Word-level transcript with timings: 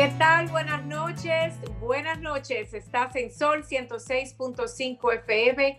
¿Qué 0.00 0.08
tal? 0.18 0.48
Buenas 0.48 0.82
noches. 0.86 1.56
Buenas 1.78 2.18
noches. 2.20 2.72
Estás 2.72 3.14
en 3.16 3.30
Sol 3.30 3.64
106.5 3.64 5.14
FM. 5.14 5.78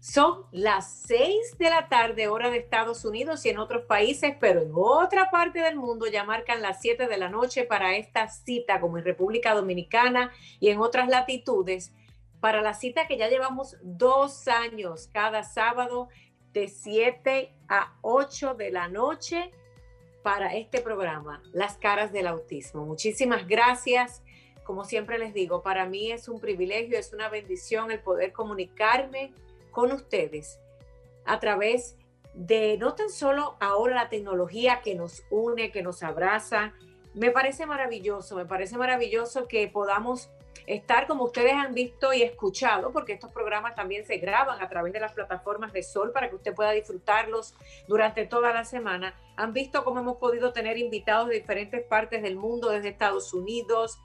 Son 0.00 0.46
las 0.50 1.04
6 1.06 1.58
de 1.58 1.70
la 1.70 1.88
tarde, 1.88 2.26
hora 2.26 2.50
de 2.50 2.56
Estados 2.56 3.04
Unidos 3.04 3.46
y 3.46 3.50
en 3.50 3.58
otros 3.58 3.84
países, 3.84 4.34
pero 4.40 4.62
en 4.62 4.72
otra 4.74 5.30
parte 5.30 5.60
del 5.60 5.76
mundo 5.76 6.08
ya 6.08 6.24
marcan 6.24 6.60
las 6.60 6.80
7 6.80 7.06
de 7.06 7.16
la 7.16 7.28
noche 7.28 7.62
para 7.62 7.94
esta 7.94 8.26
cita, 8.26 8.80
como 8.80 8.98
en 8.98 9.04
República 9.04 9.54
Dominicana 9.54 10.32
y 10.58 10.70
en 10.70 10.80
otras 10.80 11.08
latitudes, 11.08 11.94
para 12.40 12.62
la 12.62 12.74
cita 12.74 13.06
que 13.06 13.16
ya 13.16 13.28
llevamos 13.28 13.76
dos 13.80 14.48
años 14.48 15.08
cada 15.12 15.44
sábado 15.44 16.08
de 16.52 16.66
7 16.66 17.54
a 17.68 17.92
8 18.00 18.54
de 18.54 18.72
la 18.72 18.88
noche 18.88 19.52
para 20.22 20.54
este 20.54 20.80
programa, 20.80 21.42
Las 21.52 21.76
caras 21.76 22.12
del 22.12 22.26
autismo. 22.26 22.84
Muchísimas 22.84 23.46
gracias. 23.46 24.22
Como 24.64 24.84
siempre 24.84 25.18
les 25.18 25.34
digo, 25.34 25.62
para 25.62 25.86
mí 25.86 26.12
es 26.12 26.28
un 26.28 26.40
privilegio, 26.40 26.98
es 26.98 27.12
una 27.12 27.28
bendición 27.28 27.90
el 27.90 28.00
poder 28.00 28.32
comunicarme 28.32 29.32
con 29.72 29.90
ustedes 29.90 30.60
a 31.24 31.40
través 31.40 31.96
de 32.34 32.78
no 32.78 32.94
tan 32.94 33.10
solo 33.10 33.56
ahora 33.60 33.94
la 33.94 34.08
tecnología 34.08 34.80
que 34.82 34.94
nos 34.94 35.24
une, 35.30 35.70
que 35.70 35.82
nos 35.82 36.02
abraza. 36.02 36.72
Me 37.14 37.30
parece 37.30 37.66
maravilloso, 37.66 38.36
me 38.36 38.46
parece 38.46 38.78
maravilloso 38.78 39.48
que 39.48 39.68
podamos 39.68 40.30
estar 40.66 41.06
como 41.06 41.24
ustedes 41.24 41.52
han 41.52 41.74
visto 41.74 42.12
y 42.12 42.22
escuchado, 42.22 42.92
porque 42.92 43.14
estos 43.14 43.30
programas 43.30 43.74
también 43.74 44.04
se 44.04 44.18
graban 44.18 44.62
a 44.62 44.68
través 44.68 44.92
de 44.92 45.00
las 45.00 45.12
plataformas 45.12 45.72
de 45.72 45.82
Sol 45.82 46.12
para 46.12 46.28
que 46.28 46.36
usted 46.36 46.54
pueda 46.54 46.72
disfrutarlos 46.72 47.54
durante 47.88 48.26
toda 48.26 48.52
la 48.52 48.64
semana. 48.64 49.14
Han 49.36 49.52
visto 49.52 49.84
cómo 49.84 50.00
hemos 50.00 50.18
podido 50.18 50.52
tener 50.52 50.78
invitados 50.78 51.28
de 51.28 51.34
diferentes 51.36 51.84
partes 51.84 52.22
del 52.22 52.36
mundo, 52.36 52.70
desde 52.70 52.88
Estados 52.88 53.32
Unidos, 53.34 53.98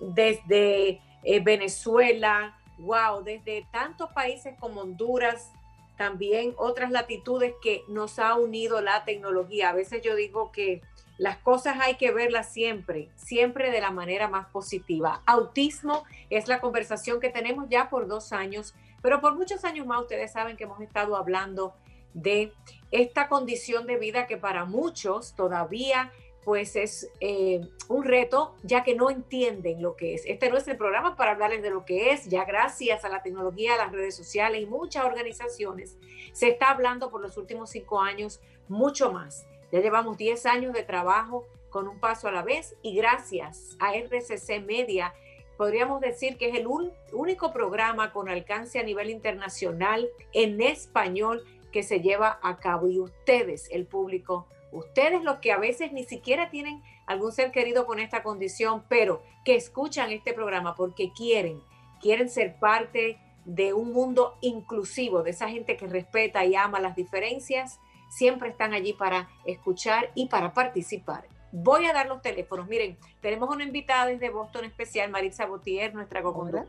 desde 0.00 1.00
eh, 1.24 1.40
Venezuela, 1.40 2.58
wow, 2.78 3.22
desde 3.22 3.66
tantos 3.72 4.12
países 4.12 4.54
como 4.58 4.82
Honduras, 4.82 5.52
también 5.96 6.54
otras 6.56 6.90
latitudes 6.90 7.54
que 7.60 7.82
nos 7.88 8.18
ha 8.18 8.36
unido 8.36 8.80
la 8.80 9.04
tecnología. 9.04 9.70
A 9.70 9.74
veces 9.74 10.00
yo 10.02 10.14
digo 10.14 10.52
que 10.52 10.80
las 11.18 11.38
cosas 11.38 11.76
hay 11.80 11.96
que 11.96 12.12
verlas 12.12 12.52
siempre, 12.52 13.10
siempre 13.16 13.70
de 13.70 13.80
la 13.80 13.90
manera 13.90 14.28
más 14.28 14.46
positiva. 14.46 15.22
Autismo 15.26 16.04
es 16.30 16.46
la 16.48 16.60
conversación 16.60 17.20
que 17.20 17.28
tenemos 17.28 17.68
ya 17.68 17.90
por 17.90 18.06
dos 18.06 18.32
años, 18.32 18.74
pero 19.02 19.20
por 19.20 19.34
muchos 19.34 19.64
años 19.64 19.86
más 19.86 20.00
ustedes 20.00 20.32
saben 20.32 20.56
que 20.56 20.64
hemos 20.64 20.80
estado 20.80 21.16
hablando 21.16 21.74
de 22.14 22.52
esta 22.92 23.28
condición 23.28 23.86
de 23.86 23.98
vida 23.98 24.26
que 24.26 24.36
para 24.36 24.64
muchos 24.64 25.34
todavía 25.34 26.12
pues 26.44 26.76
es 26.76 27.10
eh, 27.20 27.68
un 27.88 28.04
reto, 28.04 28.54
ya 28.62 28.82
que 28.82 28.94
no 28.94 29.10
entienden 29.10 29.82
lo 29.82 29.96
que 29.96 30.14
es. 30.14 30.22
Este 30.24 30.48
no 30.48 30.56
es 30.56 30.66
el 30.66 30.78
programa 30.78 31.14
para 31.14 31.32
hablarles 31.32 31.62
de 31.62 31.68
lo 31.68 31.84
que 31.84 32.12
es, 32.12 32.26
ya 32.26 32.46
gracias 32.46 33.04
a 33.04 33.10
la 33.10 33.22
tecnología, 33.22 33.74
a 33.74 33.76
las 33.76 33.92
redes 33.92 34.16
sociales 34.16 34.62
y 34.62 34.66
muchas 34.66 35.04
organizaciones, 35.04 35.98
se 36.32 36.48
está 36.48 36.70
hablando 36.70 37.10
por 37.10 37.20
los 37.20 37.36
últimos 37.36 37.68
cinco 37.70 38.00
años 38.00 38.40
mucho 38.66 39.12
más 39.12 39.46
ya 39.72 39.80
llevamos 39.80 40.16
10 40.16 40.46
años 40.46 40.72
de 40.72 40.82
trabajo 40.82 41.46
con 41.70 41.88
un 41.88 42.00
paso 42.00 42.28
a 42.28 42.32
la 42.32 42.42
vez 42.42 42.74
y 42.82 42.94
gracias 42.94 43.76
a 43.78 43.94
RCC 43.94 44.64
Media 44.64 45.12
podríamos 45.58 46.00
decir 46.00 46.38
que 46.38 46.48
es 46.48 46.54
el 46.54 46.66
único 47.12 47.52
programa 47.52 48.12
con 48.12 48.28
alcance 48.28 48.78
a 48.78 48.84
nivel 48.84 49.10
internacional 49.10 50.08
en 50.32 50.60
español 50.62 51.44
que 51.72 51.82
se 51.82 52.00
lleva 52.00 52.38
a 52.42 52.58
cabo. 52.58 52.88
Y 52.88 53.00
ustedes, 53.00 53.68
el 53.72 53.84
público, 53.84 54.46
ustedes 54.72 55.22
los 55.22 55.40
que 55.40 55.52
a 55.52 55.58
veces 55.58 55.92
ni 55.92 56.04
siquiera 56.04 56.48
tienen 56.48 56.82
algún 57.06 57.32
ser 57.32 57.50
querido 57.50 57.86
con 57.86 57.98
esta 57.98 58.22
condición, 58.22 58.84
pero 58.88 59.22
que 59.44 59.56
escuchan 59.56 60.12
este 60.12 60.32
programa 60.32 60.76
porque 60.76 61.12
quieren, 61.12 61.60
quieren 62.00 62.28
ser 62.28 62.56
parte 62.58 63.18
de 63.44 63.72
un 63.72 63.92
mundo 63.92 64.36
inclusivo, 64.40 65.22
de 65.22 65.30
esa 65.30 65.48
gente 65.48 65.76
que 65.76 65.86
respeta 65.86 66.44
y 66.44 66.54
ama 66.54 66.80
las 66.80 66.94
diferencias 66.94 67.80
siempre 68.08 68.50
están 68.50 68.72
allí 68.72 68.92
para 68.92 69.28
escuchar 69.44 70.10
y 70.14 70.26
para 70.28 70.52
participar. 70.52 71.26
Voy 71.50 71.86
a 71.86 71.92
dar 71.92 72.08
los 72.08 72.20
teléfonos. 72.20 72.68
Miren, 72.68 72.98
tenemos 73.20 73.48
una 73.48 73.64
invitada 73.64 74.06
desde 74.06 74.30
Boston 74.30 74.64
especial, 74.64 75.10
Maritza 75.10 75.46
Botier, 75.46 75.94
nuestra 75.94 76.22
co-conductora, 76.22 76.68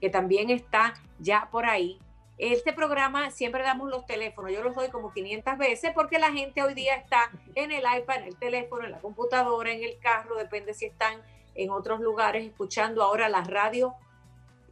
que 0.00 0.10
también 0.10 0.50
está 0.50 0.94
ya 1.18 1.48
por 1.50 1.66
ahí. 1.66 1.98
Este 2.38 2.72
programa 2.72 3.30
siempre 3.30 3.62
damos 3.62 3.88
los 3.88 4.04
teléfonos, 4.06 4.50
yo 4.50 4.64
los 4.64 4.74
doy 4.74 4.88
como 4.88 5.12
500 5.12 5.58
veces 5.58 5.92
porque 5.94 6.18
la 6.18 6.32
gente 6.32 6.62
hoy 6.62 6.74
día 6.74 6.96
está 6.96 7.30
en 7.54 7.70
el 7.70 7.84
iPad, 7.84 8.22
en 8.22 8.24
el 8.24 8.36
teléfono, 8.36 8.84
en 8.84 8.90
la 8.90 8.98
computadora, 8.98 9.70
en 9.70 9.84
el 9.84 9.98
carro, 10.00 10.36
depende 10.36 10.74
si 10.74 10.86
están 10.86 11.22
en 11.54 11.70
otros 11.70 12.00
lugares 12.00 12.44
escuchando 12.44 13.02
ahora 13.02 13.28
la 13.28 13.44
radio 13.44 13.94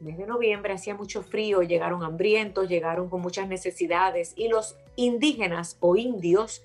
mes 0.00 0.18
de 0.18 0.26
noviembre 0.26 0.72
hacía 0.72 0.94
mucho 0.94 1.22
frío, 1.22 1.62
llegaron 1.62 2.02
hambrientos, 2.02 2.68
llegaron 2.68 3.08
con 3.08 3.20
muchas 3.20 3.48
necesidades 3.48 4.32
y 4.36 4.48
los 4.48 4.76
indígenas 4.96 5.76
o 5.80 5.96
indios 5.96 6.62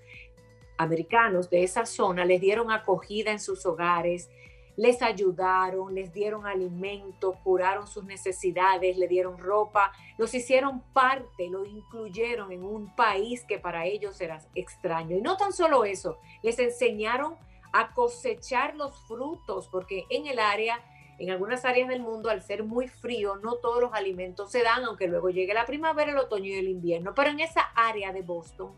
americanos 0.78 1.50
de 1.50 1.64
esa 1.64 1.86
zona 1.86 2.26
les 2.26 2.42
dieron 2.42 2.72
acogida 2.72 3.32
en 3.32 3.40
sus 3.40 3.66
hogares, 3.66 4.30
les 4.76 5.02
ayudaron, 5.02 5.94
les 5.94 6.12
dieron 6.12 6.48
alimentos, 6.48 7.36
curaron 7.44 7.88
sus 7.88 8.04
necesidades, 8.04 8.98
le 8.98 9.08
dieron 9.08 9.38
ropa, 9.38 9.92
los 10.18 10.34
hicieron 10.34 10.82
parte, 10.94 11.50
lo 11.50 11.66
incluyeron 11.66 12.52
en 12.52 12.64
un 12.64 12.96
país 12.96 13.44
que 13.48 13.60
para 13.60 13.86
ellos 13.86 14.20
era 14.20 14.40
extraño. 14.56 15.16
Y 15.16 15.22
no 15.22 15.38
tan 15.38 15.54
solo 15.54 15.86
eso, 15.86 16.18
les 16.42 16.58
enseñaron 16.58 17.36
a 17.72 17.94
cosechar 17.94 18.76
los 18.76 18.96
frutos, 19.08 19.68
porque 19.68 20.06
en 20.10 20.28
el 20.28 20.40
área, 20.40 20.80
en 21.24 21.31
algunas 21.31 21.66
áreas 21.66 21.90
del 21.90 22.02
mundo, 22.02 22.30
al 22.30 22.42
ser 22.42 22.64
muy 22.64 22.88
frío, 22.88 23.36
no 23.38 23.56
todos 23.56 23.81
los 23.81 23.94
alimentos 23.94 24.52
se 24.52 24.64
dan, 24.64 24.84
aunque 24.86 25.08
luego 25.08 25.30
llegue 25.30 25.54
la 25.54 25.66
primavera, 25.66 26.12
el 26.12 26.18
otoño 26.18 26.46
y 26.46 26.54
el 26.54 26.68
invierno. 26.68 27.14
Pero 27.16 27.30
en 27.30 27.40
esa 27.40 27.62
área 27.75 28.14
de 28.14 28.22
Boston 28.22 28.74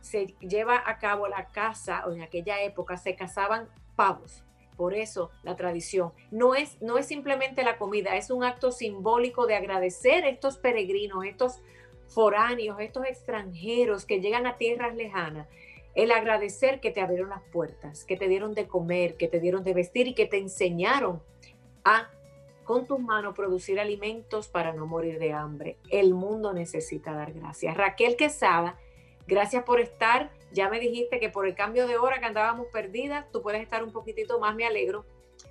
se 0.00 0.34
lleva 0.40 0.82
a 0.84 0.98
cabo 0.98 1.28
la 1.28 1.50
caza, 1.50 2.04
o 2.06 2.12
en 2.12 2.22
aquella 2.22 2.62
época 2.62 2.96
se 2.96 3.14
cazaban 3.14 3.68
pavos 3.96 4.44
por 4.76 4.94
eso 4.94 5.30
la 5.42 5.56
tradición 5.56 6.12
no 6.30 6.54
es, 6.54 6.80
no 6.82 6.98
es 6.98 7.06
simplemente 7.06 7.62
la 7.62 7.78
comida, 7.78 8.16
es 8.16 8.30
un 8.30 8.44
acto 8.44 8.72
simbólico 8.72 9.46
de 9.46 9.54
agradecer 9.54 10.24
a 10.24 10.28
estos 10.28 10.58
peregrinos, 10.58 11.24
estos 11.24 11.62
foráneos, 12.08 12.78
estos 12.80 13.06
extranjeros 13.06 14.04
que 14.04 14.20
llegan 14.20 14.46
a 14.46 14.56
tierras 14.56 14.94
lejanas. 14.94 15.48
El 15.94 16.10
agradecer 16.10 16.80
que 16.80 16.90
te 16.90 17.00
abrieron 17.00 17.30
las 17.30 17.42
puertas, 17.52 18.04
que 18.04 18.16
te 18.16 18.26
dieron 18.26 18.52
de 18.54 18.66
comer, 18.66 19.16
que 19.16 19.28
te 19.28 19.38
dieron 19.38 19.62
de 19.62 19.74
vestir 19.74 20.08
y 20.08 20.14
que 20.14 20.26
te 20.26 20.38
enseñaron 20.38 21.22
a 21.84 22.10
con 22.64 22.86
tus 22.86 22.98
manos 22.98 23.34
producir 23.34 23.78
alimentos 23.78 24.48
para 24.48 24.72
no 24.72 24.86
morir 24.86 25.18
de 25.18 25.32
hambre. 25.32 25.76
El 25.90 26.14
mundo 26.14 26.54
necesita 26.54 27.12
dar 27.12 27.32
gracias. 27.32 27.76
Raquel 27.76 28.16
Quesada, 28.16 28.78
gracias 29.26 29.64
por 29.64 29.80
estar 29.80 30.30
ya 30.54 30.68
me 30.70 30.78
dijiste 30.78 31.18
que 31.18 31.28
por 31.28 31.46
el 31.46 31.54
cambio 31.54 31.86
de 31.86 31.98
hora 31.98 32.20
que 32.20 32.26
andábamos 32.26 32.68
perdidas, 32.68 33.30
tú 33.32 33.42
puedes 33.42 33.60
estar 33.60 33.82
un 33.82 33.92
poquitito 33.92 34.38
más, 34.38 34.54
me 34.54 34.64
alegro. 34.64 35.04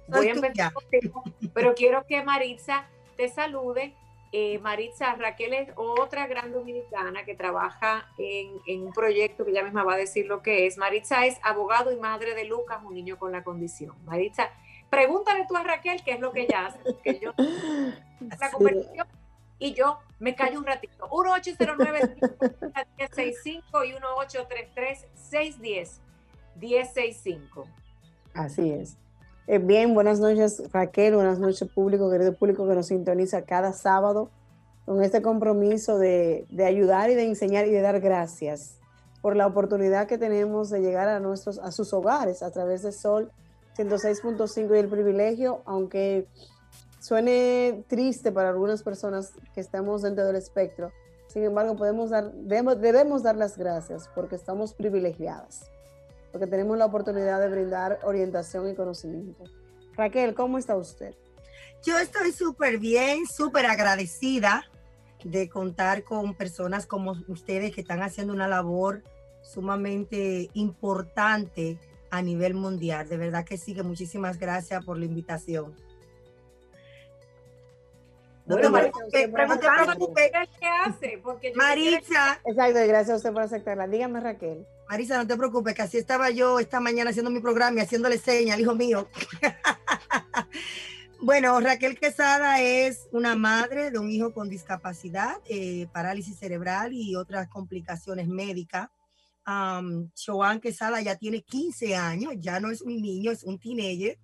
Voy 0.07 0.29
a 0.29 0.31
empezar 0.31 0.73
contigo, 0.73 1.23
pero 1.53 1.75
quiero 1.75 2.05
que 2.07 2.23
Maritza 2.23 2.87
te 3.17 3.27
salude. 3.27 3.93
Eh, 4.31 4.57
Maritza 4.59 5.13
Raquel 5.15 5.53
es 5.53 5.69
otra 5.75 6.25
gran 6.25 6.51
dominicana 6.51 7.23
que 7.25 7.35
trabaja 7.35 8.09
en, 8.17 8.81
un 8.81 8.93
proyecto 8.93 9.45
que 9.45 9.51
ya 9.51 9.61
misma 9.61 9.83
va 9.83 9.93
a 9.93 9.97
decir 9.97 10.25
lo 10.25 10.41
que 10.41 10.65
es. 10.65 10.77
Maritza 10.77 11.25
es 11.25 11.37
abogado 11.43 11.91
y 11.91 11.97
madre 11.97 12.33
de 12.33 12.45
Lucas, 12.45 12.79
un 12.83 12.95
niño 12.95 13.19
con 13.19 13.31
la 13.31 13.43
condición. 13.43 13.95
Maritza, 14.05 14.51
pregúntale 14.93 15.45
tú 15.47 15.55
a 15.55 15.63
Raquel 15.63 16.03
qué 16.03 16.11
es 16.11 16.19
lo 16.19 16.31
que 16.31 16.41
ella 16.41 16.67
hace, 16.67 16.77
porque 16.83 17.19
yo 17.19 17.33
la 18.39 18.51
conversación 18.51 19.07
y 19.57 19.73
yo 19.73 19.97
me 20.19 20.35
callo 20.35 20.59
un 20.59 20.67
ratito. 20.67 21.09
1-809-1065 21.09 23.87
y 23.87 23.93
1-833-610-1065. 26.59 27.65
Así 28.35 28.71
es. 28.71 28.97
Eh, 29.47 29.57
bien, 29.57 29.95
buenas 29.95 30.19
noches 30.19 30.61
Raquel, 30.71 31.15
buenas 31.15 31.39
noches 31.39 31.67
público, 31.69 32.11
querido 32.11 32.35
público 32.35 32.67
que 32.67 32.75
nos 32.75 32.85
sintoniza 32.87 33.45
cada 33.45 33.73
sábado 33.73 34.29
con 34.85 35.01
este 35.01 35.23
compromiso 35.23 35.97
de, 35.97 36.45
de 36.49 36.65
ayudar 36.65 37.09
y 37.09 37.15
de 37.15 37.25
enseñar 37.25 37.65
y 37.65 37.71
de 37.71 37.81
dar 37.81 37.99
gracias 37.99 38.77
por 39.23 39.35
la 39.35 39.47
oportunidad 39.47 40.05
que 40.05 40.19
tenemos 40.19 40.69
de 40.69 40.81
llegar 40.81 41.07
a 41.07 41.19
nuestros 41.19 41.57
a 41.57 41.71
sus 41.71 41.93
hogares 41.93 42.43
a 42.43 42.51
través 42.51 42.83
de 42.83 42.91
Sol 42.91 43.31
106.5 43.77 44.75
y 44.75 44.79
el 44.79 44.87
privilegio, 44.87 45.61
aunque 45.65 46.27
suene 46.99 47.83
triste 47.87 48.31
para 48.31 48.49
algunas 48.49 48.83
personas 48.83 49.33
que 49.53 49.61
estamos 49.61 50.01
dentro 50.01 50.25
del 50.25 50.35
espectro. 50.35 50.91
Sin 51.27 51.43
embargo, 51.43 51.75
podemos 51.75 52.11
dar, 52.11 52.31
debemos, 52.33 53.23
dar 53.23 53.35
las 53.35 53.57
gracias 53.57 54.09
porque 54.13 54.35
estamos 54.35 54.73
privilegiadas, 54.73 55.69
porque 56.31 56.47
tenemos 56.47 56.77
la 56.77 56.85
oportunidad 56.85 57.41
de 57.41 57.49
brindar 57.49 57.99
orientación 58.03 58.69
y 58.69 58.75
conocimiento. 58.75 59.43
Raquel, 59.95 60.33
¿cómo 60.33 60.57
está 60.57 60.75
usted? 60.75 61.13
Yo 61.83 61.97
estoy 61.97 62.31
súper 62.31 62.77
bien, 62.77 63.25
súper 63.25 63.65
agradecida 63.65 64.63
de 65.23 65.49
contar 65.49 66.03
con 66.03 66.35
personas 66.35 66.85
como 66.85 67.15
ustedes 67.27 67.73
que 67.73 67.81
están 67.81 68.01
haciendo 68.01 68.33
una 68.33 68.47
labor 68.47 69.03
sumamente 69.41 70.49
importante 70.53 71.77
a 72.13 72.21
nivel 72.21 72.53
mundial. 72.53 73.09
De 73.09 73.17
verdad 73.17 73.43
que 73.43 73.57
sí, 73.57 73.73
que 73.73 73.81
muchísimas 73.81 74.37
gracias 74.37 74.85
por 74.85 74.99
la 74.99 75.05
invitación. 75.05 75.75
No 78.45 78.57
te 78.57 78.69
preocupes, 78.69 80.31
¿qué 80.59 80.67
hace? 80.67 81.19
Porque 81.23 81.53
Marisa. 81.55 82.39
Exacto, 82.45 82.79
gracias 82.87 83.09
a 83.09 83.15
usted 83.15 83.33
por 83.33 83.41
aceptarla. 83.41 83.87
Dígame, 83.87 84.19
Raquel. 84.19 84.63
Marisa, 84.87 85.17
no 85.17 85.25
te 85.25 85.35
preocupes, 85.35 85.73
que 85.73 85.81
así 85.81 85.97
estaba 85.97 86.29
yo 86.29 86.59
esta 86.59 86.79
mañana 86.79 87.09
haciendo 87.09 87.31
mi 87.31 87.39
programa 87.39 87.79
y 87.79 87.81
haciéndole 87.81 88.19
señas 88.19 88.57
al 88.57 88.61
hijo 88.61 88.75
mío. 88.75 89.07
bueno, 91.19 91.59
Raquel 91.61 91.97
Quesada 91.97 92.61
es 92.61 93.07
una 93.11 93.35
madre 93.35 93.89
de 93.89 93.97
un 93.97 94.11
hijo 94.11 94.33
con 94.35 94.49
discapacidad, 94.49 95.37
eh, 95.45 95.87
parálisis 95.91 96.37
cerebral 96.37 96.93
y 96.93 97.15
otras 97.15 97.47
complicaciones 97.47 98.27
médicas. 98.27 98.89
Um, 99.45 100.09
Joan 100.15 100.61
Quesada 100.61 101.01
ya 101.01 101.17
tiene 101.17 101.41
15 101.41 101.95
años, 101.95 102.33
ya 102.37 102.59
no 102.59 102.71
es 102.71 102.81
un 102.81 103.01
niño, 103.01 103.31
es 103.31 103.43
un 103.43 103.59
teenager 103.59 104.17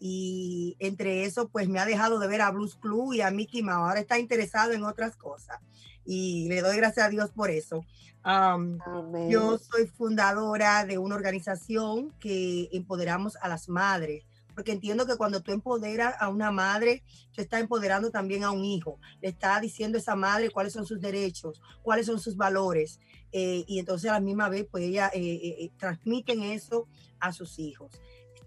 y 0.00 0.76
entre 0.78 1.24
eso 1.24 1.48
pues 1.48 1.68
me 1.68 1.80
ha 1.80 1.86
dejado 1.86 2.18
de 2.18 2.28
ver 2.28 2.40
a 2.40 2.50
Blues 2.50 2.76
Club 2.76 3.14
y 3.14 3.20
a 3.20 3.30
Mickey 3.30 3.62
Mouse. 3.62 3.88
Ahora 3.88 4.00
está 4.00 4.18
interesado 4.18 4.72
en 4.72 4.84
otras 4.84 5.16
cosas 5.16 5.58
y 6.04 6.48
le 6.48 6.62
doy 6.62 6.76
gracias 6.76 7.06
a 7.06 7.10
Dios 7.10 7.30
por 7.30 7.50
eso. 7.50 7.84
yo 9.28 9.58
soy 9.58 9.86
fundadora 9.86 10.84
de 10.84 10.98
una 10.98 11.14
organización 11.14 12.12
que 12.18 12.68
empoderamos 12.72 13.36
a 13.36 13.48
las 13.48 13.68
madres, 13.68 14.24
porque 14.54 14.72
entiendo 14.72 15.06
que 15.06 15.16
cuando 15.16 15.42
tú 15.42 15.52
empoderas 15.52 16.14
a 16.18 16.28
una 16.28 16.50
madre, 16.50 17.04
tú 17.32 17.42
estás 17.42 17.60
empoderando 17.60 18.10
también 18.10 18.42
a 18.44 18.50
un 18.50 18.64
hijo. 18.64 18.98
Le 19.20 19.28
está 19.28 19.60
diciendo 19.60 19.98
a 19.98 20.00
esa 20.00 20.16
madre 20.16 20.50
cuáles 20.50 20.72
son 20.72 20.86
sus 20.86 21.00
derechos, 21.00 21.60
cuáles 21.82 22.06
son 22.06 22.18
sus 22.18 22.36
valores. 22.36 22.98
Eh, 23.32 23.64
y 23.66 23.78
entonces 23.78 24.10
a 24.10 24.14
la 24.14 24.20
misma 24.20 24.48
vez, 24.48 24.66
pues 24.70 24.84
ella 24.84 25.10
eh, 25.12 25.20
eh, 25.20 25.70
transmiten 25.78 26.42
eso 26.42 26.86
a 27.20 27.32
sus 27.32 27.58
hijos 27.58 27.90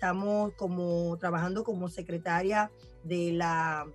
estamos 0.01 0.53
como 0.55 1.15
trabajando 1.19 1.63
como 1.63 1.87
secretaria 1.87 2.71
de 3.03 3.33
la, 3.33 3.85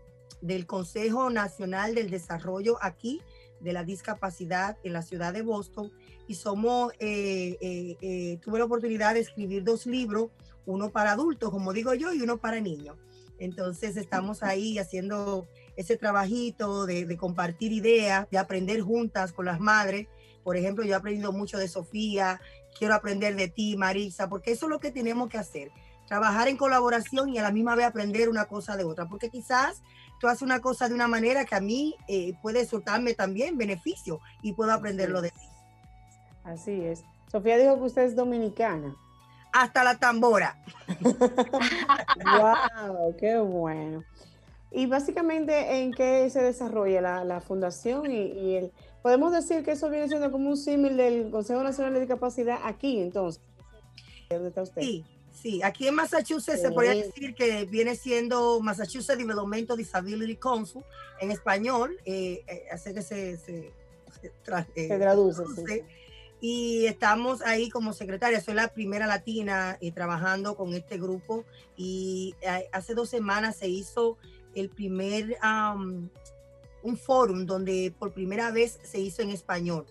del 0.40 0.64
Consejo 0.64 1.30
Nacional 1.30 1.96
del 1.96 2.10
Desarrollo 2.10 2.78
aquí 2.80 3.20
de 3.58 3.72
la 3.72 3.82
discapacidad 3.82 4.78
en 4.84 4.92
la 4.92 5.02
ciudad 5.02 5.32
de 5.32 5.42
Boston 5.42 5.90
y 6.28 6.36
somos, 6.36 6.92
eh, 7.00 7.56
eh, 7.60 7.96
eh, 8.00 8.38
tuve 8.40 8.60
la 8.60 8.66
oportunidad 8.66 9.14
de 9.14 9.20
escribir 9.20 9.64
dos 9.64 9.84
libros, 9.84 10.30
uno 10.64 10.90
para 10.90 11.10
adultos, 11.10 11.50
como 11.50 11.72
digo 11.72 11.92
yo, 11.94 12.12
y 12.12 12.22
uno 12.22 12.38
para 12.38 12.60
niños. 12.60 12.96
Entonces 13.40 13.96
estamos 13.96 14.44
ahí 14.44 14.78
haciendo 14.78 15.48
ese 15.74 15.96
trabajito 15.96 16.86
de, 16.86 17.04
de, 17.04 17.16
compartir 17.16 17.72
ideas, 17.72 18.30
de 18.30 18.38
aprender 18.38 18.80
juntas 18.80 19.32
con 19.32 19.46
las 19.46 19.58
madres. 19.58 20.06
Por 20.46 20.56
ejemplo, 20.56 20.84
yo 20.84 20.92
he 20.92 20.96
aprendido 20.96 21.32
mucho 21.32 21.58
de 21.58 21.66
Sofía, 21.66 22.40
quiero 22.78 22.94
aprender 22.94 23.34
de 23.34 23.48
ti, 23.48 23.76
Marisa, 23.76 24.28
porque 24.28 24.52
eso 24.52 24.66
es 24.66 24.70
lo 24.70 24.78
que 24.78 24.92
tenemos 24.92 25.28
que 25.28 25.38
hacer 25.38 25.72
trabajar 26.06 26.46
en 26.46 26.56
colaboración 26.56 27.30
y 27.30 27.38
a 27.38 27.42
la 27.42 27.50
misma 27.50 27.74
vez 27.74 27.84
aprender 27.84 28.28
una 28.28 28.44
cosa 28.44 28.76
de 28.76 28.84
otra, 28.84 29.06
porque 29.06 29.28
quizás 29.28 29.82
tú 30.20 30.28
haces 30.28 30.42
una 30.42 30.60
cosa 30.60 30.88
de 30.88 30.94
una 30.94 31.08
manera 31.08 31.44
que 31.44 31.56
a 31.56 31.60
mí 31.60 31.96
eh, 32.06 32.34
puede 32.42 32.64
soltarme 32.64 33.14
también 33.14 33.58
beneficio 33.58 34.20
y 34.40 34.52
puedo 34.52 34.72
aprenderlo 34.72 35.20
de 35.20 35.30
ti. 35.30 35.48
Así 36.44 36.80
es. 36.84 37.02
Sofía 37.26 37.58
dijo 37.58 37.74
que 37.78 37.82
usted 37.82 38.02
es 38.02 38.14
dominicana. 38.14 38.94
Hasta 39.52 39.82
la 39.82 39.98
tambora. 39.98 40.62
wow, 42.24 43.16
qué 43.18 43.38
bueno. 43.38 44.04
Y 44.70 44.86
básicamente, 44.86 45.82
¿en 45.82 45.92
qué 45.92 46.30
se 46.30 46.40
desarrolla 46.40 47.24
la, 47.24 47.40
fundación 47.40 48.12
y, 48.12 48.54
el... 48.54 48.72
Podemos 49.06 49.30
decir 49.30 49.62
que 49.62 49.70
eso 49.70 49.88
viene 49.88 50.08
siendo 50.08 50.32
como 50.32 50.50
un 50.50 50.56
símil 50.56 50.96
del 50.96 51.30
Consejo 51.30 51.62
Nacional 51.62 51.94
de 51.94 52.00
Discapacidad 52.00 52.58
aquí, 52.64 52.98
entonces. 52.98 53.40
¿Dónde 54.28 54.48
está 54.48 54.62
usted? 54.62 54.82
Sí, 54.82 55.04
Sí, 55.30 55.62
aquí 55.62 55.86
en 55.86 55.94
Massachusetts 55.94 56.60
se 56.60 56.72
podría 56.72 56.94
decir 57.04 57.36
que 57.36 57.66
viene 57.66 57.94
siendo 57.94 58.58
Massachusetts 58.58 59.16
Development 59.16 59.70
Disability 59.76 60.34
Council 60.34 60.82
en 61.20 61.30
español, 61.30 61.96
eh, 62.04 62.42
eh 62.48 62.64
hace 62.72 62.94
que 62.94 63.02
se, 63.02 63.36
se, 63.36 63.72
eh, 64.74 64.98
traduce. 64.98 65.84
Y 66.40 66.86
estamos 66.86 67.42
ahí 67.42 67.70
como 67.70 67.92
secretaria, 67.92 68.40
soy 68.40 68.54
la 68.54 68.74
primera 68.74 69.06
latina 69.06 69.78
eh, 69.80 69.92
trabajando 69.92 70.56
con 70.56 70.74
este 70.74 70.98
grupo 70.98 71.44
y 71.76 72.34
hace 72.72 72.94
dos 72.94 73.08
semanas 73.08 73.54
se 73.54 73.68
hizo 73.68 74.18
el 74.56 74.68
primer, 74.68 75.38
un 76.86 76.96
fórum 76.96 77.46
donde 77.46 77.94
por 77.98 78.12
primera 78.12 78.50
vez 78.50 78.78
se 78.84 79.00
hizo 79.00 79.22
en 79.22 79.30
español, 79.30 79.86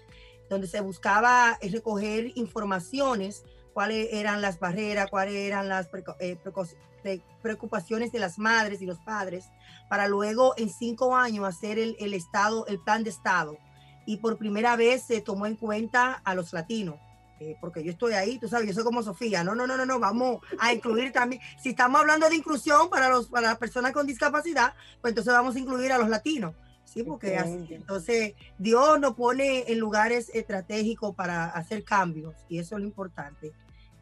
donde 0.50 0.68
se 0.68 0.80
buscaba 0.82 1.60
recoger 1.62 2.32
informaciones 2.36 3.44
cuáles 3.74 4.08
eran 4.14 4.42
las 4.42 4.58
barreras, 4.58 5.10
cuáles 5.10 5.36
eran 5.36 5.68
las 5.68 5.90
eh, 6.20 6.38
preocupaciones 7.42 8.14
de 8.14 8.20
las 8.20 8.40
madres 8.40 8.82
y 8.82 8.86
los 8.86 9.00
padres, 9.00 9.50
para 9.90 10.08
luego 10.08 10.54
en 10.56 10.70
cinco 10.70 11.16
años 11.16 11.46
hacer 11.46 11.78
el, 11.78 12.14
Estado, 12.14 12.66
el 12.68 12.80
plan 12.80 13.04
de 13.04 13.10
Estado. 13.10 13.58
Y 14.06 14.18
por 14.18 14.38
primera 14.38 14.78
vez 14.78 15.04
se 15.04 15.20
tomó 15.20 15.46
en 15.46 15.58
cuenta 15.58 16.14
a 16.24 16.36
los 16.36 16.54
latinos. 16.54 16.96
eh, 17.42 17.58
porque 17.60 17.84
yo 17.84 17.92
estoy 17.92 18.14
ahí, 18.14 18.40
tú 18.40 18.48
sabes, 18.48 18.66
yo 18.66 18.74
soy 18.74 18.86
como 18.86 19.04
Sofía, 19.04 19.44
no, 19.44 19.54
no, 19.56 19.68
no, 19.68 19.76
no, 19.76 19.86
no, 19.86 20.00
vamos 20.00 20.40
a 20.58 20.72
incluir 20.72 21.12
también, 21.12 21.42
si 21.62 21.72
estamos 21.72 22.00
hablando 22.00 22.30
de 22.30 22.36
inclusión 22.38 22.90
para, 22.90 23.10
los, 23.10 23.28
para 23.28 23.50
las 23.50 23.58
personas 23.58 23.92
con 23.92 24.08
discapacidad, 24.08 24.74
pues 25.02 25.12
entonces 25.12 25.34
vamos 25.34 25.54
a 25.58 25.60
incluir 25.60 25.92
a 25.92 25.98
los 25.98 26.08
latinos, 26.08 26.56
¿sí? 26.96 27.04
Porque 27.04 27.38
así, 27.38 27.68
entonces 27.70 28.34
Dios 28.58 29.00
nos 29.00 29.14
pone 29.14 29.66
en 29.72 29.80
lugares 29.80 30.32
estratégicos 30.34 31.14
para 31.14 31.46
hacer 31.46 31.84
cambios 31.84 32.34
y 32.50 32.58
eso 32.58 32.76
es 32.76 32.82
lo 32.82 32.88
importante. 32.88 33.54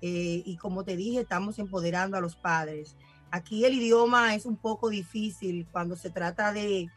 Eh, 0.01 0.43
y 0.45 0.57
como 0.57 0.83
te 0.83 0.95
dije, 0.95 1.21
estamos 1.21 1.59
empoderando 1.59 2.17
a 2.17 2.21
los 2.21 2.35
padres. 2.35 2.95
Aquí 3.31 3.65
el 3.65 3.73
idioma 3.73 4.35
es 4.35 4.45
un 4.45 4.57
poco 4.57 4.89
difícil 4.89 5.65
cuando 5.71 5.95
se 5.95 6.09
trata 6.09 6.53
de, 6.53 6.87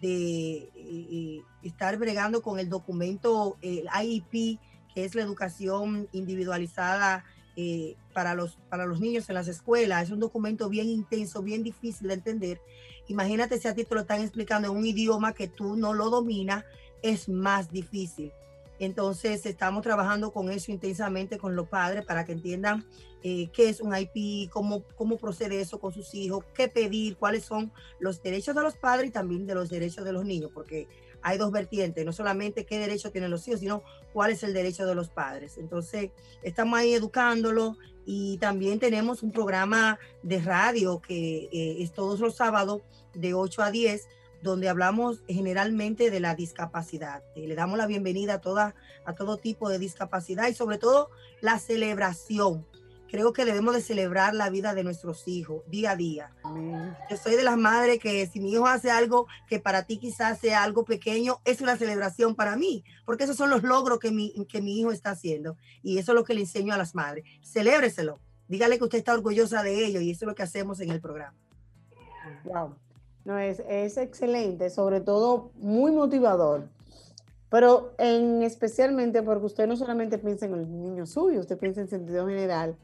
de 0.00 0.70
eh, 0.74 1.42
estar 1.62 1.96
bregando 1.98 2.40
con 2.40 2.58
el 2.58 2.68
documento, 2.68 3.58
el 3.60 3.88
IEP, 4.02 4.58
que 4.94 5.04
es 5.04 5.14
la 5.14 5.22
educación 5.22 6.08
individualizada 6.12 7.24
eh, 7.54 7.96
para, 8.14 8.34
los, 8.34 8.58
para 8.70 8.86
los 8.86 9.00
niños 9.00 9.28
en 9.28 9.34
las 9.34 9.48
escuelas. 9.48 10.04
Es 10.04 10.10
un 10.10 10.20
documento 10.20 10.70
bien 10.70 10.88
intenso, 10.88 11.42
bien 11.42 11.62
difícil 11.62 12.08
de 12.08 12.14
entender. 12.14 12.60
Imagínate 13.08 13.58
si 13.58 13.68
a 13.68 13.74
ti 13.74 13.84
te 13.84 13.94
lo 13.94 14.02
están 14.02 14.20
explicando 14.22 14.70
en 14.70 14.76
un 14.76 14.86
idioma 14.86 15.34
que 15.34 15.48
tú 15.48 15.76
no 15.76 15.92
lo 15.92 16.10
dominas, 16.10 16.64
es 17.02 17.28
más 17.28 17.70
difícil. 17.70 18.32
Entonces 18.78 19.46
estamos 19.46 19.82
trabajando 19.82 20.32
con 20.32 20.50
eso 20.50 20.72
intensamente 20.72 21.38
con 21.38 21.54
los 21.54 21.68
padres 21.68 22.04
para 22.04 22.24
que 22.24 22.32
entiendan 22.32 22.84
eh, 23.22 23.48
qué 23.52 23.68
es 23.68 23.80
un 23.80 23.94
IP, 23.96 24.50
cómo, 24.50 24.82
cómo 24.96 25.18
procede 25.18 25.60
eso 25.60 25.78
con 25.78 25.92
sus 25.92 26.14
hijos, 26.14 26.44
qué 26.54 26.66
pedir, 26.66 27.16
cuáles 27.16 27.44
son 27.44 27.70
los 28.00 28.20
derechos 28.22 28.56
de 28.56 28.62
los 28.62 28.74
padres 28.76 29.10
y 29.10 29.12
también 29.12 29.46
de 29.46 29.54
los 29.54 29.70
derechos 29.70 30.04
de 30.04 30.12
los 30.12 30.24
niños, 30.24 30.50
porque 30.52 30.88
hay 31.22 31.38
dos 31.38 31.52
vertientes, 31.52 32.04
no 32.04 32.12
solamente 32.12 32.66
qué 32.66 32.80
derecho 32.80 33.12
tienen 33.12 33.30
los 33.30 33.46
hijos, 33.46 33.60
sino 33.60 33.84
cuál 34.12 34.32
es 34.32 34.42
el 34.42 34.52
derecho 34.52 34.86
de 34.86 34.96
los 34.96 35.08
padres. 35.08 35.56
Entonces, 35.56 36.10
estamos 36.42 36.76
ahí 36.76 36.94
educándolo 36.94 37.76
y 38.04 38.38
también 38.38 38.78
tenemos 38.78 39.22
un 39.22 39.32
programa 39.32 39.98
de 40.22 40.40
radio 40.40 41.00
que 41.00 41.48
eh, 41.52 41.82
es 41.82 41.92
todos 41.92 42.20
los 42.20 42.36
sábados 42.36 42.82
de 43.14 43.34
8 43.34 43.62
a 43.62 43.70
10, 43.70 44.08
donde 44.42 44.68
hablamos 44.68 45.22
generalmente 45.28 46.10
de 46.10 46.20
la 46.20 46.34
discapacidad. 46.34 47.22
Eh, 47.36 47.46
le 47.46 47.54
damos 47.54 47.78
la 47.78 47.86
bienvenida 47.86 48.34
a, 48.34 48.40
toda, 48.40 48.74
a 49.04 49.14
todo 49.14 49.36
tipo 49.36 49.68
de 49.68 49.78
discapacidad 49.78 50.48
y 50.48 50.54
sobre 50.54 50.78
todo 50.78 51.10
la 51.40 51.58
celebración 51.58 52.66
creo 53.12 53.34
que 53.34 53.44
debemos 53.44 53.74
de 53.74 53.82
celebrar 53.82 54.34
la 54.34 54.48
vida 54.48 54.72
de 54.72 54.82
nuestros 54.82 55.28
hijos 55.28 55.62
día 55.68 55.90
a 55.90 55.96
día. 55.96 56.32
Yo 57.10 57.18
soy 57.18 57.36
de 57.36 57.42
las 57.42 57.58
madres 57.58 57.98
que 57.98 58.26
si 58.26 58.40
mi 58.40 58.52
hijo 58.52 58.66
hace 58.66 58.90
algo 58.90 59.26
que 59.46 59.60
para 59.60 59.82
ti 59.82 59.98
quizás 59.98 60.38
sea 60.38 60.62
algo 60.62 60.86
pequeño, 60.86 61.36
es 61.44 61.60
una 61.60 61.76
celebración 61.76 62.34
para 62.34 62.56
mí, 62.56 62.84
porque 63.04 63.24
esos 63.24 63.36
son 63.36 63.50
los 63.50 63.64
logros 63.64 63.98
que 63.98 64.10
mi, 64.10 64.32
que 64.46 64.62
mi 64.62 64.80
hijo 64.80 64.92
está 64.92 65.10
haciendo. 65.10 65.58
Y 65.82 65.98
eso 65.98 66.12
es 66.12 66.16
lo 66.16 66.24
que 66.24 66.32
le 66.32 66.40
enseño 66.40 66.72
a 66.72 66.78
las 66.78 66.94
madres. 66.94 67.24
Celébreselo. 67.42 68.18
Dígale 68.48 68.78
que 68.78 68.84
usted 68.84 68.98
está 68.98 69.12
orgullosa 69.12 69.62
de 69.62 69.84
ello 69.84 70.00
y 70.00 70.10
eso 70.10 70.24
es 70.24 70.28
lo 70.28 70.34
que 70.34 70.44
hacemos 70.44 70.80
en 70.80 70.90
el 70.90 71.02
programa. 71.02 71.36
Wow. 72.44 72.76
No, 73.26 73.38
es, 73.38 73.62
es 73.68 73.98
excelente, 73.98 74.70
sobre 74.70 75.02
todo 75.02 75.52
muy 75.56 75.92
motivador. 75.92 76.70
Pero 77.50 77.92
en 77.98 78.42
especialmente 78.42 79.22
porque 79.22 79.44
usted 79.44 79.66
no 79.66 79.76
solamente 79.76 80.16
piensa 80.16 80.46
en 80.46 80.54
el 80.54 80.80
niño 80.80 81.04
suyo, 81.04 81.40
usted 81.40 81.58
piensa 81.58 81.82
en 81.82 81.88
sentido 81.88 82.26
general 82.26 82.78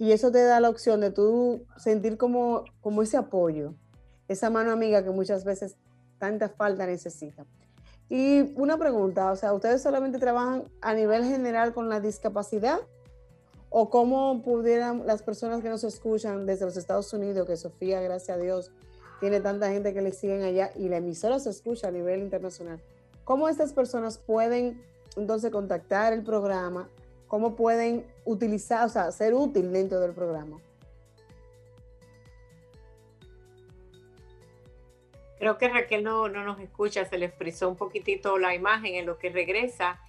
y 0.00 0.12
eso 0.12 0.32
te 0.32 0.42
da 0.42 0.60
la 0.60 0.70
opción 0.70 1.02
de 1.02 1.10
tú 1.10 1.66
sentir 1.76 2.16
como, 2.16 2.64
como 2.80 3.02
ese 3.02 3.18
apoyo, 3.18 3.74
esa 4.28 4.48
mano 4.48 4.72
amiga 4.72 5.04
que 5.04 5.10
muchas 5.10 5.44
veces 5.44 5.76
tanta 6.18 6.48
falta 6.48 6.86
necesita. 6.86 7.44
Y 8.08 8.58
una 8.58 8.78
pregunta, 8.78 9.30
o 9.30 9.36
sea, 9.36 9.52
¿ustedes 9.52 9.82
solamente 9.82 10.18
trabajan 10.18 10.64
a 10.80 10.94
nivel 10.94 11.24
general 11.24 11.74
con 11.74 11.90
la 11.90 12.00
discapacidad? 12.00 12.78
¿O 13.68 13.90
cómo 13.90 14.40
pudieran 14.40 15.06
las 15.06 15.22
personas 15.22 15.60
que 15.60 15.68
nos 15.68 15.84
escuchan 15.84 16.46
desde 16.46 16.64
los 16.64 16.78
Estados 16.78 17.12
Unidos, 17.12 17.46
que 17.46 17.58
Sofía, 17.58 18.00
gracias 18.00 18.38
a 18.38 18.40
Dios, 18.40 18.72
tiene 19.20 19.40
tanta 19.40 19.68
gente 19.68 19.92
que 19.92 20.00
le 20.00 20.12
siguen 20.12 20.40
allá 20.44 20.70
y 20.76 20.88
la 20.88 20.96
emisora 20.96 21.38
se 21.40 21.50
escucha 21.50 21.88
a 21.88 21.90
nivel 21.90 22.20
internacional? 22.20 22.80
¿Cómo 23.24 23.50
estas 23.50 23.74
personas 23.74 24.16
pueden 24.16 24.82
entonces 25.16 25.50
contactar 25.50 26.14
el 26.14 26.22
programa 26.22 26.88
cómo 27.30 27.54
pueden 27.54 28.04
utilizar, 28.24 28.84
o 28.84 28.88
sea, 28.88 29.12
ser 29.12 29.34
útil 29.34 29.72
dentro 29.72 30.00
del 30.00 30.12
programa. 30.12 30.58
Creo 35.38 35.56
que 35.56 35.68
Raquel 35.68 36.02
no, 36.02 36.28
no 36.28 36.44
nos 36.44 36.58
escucha, 36.58 37.04
se 37.04 37.18
le 37.18 37.30
frizó 37.30 37.68
un 37.68 37.76
poquitito 37.76 38.36
la 38.36 38.52
imagen 38.52 38.96
en 38.96 39.06
lo 39.06 39.16
que 39.16 39.30
regresa. 39.30 40.00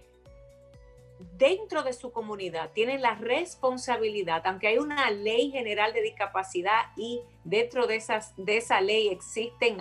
dentro 1.37 1.83
de 1.83 1.93
su 1.93 2.13
comunidad 2.13 2.71
tienen 2.73 3.03
la 3.03 3.15
responsabilidad, 3.15 4.43
aunque 4.47 4.69
hay 4.69 4.79
una 4.79 5.11
ley 5.11 5.51
general 5.51 5.93
de 5.93 6.03
discapacidad 6.03 6.87
y 6.97 7.23
dentro 7.45 7.87
de, 7.87 7.97
esas, 7.97 8.35
de 8.37 8.59
esa 8.59 8.81
ley 8.81 9.09
existen 9.09 9.79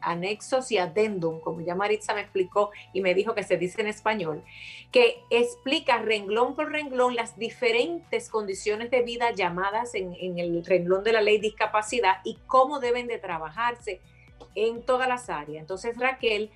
anexos 0.00 0.70
y 0.70 0.78
adendum, 0.78 1.40
como 1.40 1.60
ya 1.60 1.74
Maritza 1.74 2.14
me 2.14 2.20
explicó 2.20 2.70
y 2.92 3.00
me 3.00 3.14
dijo 3.14 3.34
que 3.34 3.42
se 3.42 3.56
dice 3.56 3.80
en 3.80 3.88
español, 3.88 4.44
que 4.90 5.22
explica 5.30 5.98
renglón 5.98 6.54
por 6.54 6.70
renglón 6.70 7.14
las 7.14 7.38
diferentes 7.38 8.28
condiciones 8.28 8.90
de 8.90 9.02
vida 9.02 9.32
llamadas 9.32 9.94
en, 9.94 10.14
en 10.14 10.38
el 10.38 10.64
renglón 10.64 11.04
de 11.04 11.12
la 11.12 11.22
ley 11.22 11.38
discapacidad 11.38 12.18
y 12.24 12.38
cómo 12.46 12.80
deben 12.80 13.06
de 13.06 13.18
trabajarse 13.18 14.00
en 14.54 14.82
todas 14.82 15.08
las 15.08 15.30
áreas. 15.30 15.60
Entonces 15.60 15.96
Raquel 15.98 16.50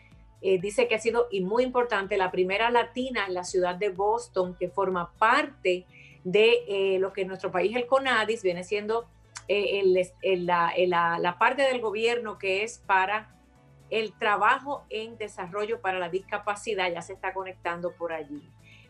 eh, 0.49 0.61
dice 0.61 0.87
que 0.87 0.95
ha 0.95 1.01
sido 1.01 1.27
y 1.33 1.41
muy 1.41 1.65
importante 1.65 2.17
la 2.17 2.31
primera 2.31 2.71
latina 2.71 3.27
en 3.27 3.35
la 3.35 3.43
ciudad 3.43 3.75
de 3.75 3.89
Boston 3.89 4.55
que 4.57 4.69
forma 4.69 5.13
parte 5.19 5.87
de 6.23 6.63
eh, 6.69 7.01
lo 7.01 7.13
que 7.13 7.23
en 7.23 7.27
nuestro 7.27 7.51
país 7.51 7.75
el 7.75 7.89
CONADIS 7.89 8.45
viene 8.45 8.63
siendo 8.63 9.09
eh, 9.49 9.83
la, 10.37 11.37
parte 11.41 11.63
del 11.63 11.81
gobierno 11.81 12.39
que 12.39 12.63
es 12.63 12.79
para 12.79 13.35
el 13.91 14.13
trabajo 14.13 14.85
en 14.89 15.19
desarrollo 15.19 15.81
para 15.81 15.99
la 15.99 16.11
discapacidad, 16.11 16.93
ya 16.93 17.03
se 17.03 17.15
está 17.15 17.35
conectando 17.35 17.97
por 17.97 18.13
allí. 18.13 18.49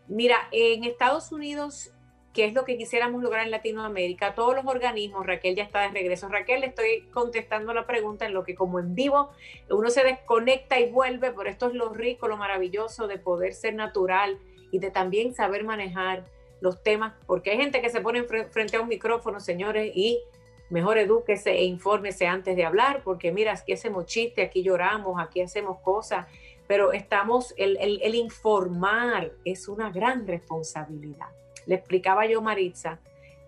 Mira, 0.08 0.36
en 0.52 0.84
Estados 0.84 1.32
Unidos 1.32 1.90
qué 2.36 2.44
es 2.44 2.52
lo 2.52 2.66
que 2.66 2.76
quisiéramos 2.76 3.22
lograr 3.22 3.46
en 3.46 3.50
Latinoamérica. 3.50 4.34
Todos 4.34 4.54
los 4.54 4.66
organismos, 4.66 5.24
Raquel 5.24 5.56
ya 5.56 5.62
está 5.62 5.80
de 5.80 5.88
regreso. 5.88 6.28
Raquel, 6.28 6.60
le 6.60 6.66
estoy 6.66 7.08
contestando 7.10 7.72
la 7.72 7.86
pregunta 7.86 8.26
en 8.26 8.34
lo 8.34 8.44
que 8.44 8.54
como 8.54 8.78
en 8.78 8.94
vivo 8.94 9.30
uno 9.70 9.88
se 9.88 10.04
desconecta 10.04 10.78
y 10.78 10.90
vuelve, 10.90 11.32
pero 11.32 11.48
esto 11.48 11.68
es 11.68 11.72
lo 11.72 11.94
rico, 11.94 12.28
lo 12.28 12.36
maravilloso 12.36 13.08
de 13.08 13.16
poder 13.16 13.54
ser 13.54 13.74
natural 13.74 14.38
y 14.70 14.80
de 14.80 14.90
también 14.90 15.34
saber 15.34 15.64
manejar 15.64 16.26
los 16.60 16.82
temas, 16.82 17.14
porque 17.26 17.52
hay 17.52 17.56
gente 17.56 17.80
que 17.80 17.88
se 17.88 18.02
pone 18.02 18.22
frente 18.24 18.76
a 18.76 18.82
un 18.82 18.88
micrófono, 18.88 19.40
señores, 19.40 19.90
y 19.94 20.20
mejor 20.68 20.98
edúquese 20.98 21.52
e 21.52 21.64
infórmese 21.64 22.26
antes 22.26 22.54
de 22.54 22.66
hablar, 22.66 23.00
porque 23.02 23.32
mira, 23.32 23.54
aquí 23.54 23.72
hacemos 23.72 24.04
chiste, 24.04 24.42
aquí 24.42 24.62
lloramos, 24.62 25.18
aquí 25.18 25.40
hacemos 25.40 25.78
cosas, 25.80 26.26
pero 26.66 26.92
estamos, 26.92 27.54
el, 27.56 27.78
el 27.78 28.14
informar 28.14 29.32
es 29.46 29.68
una 29.68 29.90
gran 29.90 30.26
responsabilidad. 30.26 31.28
Le 31.66 31.74
explicaba 31.74 32.26
yo 32.26 32.40
Maritza, 32.40 33.00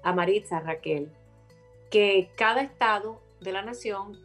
a 0.02 0.12
Maritza 0.12 0.60
Raquel, 0.60 1.10
que 1.90 2.30
cada 2.36 2.62
estado 2.62 3.20
de 3.40 3.52
la 3.52 3.62
nación 3.62 4.18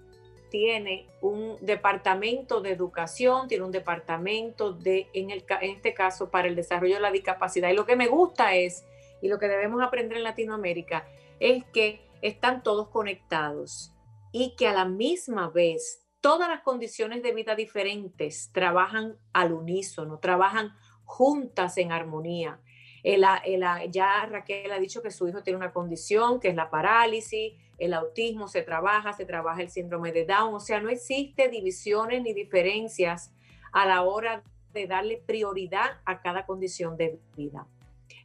tiene 0.49 1.07
un 1.21 1.57
departamento 1.61 2.61
de 2.61 2.71
educación, 2.71 3.47
tiene 3.47 3.63
un 3.63 3.71
departamento 3.71 4.71
de, 4.71 5.07
en, 5.13 5.31
el, 5.31 5.43
en 5.61 5.71
este 5.71 5.93
caso, 5.93 6.29
para 6.29 6.47
el 6.47 6.55
desarrollo 6.55 6.95
de 6.95 7.01
la 7.01 7.11
discapacidad. 7.11 7.69
Y 7.69 7.75
lo 7.75 7.87
que 7.87 7.95
me 7.95 8.07
gusta 8.07 8.55
es, 8.55 8.85
y 9.21 9.29
lo 9.29 9.39
que 9.39 9.47
debemos 9.47 9.81
aprender 9.81 10.17
en 10.17 10.23
Latinoamérica, 10.23 11.07
es 11.39 11.63
que 11.73 12.01
están 12.21 12.61
todos 12.61 12.89
conectados 12.89 13.93
y 14.31 14.55
que 14.55 14.67
a 14.67 14.73
la 14.73 14.85
misma 14.85 15.49
vez 15.49 16.03
todas 16.21 16.47
las 16.47 16.61
condiciones 16.61 17.21
de 17.23 17.33
vida 17.33 17.55
diferentes 17.55 18.51
trabajan 18.53 19.17
al 19.33 19.53
unísono, 19.53 20.19
trabajan 20.19 20.73
juntas 21.03 21.77
en 21.77 21.91
armonía. 21.91 22.59
Ya 23.03 24.25
Raquel 24.25 24.71
ha 24.71 24.79
dicho 24.79 25.01
que 25.01 25.11
su 25.11 25.27
hijo 25.27 25.43
tiene 25.43 25.57
una 25.57 25.73
condición 25.73 26.39
que 26.39 26.49
es 26.49 26.55
la 26.55 26.69
parálisis, 26.69 27.53
el 27.77 27.93
autismo 27.93 28.47
se 28.47 28.61
trabaja, 28.61 29.13
se 29.13 29.25
trabaja 29.25 29.61
el 29.61 29.69
síndrome 29.69 30.11
de 30.11 30.25
Down, 30.25 30.53
o 30.53 30.59
sea, 30.59 30.79
no 30.79 30.89
existe 30.89 31.49
divisiones 31.49 32.21
ni 32.21 32.33
diferencias 32.33 33.33
a 33.71 33.85
la 33.85 34.03
hora 34.03 34.43
de 34.71 34.87
darle 34.87 35.21
prioridad 35.25 35.99
a 36.05 36.21
cada 36.21 36.45
condición 36.45 36.95
de 36.95 37.19
vida. 37.35 37.67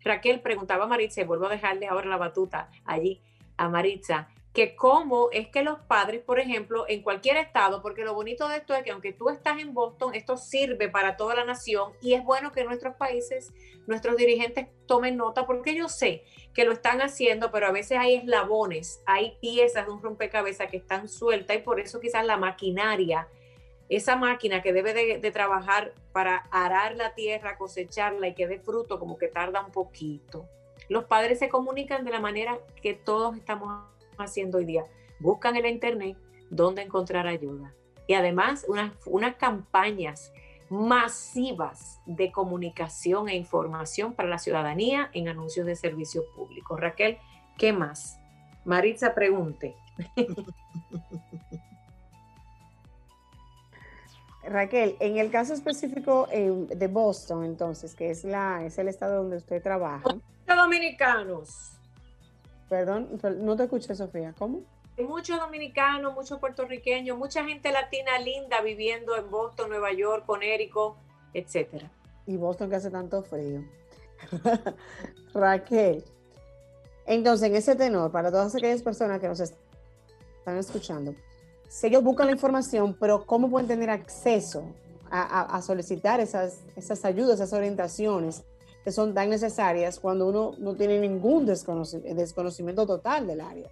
Raquel 0.05 0.41
preguntaba 0.41 0.85
a 0.85 0.87
Maritza, 0.87 1.21
y 1.23 1.25
vuelvo 1.25 1.47
a 1.47 1.51
dejarle 1.51 1.89
ahora 1.89 2.09
la 2.09 2.17
batuta 2.17 2.71
allí 2.85 3.21
a 3.57 3.69
Maritza, 3.69 4.29
que 4.59 4.75
cómo 4.75 5.29
es 5.31 5.47
que 5.51 5.63
los 5.63 5.79
padres, 5.79 6.21
por 6.21 6.41
ejemplo, 6.41 6.85
en 6.89 7.03
cualquier 7.03 7.37
estado, 7.37 7.81
porque 7.81 8.03
lo 8.03 8.13
bonito 8.13 8.49
de 8.49 8.57
esto 8.57 8.75
es 8.75 8.83
que 8.83 8.91
aunque 8.91 9.13
tú 9.13 9.29
estás 9.29 9.61
en 9.61 9.73
Boston, 9.73 10.17
esto 10.17 10.37
sirve 10.37 10.89
para 10.89 11.17
toda 11.17 11.37
la 11.37 11.45
nación 11.45 11.93
y 12.03 12.15
es 12.15 12.25
bueno 12.25 12.51
que 12.51 12.65
nuestros 12.65 12.97
países, 12.97 13.53
nuestros 13.87 14.17
dirigentes 14.17 14.67
tomen 14.87 15.17
nota, 15.17 15.47
porque 15.47 15.77
yo 15.77 15.89
sé 15.89 16.25
que 16.55 16.65
lo 16.65 16.73
están 16.73 17.01
haciendo, 17.03 17.53
pero 17.53 17.69
a 17.69 17.71
veces 17.71 17.99
hay 17.99 18.17
eslabones, 18.17 19.01
hay 19.07 19.39
piezas 19.41 19.87
de 19.87 19.93
un 19.93 20.03
rompecabezas 20.03 20.69
que 20.69 20.79
están 20.79 21.09
sueltas 21.09 21.57
y 21.57 21.61
por 21.61 21.79
eso 21.79 22.01
quizás 22.01 22.27
la 22.27 22.37
maquinaria, 22.37 23.29
esa 23.89 24.17
máquina 24.17 24.61
que 24.61 24.73
debe 24.73 24.93
de, 24.93 25.31
trabajar 25.31 25.93
para 26.11 26.49
arar 26.51 26.97
la 26.97 27.15
tierra, 27.15 27.59
cosecharla 27.59 28.27
y 28.27 28.35
que 28.35 28.49
dé 28.49 28.59
fruto, 28.59 28.99
como 28.99 29.19
que 29.19 29.29
tarda 29.29 29.65
un 29.65 29.71
poquito. 29.71 30.49
Los 30.89 31.05
padres 31.05 31.39
se 31.39 31.49
comunican 31.49 32.05
de 32.05 32.11
la 32.11 32.19
manera 32.19 32.59
que 32.83 32.95
todos 32.95 33.37
estamos 33.37 33.85
haciendo 34.19 34.59
hoy 34.59 34.65
día. 34.65 34.85
Buscan 35.21 35.57
en 35.57 35.63
la 35.63 35.69
internet 35.69 36.17
dónde 36.51 36.83
encontrar 36.83 37.27
ayuda. 37.27 37.75
Y 38.07 38.15
además 38.15 38.65
unas, 38.69 38.93
unas 39.07 39.37
campañas 39.37 40.33
masivas 40.71 42.01
de 42.07 42.31
comunicación 42.31 43.29
e 43.29 43.37
información 43.37 44.13
para 44.15 44.29
la 44.29 44.39
ciudadanía 44.39 45.11
en 45.13 45.29
anuncios 45.29 45.67
de 45.67 45.77
servicios 45.77 46.25
públicos. 46.35 46.79
Raquel, 46.79 47.19
¿qué 47.57 47.73
más? 47.73 48.19
Maritza 48.65 49.15
pregunte. 49.15 49.77
Raquel, 54.43 54.97
en 55.01 55.19
el 55.19 55.31
caso 55.31 55.55
específico 55.55 56.27
eh, 56.31 56.51
de 56.75 56.87
Boston, 56.87 57.45
entonces, 57.45 57.95
que 57.95 58.11
es, 58.11 58.25
la, 58.25 58.65
es 58.65 58.79
el 58.79 58.89
estado 58.89 59.17
donde 59.17 59.37
usted 59.37 59.63
trabaja. 59.63 60.05
Dominicanos. 60.47 61.78
Perdón, 62.69 63.19
no 63.41 63.57
te 63.57 63.65
escuché, 63.65 63.95
Sofía. 63.95 64.35
¿Cómo? 64.39 64.63
Muchos 64.99 65.39
dominicanos, 65.39 66.15
muchos 66.15 66.41
puertorriqueños, 66.41 67.17
mucha 67.17 67.45
gente 67.45 67.71
latina 67.71 68.19
linda 68.19 68.61
viviendo 68.63 69.17
en 69.17 69.31
Boston, 69.31 69.71
Nueva 69.71 69.93
York, 69.93 70.27
Conérico, 70.27 70.97
etcétera. 71.33 71.91
Y 72.27 72.37
Boston 72.37 72.69
que 72.69 72.77
hace 72.77 72.91
tanto 72.91 73.23
frío. 73.23 73.63
Raquel, 75.35 76.05
entonces 77.09 77.49
en 77.49 77.57
ese 77.57 77.75
tenor, 77.75 78.13
para 78.13 78.31
todas 78.31 78.55
aquellas 78.55 78.83
personas 78.83 79.19
que 79.19 79.29
nos 79.29 79.41
están 79.41 80.59
escuchando, 80.59 81.15
si 81.67 81.87
ellos 81.87 82.03
buscan 82.03 82.27
la 82.27 82.33
información, 82.33 82.95
pero 83.01 83.25
¿cómo 83.25 83.49
pueden 83.49 83.67
tener 83.67 83.89
acceso 83.89 84.63
a, 85.11 85.63
solicitar 85.63 86.21
esas, 86.21 86.61
esas 86.77 87.05
ayudas, 87.07 87.37
esas 87.37 87.55
orientaciones? 87.55 88.45
Son 88.93 89.15
tan 89.15 89.31
necesarias 89.31 89.99
cuando 89.99 90.29
uno 90.29 90.53
no 90.59 90.75
tiene 90.75 90.99
ningún 90.99 91.47
desconocimiento, 91.47 92.87
total 92.87 93.27
del 93.27 93.41
área. 93.41 93.69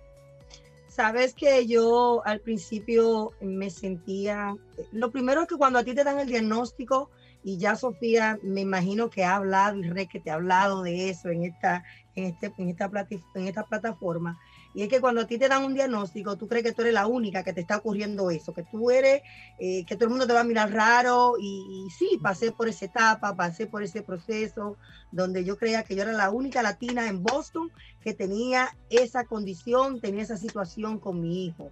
Sabes 0.89 1.35
que 1.35 1.67
yo 1.67 2.23
al 2.25 2.41
principio 2.41 3.33
me 3.41 3.71
sentía, 3.71 4.57
lo 4.93 5.11
primero 5.11 5.43
es 5.43 5.49
que 5.49 5.57
cuando 5.57 5.79
a 5.79 5.85
ti 5.85 5.95
te 5.95 6.05
dan 6.05 6.19
el 6.19 6.29
diagnóstico, 6.29 7.11
y 7.47 7.59
ya 7.59 7.77
Sofía 7.77 8.41
me 8.43 8.63
imagino 8.63 9.09
que 9.09 9.23
ha 9.23 9.37
hablado 9.37 9.79
y 9.79 9.89
re 9.89 10.09
que 10.09 10.19
te 10.19 10.33
ha 10.33 10.35
hablado 10.35 10.83
de 10.83 11.11
eso 11.11 11.29
en 11.29 11.45
esta, 11.45 11.85
en 12.17 12.25
este, 12.25 12.53
en 12.59 12.71
esta, 12.71 12.91
en 13.35 13.47
esta 13.47 13.63
plataforma, 13.63 14.37
y 14.77 14.83
es 14.83 14.91
que 14.91 15.01
cuando 15.01 15.23
a 15.23 15.27
ti 15.27 15.39
te 15.39 15.49
dan 15.49 15.65
un 15.65 15.73
diagnóstico, 15.73 16.37
tú 16.37 16.49
crees 16.49 16.63
que 16.63 16.73
tú 16.75 16.83
eres 16.83 16.93
la 16.93 17.07
única 17.07 17.43
que 17.43 17.55
te 17.55 17.63
está 17.63 17.79
ocurriendo 17.79 18.31
eso, 18.31 18.53
que 18.53 18.63
tú 18.63 18.91
eres, 18.91 19.23
eh, 19.59 19.87
que 19.87 19.95
todo 19.95 20.05
el 20.05 20.11
mundo 20.11 20.27
te 20.27 20.35
va 20.35 20.41
a 20.41 20.45
mirar 20.45 20.71
raro. 20.71 21.37
Y, 21.41 21.89
sí, 21.99 22.21
pasé 22.23 22.53
por 22.53 22.69
esa 22.69 22.85
etapa, 22.85 23.35
pasé 23.35 23.67
por 23.67 23.83
ese 23.83 24.03
proceso 24.03 24.77
donde 25.13 25.47
yo 25.47 25.57
creía 25.57 25.83
que 25.83 25.97
yo 25.97 26.03
era 26.03 26.13
la 26.13 26.29
única 26.29 26.63
latina 26.63 27.09
en 27.09 27.23
Boston 27.23 27.73
que 28.03 28.13
tenía 28.13 28.77
esa 28.91 29.25
condición, 29.25 29.99
tenía 29.99 30.25
esa 30.25 30.37
situación 30.37 30.99
con 30.99 31.23
mi 31.23 31.47
hijo. 31.47 31.71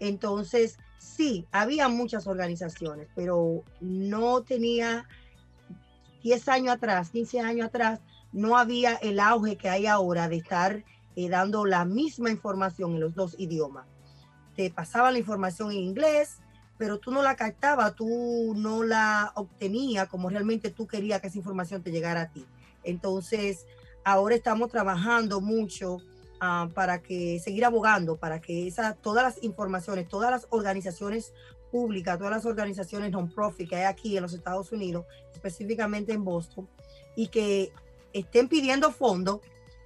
Entonces, 0.00 0.76
sí, 0.98 1.46
había 1.52 1.88
muchas 1.88 2.26
organizaciones, 2.26 3.06
pero 3.14 3.62
no 3.80 4.42
tenía 4.42 5.06
10 6.24 6.48
años 6.48 6.74
atrás, 6.74 7.10
15 7.10 7.38
años 7.38 7.68
atrás, 7.68 8.00
no 8.32 8.58
había 8.58 8.94
el 8.96 9.20
auge 9.20 9.54
que 9.54 9.68
hay 9.68 9.86
ahora 9.86 10.28
de 10.28 10.38
estar 10.38 10.82
eh, 11.16 11.28
dando 11.28 11.64
la 11.64 11.84
misma 11.84 12.30
información 12.30 12.94
en 12.94 13.00
los 13.00 13.14
dos 13.14 13.34
idiomas. 13.38 13.86
Te 14.56 14.70
pasaba 14.70 15.10
la 15.10 15.18
información 15.18 15.70
en 15.70 15.78
inglés, 15.78 16.38
pero 16.78 16.98
tú 16.98 17.10
no 17.10 17.22
la 17.22 17.36
captabas, 17.36 17.94
tú 17.94 18.54
no 18.56 18.82
la 18.82 19.32
obtenías 19.34 20.08
como 20.08 20.30
realmente 20.30 20.70
tú 20.70 20.86
querías 20.86 21.20
que 21.20 21.26
esa 21.26 21.38
información 21.38 21.82
te 21.82 21.90
llegara 21.90 22.22
a 22.22 22.32
ti. 22.32 22.46
Entonces, 22.84 23.66
ahora 24.04 24.34
estamos 24.34 24.70
trabajando 24.70 25.40
mucho 25.40 25.98
ah, 26.40 26.68
para 26.74 27.02
que 27.02 27.38
seguir 27.38 27.64
abogando, 27.64 28.16
para 28.16 28.40
que 28.40 28.66
esa, 28.66 28.94
todas 28.94 29.24
las 29.24 29.44
informaciones, 29.44 30.08
todas 30.08 30.30
las 30.30 30.46
organizaciones 30.50 31.34
públicas, 31.70 32.18
todas 32.18 32.32
las 32.32 32.46
organizaciones 32.46 33.12
non-profit 33.12 33.68
que 33.68 33.76
hay 33.76 33.84
aquí 33.84 34.16
en 34.16 34.22
los 34.22 34.32
Estados 34.32 34.72
Unidos, 34.72 35.06
específicamente 35.32 36.12
en 36.12 36.24
Boston, 36.24 36.68
y 37.16 37.28
que 37.28 37.72
estén 38.12 38.48
pidiendo 38.48 38.90
fondos 38.90 39.40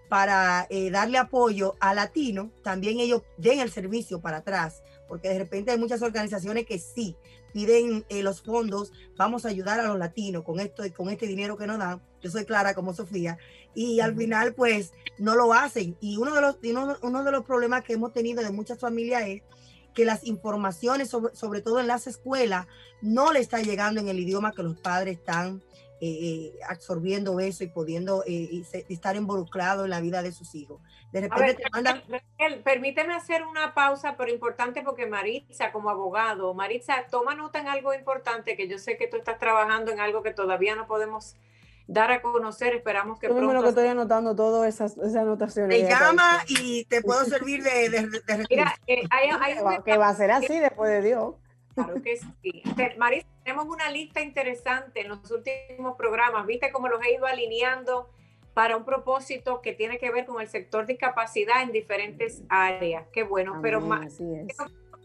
para 0.08 0.66
eh, 0.70 0.90
darle 0.90 1.18
apoyo 1.18 1.76
a 1.80 1.94
latino, 1.94 2.50
también 2.62 3.00
ellos 3.00 3.22
den 3.36 3.60
el 3.60 3.70
servicio 3.70 4.20
para 4.20 4.38
atrás, 4.38 4.82
porque 5.08 5.28
de 5.28 5.38
repente 5.38 5.70
hay 5.70 5.78
muchas 5.78 6.02
organizaciones 6.02 6.66
que 6.66 6.78
sí 6.78 7.16
piden 7.54 8.04
eh, 8.08 8.22
los 8.24 8.42
fondos, 8.42 8.92
vamos 9.16 9.46
a 9.46 9.48
ayudar 9.48 9.78
a 9.78 9.84
los 9.84 9.96
latinos 9.96 10.42
con 10.42 10.58
esto 10.58 10.84
y 10.84 10.90
con 10.90 11.08
este 11.08 11.28
dinero 11.28 11.56
que 11.56 11.68
nos 11.68 11.78
dan. 11.78 12.02
Yo 12.20 12.30
soy 12.30 12.44
clara 12.44 12.74
como 12.74 12.92
Sofía 12.92 13.38
y 13.74 14.00
al 14.00 14.16
final 14.16 14.54
pues 14.54 14.92
no 15.18 15.36
lo 15.36 15.52
hacen. 15.52 15.96
Y 16.00 16.16
uno 16.16 16.34
de 16.34 16.40
los 16.40 16.58
uno, 17.02 17.22
de 17.22 17.30
los 17.30 17.44
problemas 17.44 17.84
que 17.84 17.92
hemos 17.92 18.12
tenido 18.12 18.42
de 18.42 18.50
muchas 18.50 18.80
familias 18.80 19.22
es 19.28 19.42
que 19.94 20.04
las 20.04 20.24
informaciones, 20.24 21.08
sobre, 21.08 21.36
sobre 21.36 21.60
todo 21.60 21.78
en 21.78 21.86
las 21.86 22.08
escuelas, 22.08 22.66
no 23.00 23.32
le 23.32 23.38
está 23.38 23.62
llegando 23.62 24.00
en 24.00 24.08
el 24.08 24.18
idioma 24.18 24.52
que 24.52 24.64
los 24.64 24.76
padres 24.80 25.18
están 25.18 25.62
eh, 26.06 26.18
eh, 26.20 26.58
absorbiendo 26.68 27.40
eso 27.40 27.64
y 27.64 27.68
pudiendo 27.68 28.24
eh, 28.26 28.62
estar 28.90 29.16
involucrado 29.16 29.84
en 29.84 29.90
la 29.90 30.02
vida 30.02 30.22
de 30.22 30.32
sus 30.32 30.54
hijos. 30.54 30.82
De 31.12 31.22
repente 31.22 31.54
te 31.54 31.70
mandan... 31.70 32.02
permíteme 32.62 33.14
hacer 33.14 33.42
una 33.42 33.72
pausa, 33.72 34.14
pero 34.14 34.30
importante 34.30 34.82
porque 34.82 35.06
Maritza, 35.06 35.72
como 35.72 35.88
abogado, 35.88 36.52
Maritza, 36.52 37.06
toma 37.10 37.34
nota 37.34 37.58
en 37.58 37.68
algo 37.68 37.94
importante 37.94 38.54
que 38.54 38.68
yo 38.68 38.78
sé 38.78 38.98
que 38.98 39.06
tú 39.06 39.16
estás 39.16 39.38
trabajando 39.38 39.92
en 39.92 40.00
algo 40.00 40.22
que 40.22 40.32
todavía 40.32 40.76
no 40.76 40.86
podemos 40.86 41.36
dar 41.86 42.12
a 42.12 42.20
conocer. 42.20 42.74
Esperamos 42.74 43.18
que 43.18 43.28
yo 43.28 43.36
pronto. 43.36 43.62
que 43.62 43.68
estoy 43.70 43.86
anotando 43.86 44.36
todas 44.36 44.68
esas, 44.68 44.98
esas 44.98 45.16
anotaciones. 45.16 45.84
Te 45.84 45.88
llama 45.88 46.44
y 46.48 46.84
te 46.84 47.00
puedo 47.00 47.24
servir 47.24 47.62
de, 47.62 47.88
de, 47.88 48.46
Mira, 48.50 48.78
que 48.84 49.96
va 49.96 50.08
a 50.08 50.14
ser 50.14 50.32
así 50.32 50.58
después 50.58 50.90
de 50.90 51.00
Dios. 51.00 51.34
Claro 51.74 52.02
que 52.02 52.16
sí. 52.16 52.62
Marisa, 52.98 53.26
tenemos 53.42 53.66
una 53.66 53.90
lista 53.90 54.20
interesante 54.20 55.00
en 55.00 55.08
los 55.08 55.30
últimos 55.30 55.96
programas. 55.96 56.46
Viste 56.46 56.70
cómo 56.70 56.88
los 56.88 57.02
he 57.04 57.14
ido 57.14 57.26
alineando 57.26 58.08
para 58.54 58.76
un 58.76 58.84
propósito 58.84 59.60
que 59.60 59.72
tiene 59.72 59.98
que 59.98 60.10
ver 60.12 60.26
con 60.26 60.40
el 60.40 60.48
sector 60.48 60.87
discapacidad 60.87 61.62
en 61.62 61.72
diferentes 61.72 62.44
áreas. 62.48 63.04
Qué 63.12 63.24
bueno, 63.24 63.58
pero 63.60 63.80
más, 63.80 64.18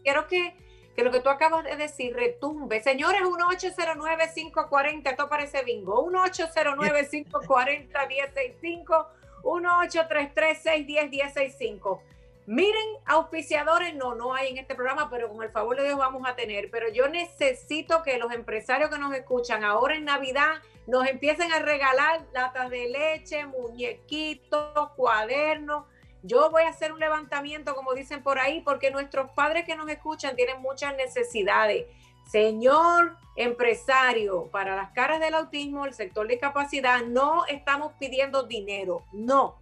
quiero, 0.04 0.28
que, 0.28 0.54
que, 0.94 1.02
lo 1.02 1.10
que 1.10 1.18
tú 1.18 1.28
acabas 1.28 1.64
de 1.64 1.74
decir 1.76 2.14
retumbe. 2.14 2.80
Señores, 2.80 3.22
1-809-540, 3.22 5.10
esto 5.10 5.28
parece 5.28 5.64
bingo. 5.64 6.08
1-809-540-165, 6.08 9.06
1-833-610-165. 9.42 12.00
Miren, 12.46 12.96
auspiciadores 13.04 13.94
no, 13.94 14.14
no 14.14 14.34
hay 14.34 14.48
en 14.48 14.58
este 14.58 14.74
programa, 14.74 15.08
pero 15.10 15.28
con 15.28 15.42
el 15.42 15.50
favor 15.50 15.76
de 15.76 15.84
Dios 15.84 15.98
vamos 15.98 16.26
a 16.26 16.34
tener. 16.34 16.70
Pero 16.70 16.90
yo 16.90 17.08
necesito 17.08 18.02
que 18.02 18.18
los 18.18 18.32
empresarios 18.32 18.90
que 18.90 18.98
nos 18.98 19.14
escuchan 19.14 19.62
ahora 19.62 19.94
en 19.94 20.04
Navidad 20.04 20.54
nos 20.86 21.06
empiecen 21.06 21.52
a 21.52 21.60
regalar 21.60 22.26
latas 22.32 22.70
de 22.70 22.88
leche, 22.88 23.46
muñequitos, 23.46 24.90
cuadernos. 24.96 25.84
Yo 26.22 26.50
voy 26.50 26.64
a 26.64 26.70
hacer 26.70 26.92
un 26.92 26.98
levantamiento, 26.98 27.74
como 27.74 27.94
dicen 27.94 28.22
por 28.22 28.38
ahí, 28.38 28.60
porque 28.62 28.90
nuestros 28.90 29.30
padres 29.32 29.64
que 29.64 29.76
nos 29.76 29.88
escuchan 29.88 30.34
tienen 30.34 30.60
muchas 30.60 30.96
necesidades. 30.96 31.86
Señor 32.26 33.16
empresario, 33.36 34.48
para 34.50 34.76
las 34.76 34.90
caras 34.92 35.20
del 35.20 35.34
autismo, 35.34 35.86
el 35.86 35.94
sector 35.94 36.26
de 36.26 36.34
discapacidad, 36.34 37.02
no 37.02 37.46
estamos 37.46 37.92
pidiendo 37.98 38.42
dinero, 38.42 39.04
no 39.12 39.59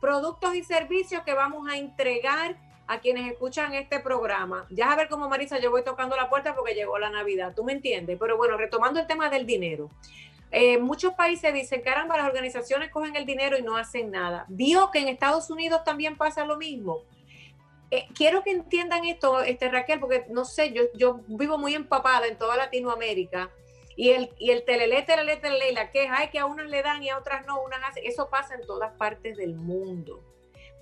productos 0.00 0.54
y 0.54 0.62
servicios 0.62 1.22
que 1.22 1.34
vamos 1.34 1.68
a 1.68 1.76
entregar 1.76 2.56
a 2.86 3.00
quienes 3.00 3.30
escuchan 3.30 3.74
este 3.74 4.00
programa. 4.00 4.66
Ya 4.70 4.90
a 4.90 4.96
ver 4.96 5.08
cómo 5.08 5.28
Marisa, 5.28 5.58
yo 5.58 5.70
voy 5.70 5.84
tocando 5.84 6.16
la 6.16 6.30
puerta 6.30 6.54
porque 6.54 6.74
llegó 6.74 6.98
la 6.98 7.10
Navidad, 7.10 7.52
tú 7.54 7.62
me 7.62 7.72
entiendes. 7.72 8.16
Pero 8.18 8.36
bueno, 8.36 8.56
retomando 8.56 8.98
el 8.98 9.06
tema 9.06 9.28
del 9.28 9.46
dinero. 9.46 9.90
Eh, 10.50 10.78
muchos 10.78 11.12
países 11.12 11.52
dicen, 11.52 11.82
caramba, 11.82 12.16
las 12.16 12.26
organizaciones 12.26 12.90
cogen 12.90 13.14
el 13.16 13.26
dinero 13.26 13.58
y 13.58 13.62
no 13.62 13.76
hacen 13.76 14.10
nada. 14.10 14.46
Vio 14.48 14.90
que 14.90 15.00
en 15.00 15.08
Estados 15.08 15.50
Unidos 15.50 15.84
también 15.84 16.16
pasa 16.16 16.46
lo 16.46 16.56
mismo. 16.56 17.02
Eh, 17.90 18.06
quiero 18.14 18.42
que 18.42 18.52
entiendan 18.52 19.04
esto, 19.04 19.42
este, 19.42 19.68
Raquel, 19.68 20.00
porque 20.00 20.24
no 20.30 20.46
sé, 20.46 20.72
yo, 20.72 20.84
yo 20.94 21.20
vivo 21.26 21.58
muy 21.58 21.74
empapada 21.74 22.26
en 22.26 22.38
toda 22.38 22.56
Latinoamérica 22.56 23.50
y 23.98 24.10
el, 24.10 24.32
y 24.38 24.52
el 24.52 24.64
telele, 24.64 25.02
telele, 25.02 25.38
telele, 25.38 25.72
la 25.72 25.90
queja 25.90 26.22
es 26.22 26.30
que 26.30 26.38
a 26.38 26.46
unas 26.46 26.68
le 26.70 26.84
dan 26.84 27.02
y 27.02 27.08
a 27.08 27.18
otras 27.18 27.44
no, 27.46 27.60
unas 27.60 27.80
hacen. 27.82 28.04
Eso 28.06 28.30
pasa 28.30 28.54
en 28.54 28.64
todas 28.64 28.92
partes 28.92 29.36
del 29.36 29.56
mundo. 29.56 30.22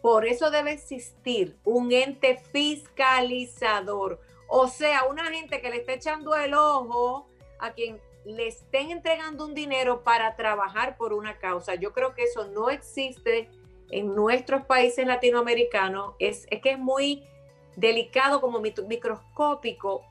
Por 0.02 0.26
eso 0.26 0.50
debe 0.50 0.72
existir 0.72 1.56
un 1.64 1.92
ente 1.92 2.36
fiscalizador, 2.52 4.20
o 4.48 4.68
sea, 4.68 5.04
una 5.04 5.24
gente 5.32 5.62
que 5.62 5.70
le 5.70 5.78
esté 5.78 5.94
echando 5.94 6.34
el 6.34 6.52
ojo 6.52 7.26
a 7.58 7.72
quien 7.72 8.02
le 8.26 8.48
estén 8.48 8.90
entregando 8.90 9.46
un 9.46 9.54
dinero 9.54 10.04
para 10.04 10.36
trabajar 10.36 10.98
por 10.98 11.14
una 11.14 11.38
causa. 11.38 11.74
Yo 11.74 11.94
creo 11.94 12.14
que 12.14 12.24
eso 12.24 12.46
no 12.48 12.68
existe 12.68 13.48
en 13.90 14.14
nuestros 14.14 14.66
países 14.66 15.06
latinoamericanos. 15.06 16.16
Es, 16.18 16.46
es 16.50 16.60
que 16.60 16.72
es 16.72 16.78
muy 16.78 17.24
delicado 17.76 18.42
como 18.42 18.60
microscópico 18.60 20.04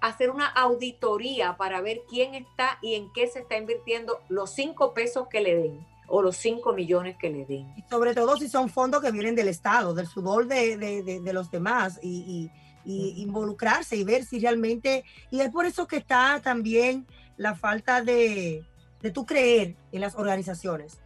hacer 0.00 0.30
una 0.30 0.46
auditoría 0.46 1.56
para 1.56 1.80
ver 1.80 2.02
quién 2.08 2.34
está 2.34 2.78
y 2.82 2.94
en 2.94 3.12
qué 3.12 3.26
se 3.26 3.40
está 3.40 3.56
invirtiendo 3.56 4.20
los 4.28 4.50
cinco 4.50 4.94
pesos 4.94 5.28
que 5.28 5.40
le 5.40 5.56
den 5.56 5.86
o 6.10 6.22
los 6.22 6.36
5 6.36 6.72
millones 6.72 7.16
que 7.16 7.30
le 7.30 7.46
den. 7.46 7.72
Y 7.76 7.82
sobre 7.88 8.14
todo 8.14 8.36
si 8.36 8.48
son 8.48 8.68
fondos 8.68 9.00
que 9.00 9.12
vienen 9.12 9.36
del 9.36 9.48
Estado, 9.48 9.94
del 9.94 10.08
sudor 10.08 10.46
de, 10.48 10.76
de, 10.76 11.20
de, 11.20 11.32
los 11.32 11.50
demás 11.50 12.00
y, 12.02 12.50
y, 12.84 13.22
involucrarse 13.22 13.96
y 13.96 14.02
ver 14.02 14.24
si 14.24 14.40
realmente, 14.40 15.04
y 15.30 15.40
es 15.40 15.50
por 15.50 15.66
eso 15.66 15.86
que 15.86 15.98
está 15.98 16.40
también 16.42 17.06
la 17.36 17.54
falta 17.54 18.02
de, 18.02 18.64
de 19.00 19.10
tú 19.10 19.24
creer 19.24 19.76
en 19.92 20.00
las 20.00 20.16
organizaciones. 20.16 20.98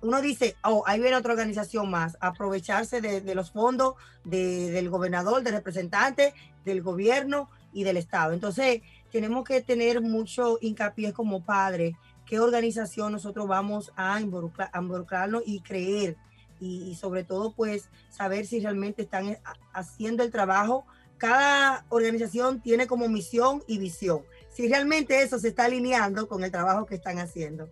Uno 0.00 0.20
dice, 0.20 0.56
oh, 0.64 0.84
ahí 0.86 1.00
viene 1.00 1.16
otra 1.16 1.32
organización 1.32 1.90
más, 1.90 2.16
aprovecharse 2.20 3.00
de, 3.00 3.34
los 3.34 3.50
fondos 3.50 3.94
del 4.24 4.88
gobernador, 4.90 5.42
del 5.42 5.54
representante, 5.54 6.34
del 6.64 6.82
gobierno 6.82 7.48
y 7.72 7.84
del 7.84 7.96
Estado. 7.96 8.32
Entonces, 8.32 8.82
tenemos 9.10 9.44
que 9.44 9.60
tener 9.60 10.00
mucho 10.00 10.58
hincapié 10.60 11.12
como 11.12 11.44
padres 11.44 11.94
qué 12.26 12.40
organización 12.40 13.12
nosotros 13.12 13.46
vamos 13.46 13.92
a, 13.96 14.20
involucrarnos 14.20 15.42
y 15.44 15.60
creer 15.60 16.16
y, 16.60 16.94
sobre 16.94 17.24
todo 17.24 17.52
pues 17.52 17.90
saber 18.08 18.46
si 18.46 18.60
realmente 18.60 19.02
están 19.02 19.30
eh, 19.30 19.40
haciendo 19.72 20.22
el 20.22 20.30
trabajo. 20.30 20.86
Cada 21.18 21.84
organización 21.88 22.60
tiene 22.60 22.86
como 22.86 23.08
misión 23.08 23.62
y 23.66 23.78
visión. 23.78 24.22
Si 24.48 24.68
realmente 24.68 25.22
eso 25.22 25.38
se 25.38 25.48
está 25.48 25.64
alineando 25.64 26.28
con 26.28 26.42
el 26.44 26.50
trabajo 26.50 26.86
que 26.86 26.94
están 26.94 27.18
haciendo. 27.18 27.68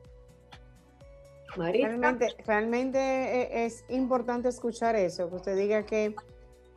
Realmente, 1.56 2.28
realmente 2.46 2.98
eh, 2.98 3.64
es 3.64 3.84
importante 3.88 4.48
escuchar 4.48 4.94
eso, 4.94 5.30
que 5.30 5.36
usted 5.36 5.56
diga 5.56 5.84
que, 5.84 6.14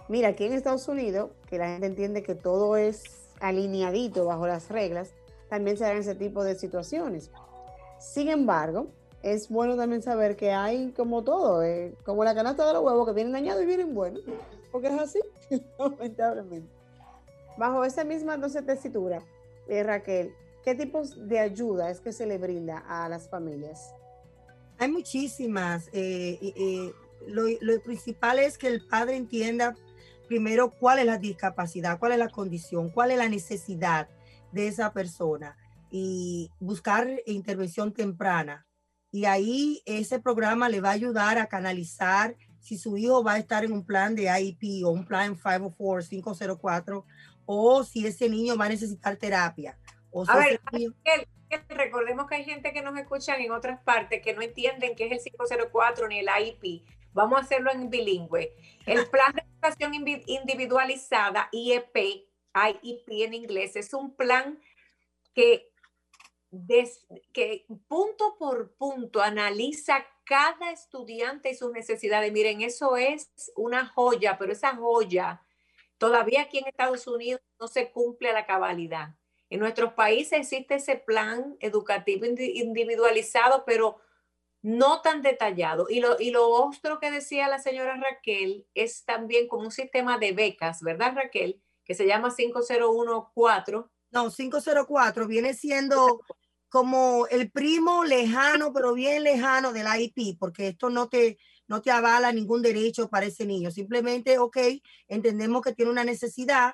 mira, 0.07 0.29
aquí 0.29 0.45
en 0.45 0.53
Estados 0.53 0.87
Unidos, 0.87 1.31
que 1.47 1.57
la 1.57 1.67
gente 1.67 1.87
entiende 1.87 2.23
que 2.23 2.35
todo 2.35 2.77
es 2.77 3.03
alineadito 3.39 4.25
bajo 4.25 4.47
las 4.47 4.69
reglas, 4.69 5.11
también 5.49 5.77
se 5.77 5.83
dan 5.83 5.97
ese 5.97 6.15
tipo 6.15 6.43
de 6.43 6.55
situaciones. 6.55 7.29
Sin 7.99 8.29
embargo, 8.29 8.87
es 9.21 9.49
bueno 9.49 9.77
también 9.77 10.01
saber 10.01 10.35
que 10.35 10.51
hay 10.51 10.91
como 10.91 11.23
todo, 11.23 11.63
eh, 11.63 11.95
como 12.03 12.23
la 12.23 12.35
canasta 12.35 12.67
de 12.67 12.73
los 12.73 12.83
huevos 12.83 13.07
que 13.07 13.13
vienen 13.13 13.33
dañados 13.33 13.63
y 13.63 13.65
vienen 13.65 13.93
buenos, 13.93 14.21
porque 14.71 14.87
es 14.87 14.99
así, 14.99 15.19
lamentablemente. 15.79 16.69
Bajo 17.57 17.85
esa 17.85 18.03
misma 18.03 18.35
entonces 18.35 18.65
tesitura, 18.65 19.21
eh, 19.67 19.83
Raquel, 19.83 20.33
¿qué 20.63 20.75
tipos 20.75 21.27
de 21.27 21.39
ayuda 21.39 21.89
es 21.89 21.99
que 21.99 22.11
se 22.11 22.25
le 22.25 22.37
brinda 22.37 22.79
a 22.87 23.07
las 23.07 23.29
familias? 23.29 23.93
Hay 24.79 24.91
muchísimas. 24.91 25.89
Eh, 25.93 26.91
lo, 27.27 27.43
lo, 27.61 27.81
principal 27.81 28.39
es 28.39 28.57
que 28.57 28.67
el 28.67 28.85
padre 28.85 29.15
entienda 29.15 29.75
primero 30.27 30.71
cuál 30.71 30.99
es 30.99 31.05
la 31.05 31.17
discapacidad, 31.17 31.99
cuál 31.99 32.13
es 32.13 32.19
la 32.19 32.29
condición, 32.29 32.89
cuál 32.89 33.11
es 33.11 33.17
la 33.17 33.29
necesidad 33.29 34.09
de 34.51 34.67
esa 34.67 34.93
persona 34.93 35.57
y 35.91 36.49
buscar 36.59 37.07
intervención 37.25 37.93
temprana. 37.93 38.65
Y 39.11 39.25
ahí 39.25 39.81
ese 39.85 40.19
programa 40.19 40.69
le 40.69 40.81
va 40.81 40.89
a 40.89 40.93
ayudar 40.93 41.37
a 41.37 41.47
canalizar 41.47 42.35
si 42.59 42.77
su 42.77 42.97
hijo 42.97 43.23
va 43.23 43.33
a 43.33 43.37
estar 43.37 43.63
en 43.65 43.73
un 43.73 43.85
plan 43.85 44.15
de 44.15 44.23
IEP 44.23 44.85
o 44.85 44.89
un 44.89 45.05
plan 45.05 45.35
504, 45.35 46.09
504, 46.09 47.05
o 47.45 47.83
si 47.83 48.07
ese 48.07 48.29
niño 48.29 48.57
va 48.57 48.65
a 48.65 48.69
necesitar 48.69 49.17
terapia. 49.17 49.77
O 50.11 50.25
a 50.27 50.37
ver, 50.37 50.61
recordemos 51.69 52.27
que 52.27 52.35
hay 52.35 52.45
gente 52.45 52.71
que 52.71 52.81
nos 52.81 52.97
escuchan 52.97 53.41
en 53.41 53.51
otras 53.51 53.81
partes 53.83 54.21
que 54.23 54.33
no 54.33 54.41
entienden 54.41 54.95
qué 54.95 55.07
es 55.07 55.11
el 55.11 55.31
504 55.31 56.07
ni 56.07 56.19
el 56.19 56.27
IEP. 56.27 56.83
Vamos 57.13 57.39
a 57.39 57.41
hacerlo 57.41 57.71
en 57.71 57.89
bilingüe. 57.89 58.53
El 58.85 59.07
plan 59.11 59.33
de 59.33 59.41
educación 59.41 59.93
individualizada, 59.93 61.49
IEP, 61.51 61.95
IEP 61.95 63.07
en 63.07 63.33
inglés, 63.33 63.75
es 63.75 63.93
un 63.93 64.15
plan 64.15 64.59
que 65.33 65.73
que 67.33 67.65
punto 67.87 68.35
por 68.37 68.75
punto 68.75 69.21
analiza 69.21 70.05
cada 70.25 70.71
estudiante 70.71 71.49
y 71.49 71.55
sus 71.55 71.71
necesidades. 71.71 72.31
Miren, 72.31 72.61
eso 72.61 72.95
es 72.95 73.29
una 73.55 73.87
joya, 73.87 74.37
pero 74.37 74.53
esa 74.53 74.75
joya 74.75 75.41
todavía 75.97 76.43
aquí 76.43 76.59
en 76.59 76.67
Estados 76.67 77.07
Unidos 77.07 77.41
no 77.59 77.67
se 77.67 77.91
cumple 77.91 78.29
a 78.29 78.33
la 78.33 78.45
cabalidad. 78.45 79.15
En 79.49 79.59
nuestros 79.59 79.93
países 79.93 80.39
existe 80.39 80.75
ese 80.75 80.95
plan 80.95 81.57
educativo 81.59 82.25
individualizado, 82.25 83.63
pero 83.65 83.99
no 84.63 85.01
tan 85.01 85.21
detallado. 85.21 85.87
Y 85.89 85.99
lo, 85.99 86.19
y 86.19 86.31
lo 86.31 86.47
otro 86.47 86.99
que 86.99 87.11
decía 87.11 87.47
la 87.49 87.59
señora 87.59 87.97
Raquel 87.97 88.65
es 88.73 89.03
también 89.05 89.47
como 89.47 89.65
un 89.65 89.71
sistema 89.71 90.17
de 90.17 90.31
becas, 90.31 90.81
¿verdad, 90.81 91.13
Raquel? 91.15 91.61
Que 91.83 91.93
se 91.93 92.07
llama 92.07 92.31
5014. 92.31 93.89
No, 94.11 94.31
504 94.31 95.27
viene 95.27 95.53
siendo 95.53 96.21
como 96.69 97.27
el 97.27 97.51
primo 97.51 98.03
lejano, 98.05 98.73
pero 98.73 98.93
bien 98.93 99.23
lejano 99.23 99.73
del 99.73 99.85
IP, 99.99 100.39
porque 100.39 100.69
esto 100.69 100.89
no 100.89 101.09
te, 101.09 101.37
no 101.67 101.81
te 101.81 101.91
avala 101.91 102.31
ningún 102.31 102.61
derecho 102.61 103.09
para 103.09 103.25
ese 103.25 103.45
niño. 103.45 103.69
Simplemente, 103.69 104.39
ok, 104.39 104.57
entendemos 105.07 105.61
que 105.61 105.73
tiene 105.73 105.91
una 105.91 106.05
necesidad, 106.05 106.73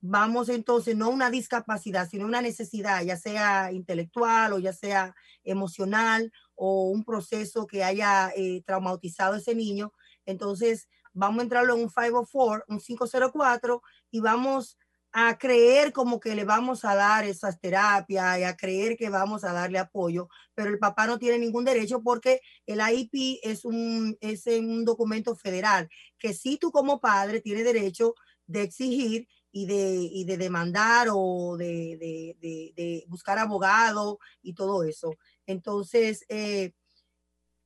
vamos 0.00 0.48
entonces, 0.48 0.96
no 0.96 1.10
una 1.10 1.30
discapacidad, 1.30 2.08
sino 2.08 2.24
una 2.24 2.40
necesidad, 2.40 3.02
ya 3.04 3.16
sea 3.16 3.72
intelectual 3.72 4.54
o 4.54 4.58
ya 4.58 4.72
sea 4.72 5.14
emocional 5.44 6.32
o 6.56 6.90
un 6.90 7.04
proceso 7.04 7.66
que 7.66 7.84
haya 7.84 8.32
eh, 8.36 8.62
traumatizado 8.66 9.36
ese 9.36 9.54
niño. 9.54 9.92
Entonces, 10.24 10.88
vamos 11.12 11.40
a 11.40 11.42
entrarlo 11.44 11.74
en 11.74 11.82
un 11.82 11.88
504, 11.88 12.64
un 12.68 12.80
504 12.80 13.82
y 14.10 14.20
vamos 14.20 14.76
a 15.18 15.38
creer 15.38 15.94
como 15.94 16.20
que 16.20 16.34
le 16.34 16.44
vamos 16.44 16.84
a 16.84 16.94
dar 16.94 17.24
esas 17.24 17.58
terapias 17.58 18.38
y 18.38 18.42
a 18.42 18.54
creer 18.54 18.98
que 18.98 19.08
vamos 19.08 19.44
a 19.44 19.52
darle 19.52 19.78
apoyo, 19.78 20.28
pero 20.54 20.68
el 20.68 20.78
papá 20.78 21.06
no 21.06 21.18
tiene 21.18 21.38
ningún 21.38 21.64
derecho 21.64 22.02
porque 22.02 22.42
el 22.66 22.82
AIP 22.82 23.40
es 23.42 23.64
un, 23.64 24.18
es 24.20 24.46
un 24.46 24.84
documento 24.84 25.34
federal 25.34 25.88
que 26.18 26.34
sí 26.34 26.58
tú 26.58 26.70
como 26.70 27.00
padre 27.00 27.40
tienes 27.40 27.64
derecho 27.64 28.14
de 28.46 28.62
exigir 28.62 29.26
y 29.50 29.64
de, 29.64 30.06
y 30.12 30.24
de 30.24 30.36
demandar 30.36 31.08
o 31.10 31.56
de, 31.56 31.96
de, 32.38 32.74
de, 32.76 33.04
buscar 33.08 33.38
abogado 33.38 34.18
y 34.42 34.52
todo 34.52 34.84
eso. 34.84 35.14
Entonces, 35.46 36.24
eh, 36.28 36.72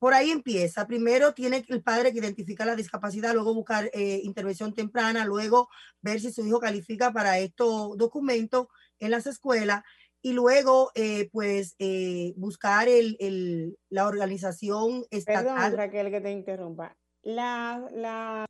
por 0.01 0.15
ahí 0.15 0.31
empieza. 0.31 0.87
Primero 0.87 1.33
tiene 1.35 1.63
el 1.67 1.83
padre 1.83 2.11
que 2.11 2.17
identificar 2.17 2.65
la 2.65 2.75
discapacidad, 2.75 3.33
luego 3.33 3.53
buscar 3.53 3.89
eh, 3.93 4.21
intervención 4.23 4.73
temprana, 4.73 5.25
luego 5.25 5.69
ver 6.01 6.19
si 6.19 6.31
su 6.31 6.43
hijo 6.45 6.59
califica 6.59 7.13
para 7.13 7.37
estos 7.37 7.95
documentos 7.97 8.67
en 8.99 9.11
las 9.11 9.27
escuelas 9.27 9.83
y 10.23 10.33
luego 10.33 10.91
eh, 10.95 11.29
pues 11.31 11.75
eh, 11.77 12.33
buscar 12.35 12.87
el, 12.87 13.77
la 13.89 14.07
organización 14.07 15.05
estatal. 15.11 15.55
Perdón, 15.55 15.77
Raquel, 15.77 16.09
que 16.11 16.21
te 16.21 16.31
interrumpa. 16.31 16.97
La, 17.21 17.87
la, 17.91 18.45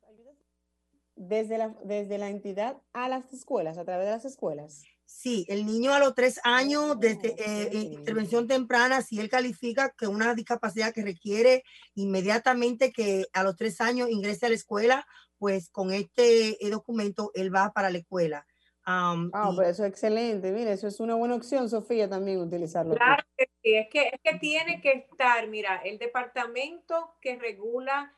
desde, 1.16 1.58
la, 1.58 1.76
desde 1.84 2.16
la 2.16 2.30
entidad 2.30 2.78
a 2.94 3.10
las 3.10 3.30
escuelas, 3.32 3.76
a 3.76 3.84
través 3.84 4.06
de 4.06 4.12
las 4.12 4.24
escuelas. 4.24 4.84
Sí, 5.14 5.46
el 5.48 5.66
niño 5.66 5.92
a 5.94 6.00
los 6.00 6.14
tres 6.14 6.40
años, 6.42 6.98
desde 6.98 7.36
eh, 7.38 7.70
intervención 7.72 8.48
temprana, 8.48 9.02
si 9.02 9.20
él 9.20 9.28
califica 9.28 9.94
que 9.96 10.08
una 10.08 10.34
discapacidad 10.34 10.92
que 10.92 11.04
requiere 11.04 11.62
inmediatamente 11.94 12.92
que 12.92 13.26
a 13.32 13.44
los 13.44 13.56
tres 13.56 13.80
años 13.80 14.10
ingrese 14.10 14.46
a 14.46 14.48
la 14.48 14.56
escuela, 14.56 15.06
pues 15.38 15.70
con 15.70 15.92
este 15.92 16.64
eh, 16.64 16.70
documento 16.70 17.30
él 17.34 17.54
va 17.54 17.72
para 17.72 17.90
la 17.90 17.98
escuela. 17.98 18.46
ah, 18.84 19.52
pues 19.54 19.68
eso 19.68 19.84
es 19.84 19.90
excelente. 19.90 20.50
Mira, 20.50 20.72
eso 20.72 20.88
es 20.88 20.98
una 20.98 21.14
buena 21.14 21.36
opción, 21.36 21.68
Sofía, 21.68 22.08
también 22.08 22.40
utilizarlo. 22.40 22.94
Claro 22.96 23.22
que 23.36 23.48
sí, 23.62 23.74
es 23.74 23.88
que, 23.90 24.08
es 24.08 24.20
que 24.24 24.38
tiene 24.38 24.80
que 24.80 25.06
estar, 25.10 25.46
mira, 25.46 25.76
el 25.84 25.98
departamento 25.98 27.14
que 27.20 27.36
regula 27.36 28.12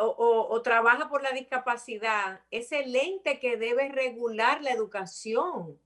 o, 0.00 0.48
o, 0.50 0.62
trabaja 0.62 1.08
por 1.08 1.22
la 1.22 1.30
discapacidad, 1.30 2.40
es 2.50 2.72
el 2.72 2.96
ente 2.96 3.38
que 3.38 3.56
debe 3.56 3.88
regular 3.90 4.60
la 4.60 4.72
educación. 4.72 5.78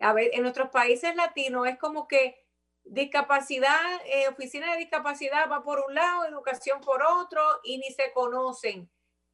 A 0.00 0.12
ver, 0.12 0.30
en 0.32 0.42
nuestros 0.42 0.70
países 0.70 1.16
latinos 1.16 1.66
es 1.66 1.76
como 1.78 2.06
que 2.06 2.44
discapacidad, 2.84 3.80
eh, 4.06 4.28
oficina 4.28 4.70
de 4.72 4.78
discapacidad 4.78 5.50
va 5.50 5.62
por 5.62 5.82
un 5.86 5.94
lado, 5.94 6.26
educación 6.26 6.80
por 6.80 7.02
otro 7.02 7.42
y 7.64 7.78
ni 7.78 7.90
se 7.92 8.12
conocen. 8.12 8.90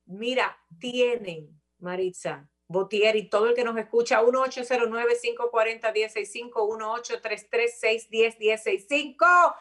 Mira, 0.07 0.59
tienen, 0.79 1.61
Maritza, 1.79 2.48
Botier 2.66 3.16
y 3.16 3.29
todo 3.29 3.48
el 3.48 3.55
que 3.55 3.64
nos 3.64 3.77
escucha, 3.77 4.22
1-809-540-165, 4.22 6.55
1-833-610-165. 6.55 9.55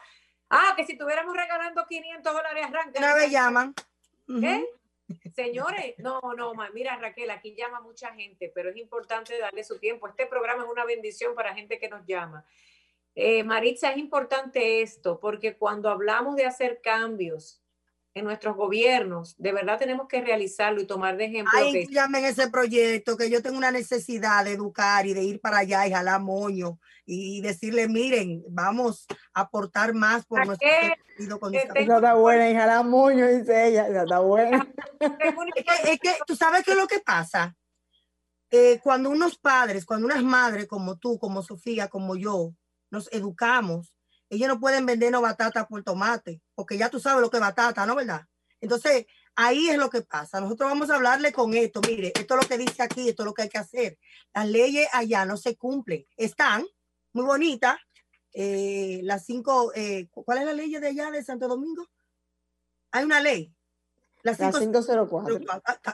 Ah, 0.50 0.74
que 0.76 0.86
si 0.86 0.94
estuviéramos 0.94 1.36
regalando 1.36 1.86
500 1.86 2.34
dólares 2.34 2.66
arranca. 2.66 3.00
Una 3.00 3.16
vez 3.16 3.32
llaman. 3.32 3.74
¿Qué? 4.28 4.66
Señores, 5.36 5.96
no, 5.98 6.22
no, 6.38 6.54
mira 6.74 6.96
Raquel, 6.98 7.32
aquí 7.32 7.56
llama 7.56 7.82
mucha 7.82 8.14
gente, 8.14 8.52
pero 8.54 8.70
es 8.70 8.78
importante 8.78 9.38
darle 9.38 9.64
su 9.64 9.80
tiempo. 9.80 10.08
Este 10.08 10.26
programa 10.28 10.64
es 10.64 10.70
una 10.70 10.86
bendición 10.86 11.36
para 11.36 11.56
gente 11.56 11.80
que 11.80 11.90
nos 11.90 12.06
llama. 12.06 12.46
Eh, 13.16 13.44
Maritza, 13.44 13.92
es 13.92 13.98
importante 13.98 14.82
esto, 14.82 15.20
porque 15.20 15.56
cuando 15.56 15.90
hablamos 15.90 16.36
de 16.36 16.46
hacer 16.46 16.82
cambios 16.82 17.63
en 18.16 18.26
nuestros 18.26 18.56
gobiernos, 18.56 19.36
de 19.38 19.52
verdad 19.52 19.80
tenemos 19.80 20.08
que 20.08 20.22
realizarlo 20.22 20.82
y 20.82 20.86
tomar 20.86 21.18
de 21.18 21.26
ejemplo. 21.26 21.52
Ay, 21.56 21.88
llamen 21.88 22.26
ese 22.26 22.48
proyecto, 22.48 23.18
que 23.18 23.30
yo 23.30 23.42
tengo 23.42 23.58
una 23.58 23.72
necesidad 23.72 24.46
de 24.46 24.54
educar 24.54 25.08
y 25.08 25.14
de 25.14 25.24
ir 25.24 25.42
para 25.42 25.60
allá 25.60 25.88
y 25.88 25.92
jalar 25.92 26.22
moño 26.22 26.80
y 27.06 27.42
decirle, 27.42 27.88
miren, 27.88 28.44
vamos 28.50 29.08
a 29.34 29.42
aportar 29.42 29.96
más 29.96 30.26
por 30.26 30.46
nuestro 30.46 30.70
sentido 31.18 31.40
con 31.40 31.56
Esa 31.56 31.74
está 31.80 32.14
buena, 32.14 32.50
y 32.50 32.56
jalar 32.56 32.86
moño, 32.86 33.28
dice 33.28 33.68
ella, 33.68 33.88
esa 33.88 34.04
está 34.04 34.20
buena. 34.20 34.68
es, 35.86 36.00
que, 36.00 36.12
tú 36.28 36.36
sabes 36.36 36.64
qué 36.64 36.72
es 36.72 36.78
lo 36.78 36.88
que 36.88 37.00
pasa. 37.00 37.56
Eh, 38.52 38.80
cuando 38.84 39.10
unos 39.10 39.40
padres, 39.40 39.86
cuando 39.86 40.06
unas 40.06 40.24
madres 40.24 40.68
como 40.68 40.98
tú, 40.98 41.18
como 41.18 41.42
Sofía, 41.42 41.88
como 41.88 42.16
yo, 42.16 42.54
nos 42.92 43.12
educamos, 43.12 43.98
ellos 44.30 44.48
no 44.48 44.60
pueden 44.60 44.86
vendernos 44.86 45.24
batata 45.24 45.68
por 45.68 45.84
tomate, 45.84 46.43
porque 46.56 46.78
ya 46.78 46.90
tú 46.90 47.00
sabes 47.00 47.22
lo 47.22 47.30
que 47.30 47.38
es 47.38 47.42
batata, 47.42 47.86
¿no? 47.86 47.96
¿Verdad? 47.96 48.26
Entonces, 48.62 49.06
ahí 49.36 49.70
es 49.70 49.78
lo 49.78 49.90
que 49.90 50.02
pasa. 50.02 50.40
Nosotros 50.40 50.70
vamos 50.70 50.90
a 50.90 50.96
hablarle 50.96 51.32
con 51.32 51.54
esto. 51.54 51.82
Mire, 51.82 52.14
esto 52.16 52.36
es 52.36 52.42
lo 52.42 52.48
que 52.48 52.58
dice 52.58 52.82
aquí, 52.82 53.10
esto 53.10 53.24
es 53.24 53.26
lo 53.26 53.34
que 53.34 53.44
hay 53.44 53.50
que 53.50 53.58
hacer. 53.58 53.98
Las 54.34 54.48
leyes 54.48 54.88
allá 54.94 55.26
no 55.26 55.38
se 55.38 55.58
cumplen. 55.58 56.06
Están 56.18 56.66
muy 57.12 57.26
bonitas. 57.26 57.78
Eh, 58.34 59.02
las 59.04 59.26
cinco, 59.26 59.72
eh, 59.76 60.08
¿cuál 60.12 60.40
es 60.40 60.46
la 60.46 60.54
ley 60.54 60.72
de 60.72 60.88
allá 60.88 61.12
de 61.12 61.24
Santo 61.24 61.48
Domingo? 61.48 61.88
Hay 62.92 63.04
una 63.04 63.20
ley. 63.20 63.54
La 64.24 64.36
504. 64.36 65.40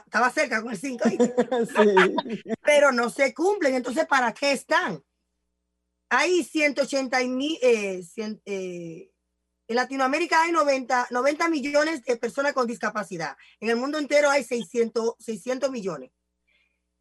Estaba 0.06 0.30
cerca 0.30 0.62
con 0.62 0.70
el 0.70 0.78
5. 0.78 1.04
sí. 1.08 2.44
Pero 2.62 2.92
no 2.92 3.10
se 3.10 3.34
cumplen. 3.34 3.74
Entonces, 3.74 4.06
¿para 4.06 4.32
qué 4.32 4.52
están? 4.52 5.02
hay 6.10 6.42
180 6.42 7.20
mil, 7.24 7.56
eh, 7.62 8.02
eh, 8.44 9.10
en 9.70 9.76
Latinoamérica 9.76 10.42
hay 10.42 10.50
90, 10.50 11.06
90 11.10 11.48
millones 11.48 12.04
de 12.04 12.16
personas 12.16 12.54
con 12.54 12.66
discapacidad. 12.66 13.36
En 13.60 13.70
el 13.70 13.76
mundo 13.76 13.98
entero 13.98 14.28
hay 14.28 14.42
600, 14.42 15.14
600 15.20 15.70
millones. 15.70 16.10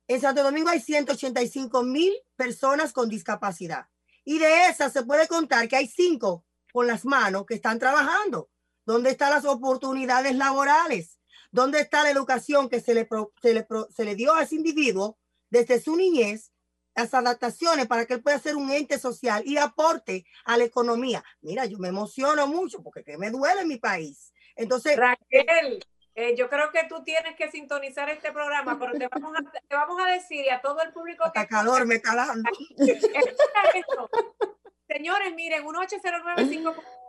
En 0.07 0.21
Santo 0.21 0.43
Domingo 0.43 0.69
hay 0.69 0.79
185 0.79 1.81
mil 1.81 2.13
personas 2.35 2.93
con 2.93 3.09
discapacidad. 3.09 3.87
Y 4.23 4.37
de 4.37 4.67
esas 4.67 4.93
se 4.93 5.01
puede 5.01 5.27
contar 5.27 5.67
que 5.67 5.77
hay 5.77 5.87
cinco 5.87 6.45
con 6.71 6.85
las 6.85 7.05
manos 7.05 7.47
que 7.47 7.55
están 7.55 7.79
trabajando. 7.79 8.51
¿Dónde 8.85 9.09
están 9.09 9.31
las 9.31 9.45
oportunidades 9.45 10.35
laborales? 10.35 11.17
¿Dónde 11.51 11.79
está 11.79 12.03
la 12.03 12.11
educación 12.11 12.69
que 12.69 12.81
se 12.81 12.93
le, 12.93 13.09
se 13.41 13.55
le, 13.55 13.67
se 13.89 14.05
le 14.05 14.13
dio 14.13 14.35
a 14.35 14.43
ese 14.43 14.53
individuo 14.53 15.17
desde 15.49 15.81
su 15.81 15.95
niñez 15.95 16.51
las 16.99 17.13
adaptaciones 17.13 17.87
para 17.87 18.05
que 18.05 18.15
él 18.15 18.21
pueda 18.21 18.39
ser 18.39 18.55
un 18.55 18.69
ente 18.71 18.99
social 18.99 19.41
y 19.45 19.57
aporte 19.57 20.25
a 20.45 20.57
la 20.57 20.65
economía. 20.65 21.23
Mira, 21.41 21.65
yo 21.65 21.77
me 21.77 21.87
emociono 21.87 22.45
mucho 22.47 22.83
porque 22.83 23.03
que 23.03 23.17
me 23.17 23.29
duele 23.29 23.65
mi 23.65 23.77
país. 23.77 24.33
Entonces, 24.55 24.97
Raquel, 24.97 25.79
eh, 26.15 26.35
yo 26.35 26.49
creo 26.49 26.69
que 26.71 26.83
tú 26.89 27.01
tienes 27.03 27.35
que 27.37 27.49
sintonizar 27.49 28.09
este 28.09 28.31
programa, 28.33 28.77
pero 28.77 28.91
te 28.91 29.07
vamos 29.07 29.33
a, 29.37 29.51
te 29.67 29.75
vamos 29.75 30.01
a 30.01 30.11
decir 30.11 30.43
y 30.45 30.49
a 30.49 30.61
todo 30.61 30.81
el 30.81 30.91
público 30.91 31.23
que... 31.33 31.47
calor 31.47 31.85
me 31.85 31.95
está 31.95 32.13
dando. 32.15 32.49
Señores, 34.87 35.33
miren, 35.35 35.63
1809 35.63 36.45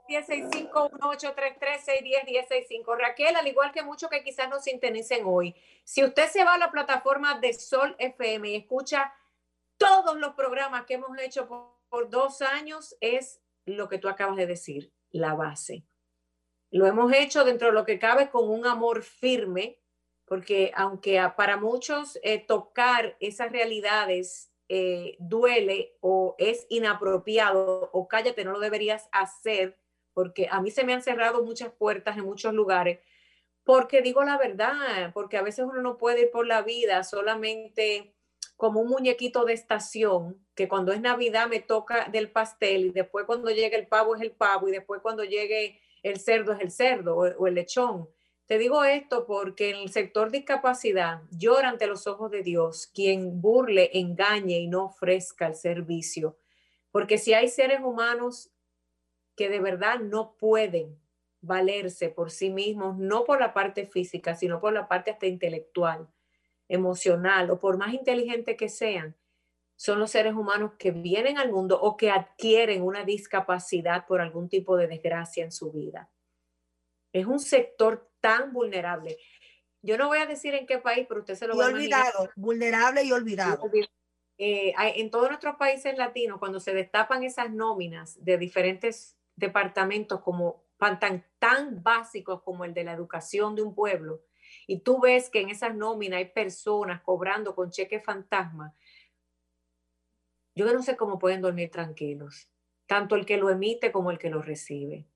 1065 0.08 0.90
1833 0.92 1.84
610 1.84 2.24
1065 2.24 2.96
Raquel, 2.96 3.36
al 3.36 3.46
igual 3.46 3.72
que 3.72 3.82
muchos 3.82 4.10
que 4.10 4.22
quizás 4.22 4.48
nos 4.48 4.64
sintonicen 4.64 5.22
hoy, 5.24 5.54
si 5.84 6.04
usted 6.04 6.28
se 6.28 6.44
va 6.44 6.54
a 6.54 6.58
la 6.58 6.70
plataforma 6.70 7.38
de 7.40 7.52
Sol 7.52 7.96
FM 7.98 8.50
y 8.50 8.56
escucha 8.56 9.12
todos 9.80 10.18
los 10.18 10.34
programas 10.34 10.84
que 10.84 10.94
hemos 10.94 11.18
hecho 11.18 11.48
por, 11.88 12.10
dos 12.10 12.42
años 12.42 12.94
es 13.00 13.40
lo 13.64 13.88
que 13.88 13.98
tú 13.98 14.08
acabas 14.08 14.36
de 14.36 14.46
decir, 14.46 14.92
la 15.10 15.34
base. 15.34 15.84
Lo 16.70 16.86
hemos 16.86 17.12
hecho 17.12 17.44
dentro 17.44 17.68
de 17.68 17.72
lo 17.72 17.86
que 17.86 17.98
cabe 17.98 18.30
con 18.30 18.48
un 18.48 18.66
amor 18.66 19.02
firme, 19.02 19.80
porque 20.26 20.70
aunque 20.76 21.20
para 21.36 21.56
muchos 21.56 22.18
eh, 22.22 22.38
tocar 22.38 23.16
esas 23.20 23.50
realidades 23.50 24.52
eh, 24.68 25.16
duele 25.18 25.96
o 26.00 26.36
es 26.38 26.66
inapropiado 26.68 27.90
o 27.92 28.06
cállate, 28.06 28.44
no 28.44 28.52
lo 28.52 28.60
deberías 28.60 29.08
hacer, 29.12 29.80
porque 30.12 30.46
a 30.50 30.60
mí 30.60 30.70
se 30.70 30.84
me 30.84 30.92
han 30.92 31.02
cerrado 31.02 31.42
muchas 31.42 31.72
puertas 31.72 32.18
en 32.18 32.24
muchos 32.24 32.52
lugares, 32.52 33.00
porque 33.64 34.02
digo 34.02 34.22
la 34.24 34.36
verdad, 34.36 35.10
porque 35.14 35.38
a 35.38 35.42
veces 35.42 35.64
uno 35.64 35.80
no 35.80 35.96
puede 35.96 36.22
ir 36.22 36.30
por 36.30 36.46
la 36.46 36.62
vida 36.62 37.02
solamente 37.02 38.14
como 38.56 38.80
un 38.80 38.88
muñequito 38.88 39.44
de 39.44 39.54
estación, 39.54 40.44
que 40.54 40.68
cuando 40.68 40.92
es 40.92 41.00
Navidad 41.00 41.48
me 41.48 41.60
toca 41.60 42.08
del 42.12 42.30
pastel 42.30 42.86
y 42.86 42.90
después 42.90 43.24
cuando 43.24 43.50
llegue 43.50 43.76
el 43.76 43.86
pavo 43.86 44.14
es 44.14 44.22
el 44.22 44.32
pavo 44.32 44.68
y 44.68 44.72
después 44.72 45.00
cuando 45.00 45.24
llegue 45.24 45.80
el 46.02 46.20
cerdo 46.20 46.52
es 46.52 46.60
el 46.60 46.70
cerdo 46.70 47.16
o, 47.16 47.46
el 47.46 47.54
lechón. 47.54 48.08
Te 48.46 48.58
digo 48.58 48.84
esto 48.84 49.26
porque 49.26 49.70
en 49.70 49.76
el 49.76 49.90
sector 49.90 50.30
discapacidad 50.30 51.22
llora 51.30 51.70
ante 51.70 51.86
los 51.86 52.06
ojos 52.06 52.30
de 52.30 52.42
Dios 52.42 52.86
quien 52.92 53.40
burle, 53.40 53.90
engañe 53.94 54.58
y 54.58 54.66
no 54.66 54.84
ofrezca 54.84 55.46
el 55.46 55.54
servicio. 55.54 56.36
Porque 56.90 57.16
si 57.16 57.32
hay 57.32 57.48
seres 57.48 57.80
humanos 57.82 58.50
que 59.36 59.48
de 59.48 59.60
verdad 59.60 60.00
no 60.00 60.36
pueden 60.36 60.98
valerse 61.40 62.10
por 62.10 62.30
sí 62.30 62.50
mismos, 62.50 62.98
no 62.98 63.24
por 63.24 63.40
la 63.40 63.54
parte 63.54 63.86
física, 63.86 64.34
sino 64.34 64.60
por 64.60 64.72
la 64.72 64.88
parte 64.88 65.10
hasta 65.10 65.26
intelectual, 65.26 66.08
emocional 66.70 67.50
o 67.50 67.58
por 67.58 67.76
más 67.76 67.92
inteligente 67.92 68.56
que 68.56 68.68
sean, 68.68 69.16
son 69.76 69.98
los 69.98 70.10
seres 70.10 70.34
humanos 70.34 70.72
que 70.78 70.92
vienen 70.92 71.36
al 71.36 71.50
mundo 71.50 71.80
o 71.80 71.96
que 71.96 72.10
adquieren 72.10 72.82
una 72.82 73.04
discapacidad 73.04 74.06
por 74.06 74.20
algún 74.20 74.48
tipo 74.48 74.76
de 74.76 74.86
desgracia 74.86 75.42
en 75.44 75.52
su 75.52 75.72
vida. 75.72 76.10
Es 77.12 77.26
un 77.26 77.40
sector 77.40 78.10
tan 78.20 78.52
vulnerable. 78.52 79.18
Yo 79.82 79.98
no 79.98 80.08
voy 80.08 80.18
a 80.18 80.26
decir 80.26 80.54
en 80.54 80.66
qué 80.66 80.78
país, 80.78 81.06
pero 81.08 81.20
usted 81.20 81.34
se 81.34 81.46
lo 81.46 81.56
va 81.56 81.66
a 81.66 81.68
olvidado, 81.68 82.30
vulnerable 82.36 83.02
y 83.02 83.12
olvidado. 83.12 83.70
Eh, 84.38 84.74
en 84.76 85.10
todos 85.10 85.28
nuestros 85.28 85.56
países 85.56 85.96
latinos, 85.98 86.38
cuando 86.38 86.60
se 86.60 86.72
destapan 86.72 87.24
esas 87.24 87.50
nóminas 87.50 88.22
de 88.22 88.38
diferentes 88.38 89.16
departamentos 89.34 90.20
como 90.20 90.64
tan, 90.78 91.26
tan 91.38 91.82
básicos 91.82 92.42
como 92.42 92.64
el 92.64 92.74
de 92.74 92.84
la 92.84 92.92
educación 92.92 93.54
de 93.56 93.62
un 93.62 93.74
pueblo, 93.74 94.22
y 94.66 94.80
tú 94.80 95.00
ves 95.00 95.30
que 95.30 95.40
en 95.40 95.50
esas 95.50 95.74
nóminas 95.74 96.18
hay 96.18 96.26
personas 96.26 97.00
cobrando 97.02 97.54
con 97.54 97.70
cheque 97.70 98.00
fantasma, 98.00 98.74
yo 100.54 100.72
no 100.72 100.82
sé 100.82 100.96
cómo 100.96 101.18
pueden 101.18 101.40
dormir 101.40 101.70
tranquilos, 101.70 102.48
tanto 102.86 103.14
el 103.14 103.24
que 103.24 103.36
lo 103.36 103.50
emite 103.50 103.92
como 103.92 104.10
el 104.10 104.18
que 104.18 104.30
lo 104.30 104.42
recibe. 104.42 105.06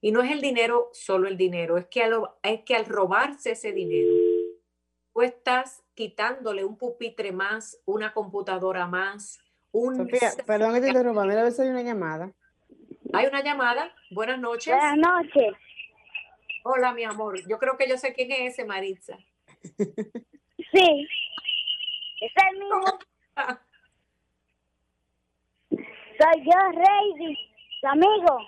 Y 0.00 0.10
no 0.10 0.22
es 0.22 0.30
el 0.30 0.40
dinero, 0.40 0.90
solo 0.92 1.28
el 1.28 1.36
dinero, 1.36 1.78
es 1.78 1.86
que 1.86 2.02
al, 2.02 2.22
es 2.42 2.62
que 2.62 2.74
al 2.74 2.86
robarse 2.86 3.52
ese 3.52 3.72
dinero, 3.72 4.12
tú 5.12 5.22
estás 5.22 5.82
quitándole 5.94 6.64
un 6.64 6.76
pupitre 6.76 7.32
más, 7.32 7.80
una 7.84 8.12
computadora 8.12 8.86
más, 8.86 9.38
un... 9.70 9.96
Sofía, 9.96 10.32
perdón 10.46 10.74
que 10.74 10.80
te 10.80 10.88
interrumpa, 10.88 11.24
mira 11.24 11.46
a 11.46 11.50
si 11.50 11.62
hay 11.62 11.68
una 11.68 11.82
llamada. 11.82 12.32
Hay 13.12 13.26
una 13.26 13.42
llamada. 13.42 13.92
Buenas 14.10 14.38
noches. 14.38 14.74
Buenas 14.74 14.98
noches. 14.98 15.56
Hola, 16.64 16.92
mi 16.92 17.04
amor. 17.04 17.36
Yo 17.48 17.58
creo 17.58 17.76
que 17.76 17.88
yo 17.88 17.96
sé 17.96 18.12
quién 18.12 18.30
es 18.32 18.54
ese, 18.54 18.64
Maritza. 18.64 19.16
Sí. 19.76 21.08
Es 22.20 22.32
el 22.50 22.58
mismo. 22.58 22.98
Soy 25.70 26.44
yo, 26.44 26.58
Reidy, 26.72 27.38
tu 27.80 27.86
amigo. 27.86 28.38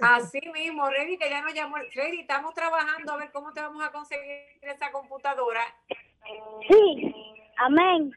Así 0.00 0.40
mismo, 0.52 0.88
Reidy, 0.88 1.18
que 1.18 1.28
ya 1.28 1.42
nos 1.42 1.54
llamó. 1.54 1.76
Reidy, 1.94 2.20
estamos 2.20 2.54
trabajando 2.54 3.12
a 3.12 3.18
ver 3.18 3.30
cómo 3.30 3.52
te 3.52 3.60
vamos 3.60 3.84
a 3.84 3.92
conseguir 3.92 4.40
esa 4.62 4.90
computadora. 4.90 5.60
Sí, 6.68 7.14
amén. 7.58 8.12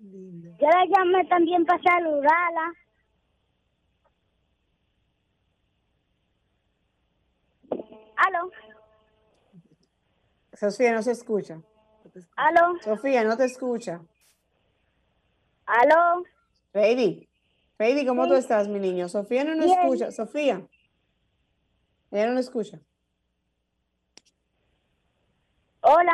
Yo 0.00 0.68
la 0.68 0.84
llamé 0.86 1.24
también 1.26 1.64
para 1.64 1.82
saludarla. 1.82 2.74
Sofía, 10.54 10.92
no 10.92 11.02
se 11.02 11.12
escucha. 11.12 11.60
¿Aló? 12.36 12.80
Sofía, 12.82 13.24
no 13.24 13.36
te 13.36 13.44
escucha. 13.44 14.00
¿Aló? 15.66 16.24
Baby, 16.72 17.28
baby, 17.78 18.06
¿cómo 18.06 18.26
tú 18.26 18.34
estás, 18.34 18.68
mi 18.68 18.78
niño? 18.78 19.08
Sofía 19.08 19.44
no 19.44 19.54
nos 19.54 19.66
escucha. 19.66 20.10
Sofía. 20.10 20.66
Ella 22.10 22.26
no 22.26 22.34
nos 22.34 22.44
escucha. 22.44 22.80
Hola. 25.80 26.12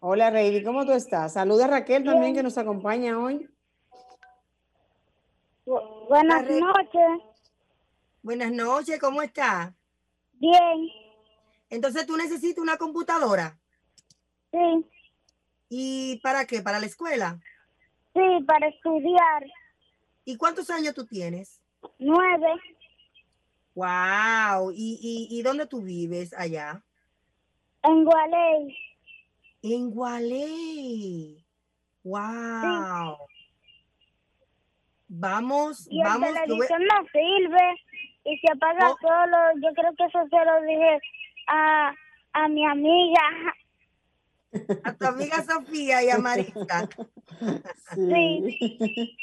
Hola, 0.00 0.30
Reidy, 0.30 0.62
¿cómo 0.62 0.86
tú 0.86 0.92
estás? 0.92 1.32
Saluda 1.32 1.64
a 1.64 1.68
Raquel 1.68 2.04
también 2.04 2.34
que 2.34 2.42
nos 2.42 2.56
acompaña 2.56 3.18
hoy. 3.18 3.50
buenas 5.64 6.44
noches. 6.48 7.22
Buenas 8.22 8.52
noches, 8.52 9.00
¿cómo 9.00 9.22
estás? 9.22 9.72
Bien. 10.34 11.07
Entonces, 11.70 12.06
¿tú 12.06 12.16
necesitas 12.16 12.62
una 12.62 12.76
computadora? 12.76 13.58
Sí. 14.50 14.86
¿Y 15.68 16.20
para 16.22 16.46
qué? 16.46 16.62
¿Para 16.62 16.80
la 16.80 16.86
escuela? 16.86 17.38
Sí, 18.14 18.44
para 18.46 18.68
estudiar. 18.68 19.44
¿Y 20.24 20.36
cuántos 20.36 20.70
años 20.70 20.94
tú 20.94 21.06
tienes? 21.06 21.60
Nueve. 21.98 22.48
Wow. 23.74 24.72
¿Y, 24.72 24.98
y, 25.00 25.38
y 25.38 25.42
dónde 25.42 25.66
tú 25.66 25.82
vives 25.82 26.32
allá? 26.34 26.82
En 27.82 28.04
Gualey. 28.04 28.76
En 29.62 29.90
Gualey. 29.90 31.44
Wow. 32.02 33.18
Vamos, 35.10 35.86
y 35.90 36.02
vamos. 36.02 36.32
La 36.32 36.42
televisión 36.42 36.82
no 36.82 37.06
sirve 37.12 37.84
y 38.24 38.38
se 38.38 38.52
apaga 38.52 38.94
solo. 39.00 39.36
Yo 39.62 39.74
creo 39.74 39.94
que 39.96 40.04
eso 40.04 40.18
se 40.28 40.44
lo 40.44 40.60
dije 40.62 41.00
a, 41.48 41.94
a 42.32 42.48
mi 42.48 42.64
amiga. 42.64 43.22
A 44.84 44.94
tu 44.94 45.06
amiga 45.06 45.44
Sofía 45.44 46.02
y 46.02 46.10
a 46.10 46.18
Marisa. 46.18 46.88
Sí. 47.94 49.16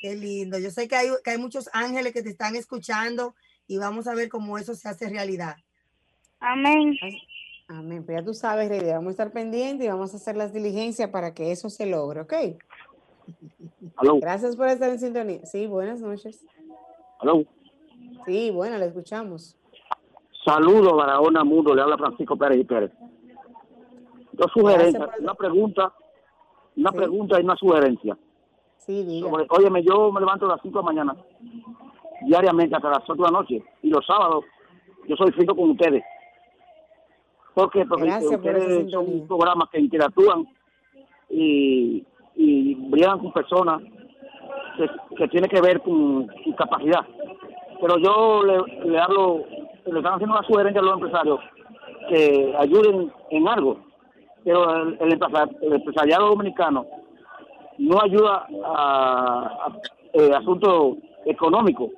Qué 0.00 0.14
lindo. 0.14 0.58
Yo 0.58 0.70
sé 0.70 0.86
que 0.86 0.96
hay, 0.96 1.08
que 1.24 1.30
hay 1.30 1.38
muchos 1.38 1.68
ángeles 1.72 2.12
que 2.12 2.22
te 2.22 2.30
están 2.30 2.54
escuchando 2.56 3.34
y 3.66 3.78
vamos 3.78 4.06
a 4.06 4.14
ver 4.14 4.28
cómo 4.28 4.58
eso 4.58 4.74
se 4.74 4.88
hace 4.88 5.08
realidad. 5.08 5.56
Amén. 6.40 6.96
Amén. 7.68 8.04
Pues 8.04 8.18
ya 8.18 8.24
tú 8.24 8.34
sabes, 8.34 8.68
Rey, 8.68 8.82
vamos 8.82 9.08
a 9.08 9.10
estar 9.12 9.32
pendientes 9.32 9.86
y 9.86 9.88
vamos 9.88 10.12
a 10.12 10.18
hacer 10.18 10.36
las 10.36 10.52
diligencias 10.52 11.08
para 11.10 11.32
que 11.32 11.50
eso 11.50 11.70
se 11.70 11.86
logre, 11.86 12.20
¿ok? 12.20 12.34
¿Aló? 13.96 14.20
Gracias 14.20 14.54
por 14.56 14.68
estar 14.68 14.90
en 14.90 15.00
sintonía. 15.00 15.44
Sí, 15.46 15.66
buenas 15.66 16.00
noches. 16.00 16.44
¿Aló? 17.20 17.44
Sí, 18.26 18.50
bueno, 18.50 18.76
le 18.78 18.86
escuchamos. 18.86 19.56
Saludos, 20.44 20.92
Barahona 20.94 21.42
Mundo, 21.44 21.74
le 21.74 21.82
habla 21.82 21.96
Francisco 21.96 22.36
Pérez 22.36 22.58
y 22.58 22.64
Pérez. 22.64 22.92
Dos 24.32 24.50
sugerencias, 24.52 25.08
una 25.20 25.34
pregunta, 25.34 25.92
una 26.76 26.90
Sí. 26.90 26.96
pregunta 26.96 27.40
y 27.40 27.44
una 27.44 27.56
sugerencia. 27.56 28.18
Sí, 28.78 29.02
diga. 29.04 29.30
Sobre- 29.30 29.46
óyeme, 29.48 29.82
yo 29.82 30.12
me 30.12 30.20
levanto 30.20 30.46
a 30.46 30.50
las 30.50 30.60
5 30.62 30.78
de 30.80 30.84
la 30.84 30.92
mañana, 30.92 31.16
diariamente 32.22 32.74
hasta 32.76 32.90
las 32.90 33.08
8 33.08 33.14
de 33.14 33.22
la 33.22 33.30
noche, 33.38 33.64
y 33.82 33.88
los 33.88 34.04
sábados 34.04 34.44
yo 35.08 35.16
soy 35.16 35.32
fijo 35.32 35.54
con 35.54 35.70
ustedes. 35.70 36.02
¿Por 37.54 37.70
qué? 37.70 37.84
Porque 37.86 38.04
Gracias 38.06 38.32
por 38.38 38.46
esa 38.50 38.58
ustedes 38.58 38.78
sintonía. 38.88 39.18
son 39.20 39.28
programas 39.28 39.68
que 39.70 39.80
interactúan 39.80 40.46
y, 41.30 42.04
y 42.34 42.74
brillan 42.90 43.20
con 43.20 43.32
personas 43.32 43.80
que, 44.76 44.86
que 45.16 45.28
tienen 45.28 45.48
que 45.48 45.60
ver 45.60 45.80
con 45.80 46.26
su 46.44 46.54
capacidad. 46.56 47.06
Pero 47.80 47.98
yo 47.98 48.42
le, 48.42 48.88
le 48.90 48.98
hablo, 48.98 49.44
le 49.92 49.98
están 49.98 50.14
haciendo 50.14 50.36
una 50.36 50.46
sugerencia 50.46 50.80
a 50.80 50.84
los 50.84 50.94
empresarios 50.94 51.40
que 52.08 52.54
ayuden 52.58 53.12
en 53.30 53.48
algo. 53.48 53.78
Pero 54.44 54.74
el, 54.82 54.98
el, 55.00 55.18
empresar- 55.18 55.56
el 55.62 55.72
empresariado 55.72 56.28
dominicano 56.28 56.84
no 57.78 58.00
ayuda 58.02 58.46
a, 58.66 59.68
eh, 60.12 60.30
asuntos 60.36 60.96
económicos 61.24 61.90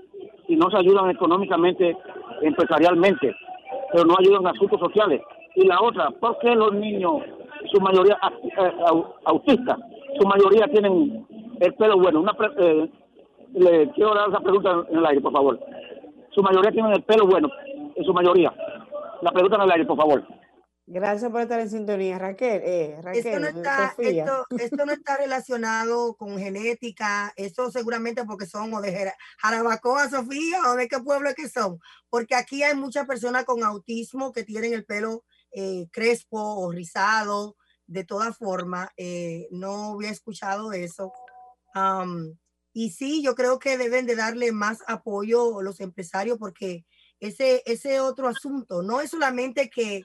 y 0.49 0.57
no 0.57 0.71
se 0.71 0.77
ayudan 0.79 1.11
económicamente, 1.11 1.97
empresarialmente, 2.43 3.35
pero 3.93 4.05
no 4.05 4.15
ayudan 4.19 4.47
a 4.47 4.51
asuntos 4.51 4.79
sociales. 4.81 5.21
Y 5.57 5.67
la 5.67 5.81
otra, 5.81 6.11
¿por 6.11 6.39
qué 6.39 6.55
los 6.55 6.73
niños, 6.75 7.23
su 7.73 7.81
mayoría 7.81 8.17
autistas, 9.25 9.79
su 10.21 10.27
mayoría 10.29 10.67
tienen 10.69 11.27
el 11.61 11.75
pelo 11.75 11.97
bueno? 11.99 12.21
Una 12.21 12.33
pre- 12.35 12.53
eh, 12.59 12.91
le 13.55 13.91
quiero 13.93 14.15
dar 14.15 14.29
esa 14.29 14.41
pregunta 14.41 14.85
en 14.91 14.99
el 14.99 15.07
aire, 15.07 15.21
por 15.21 15.33
favor. 15.33 15.59
Su 16.31 16.43
mayoría 16.43 16.71
tienen 16.71 16.93
el 16.93 17.03
pelo 17.03 17.27
bueno, 17.27 17.49
en 17.97 18.05
su 18.05 18.13
mayoría. 18.13 18.53
La 19.23 19.33
pregunta 19.33 19.57
en 19.57 19.63
el 19.63 19.71
aire, 19.73 19.87
por 19.87 19.97
favor. 19.97 20.27
Gracias 20.89 21.33
por 21.33 21.41
estar 21.41 21.59
en 21.59 21.69
sintonía, 21.69 22.17
Raquel. 22.17 22.63
Eh, 22.65 23.01
Raquel, 23.03 23.27
Esto 23.27 23.41
no, 23.41 23.47
está, 23.49 23.95
esto, 23.99 24.45
esto 24.59 24.87
no 24.87 24.93
está 24.93 25.17
relacionado 25.17 26.15
con 26.15 26.39
genética, 26.39 27.33
eso 27.35 27.73
seguramente 27.73 28.25
porque 28.25 28.47
son 28.47 28.73
o 28.73 28.81
de 28.81 28.93
Jara- 28.93 29.17
Jarabacoa, 29.39 30.09
Sofía, 30.09 30.61
o 30.71 30.77
de 30.77 30.87
qué 30.87 31.01
pueblo 31.01 31.29
es 31.29 31.35
que 31.35 31.49
son, 31.49 31.81
porque 32.09 32.37
aquí 32.37 32.63
hay 32.63 32.77
muchas 32.77 33.05
personas 33.07 33.45
con 33.45 33.65
autismo 33.65 34.31
que 34.33 34.45
tienen 34.45 34.75
el 34.75 34.85
pelo 34.85 35.25
eh, 35.51 35.89
crespo 35.91 36.39
o 36.41 36.71
rizado, 36.71 37.57
de 37.89 38.05
toda 38.05 38.33
forma, 38.33 38.93
eh, 38.97 39.49
no 39.51 39.95
había 39.95 40.11
escuchado 40.11 40.73
eso. 40.73 41.13
Am, 41.75 42.37
y 42.73 42.91
sí, 42.91 43.23
yo 43.25 43.35
creo 43.35 43.59
que 43.59 43.77
deben 43.79 44.07
de 44.07 44.15
darle 44.17 44.53
más 44.53 44.85
apoyo 44.87 45.63
los 45.63 45.81
empresarios 45.81 46.39
porque 46.39 46.85
ese, 47.21 47.63
ese 47.67 48.01
otro 48.01 48.29
asunto, 48.29 48.83
no 48.83 49.01
es 49.01 49.11
solamente 49.11 49.71
que 49.71 50.05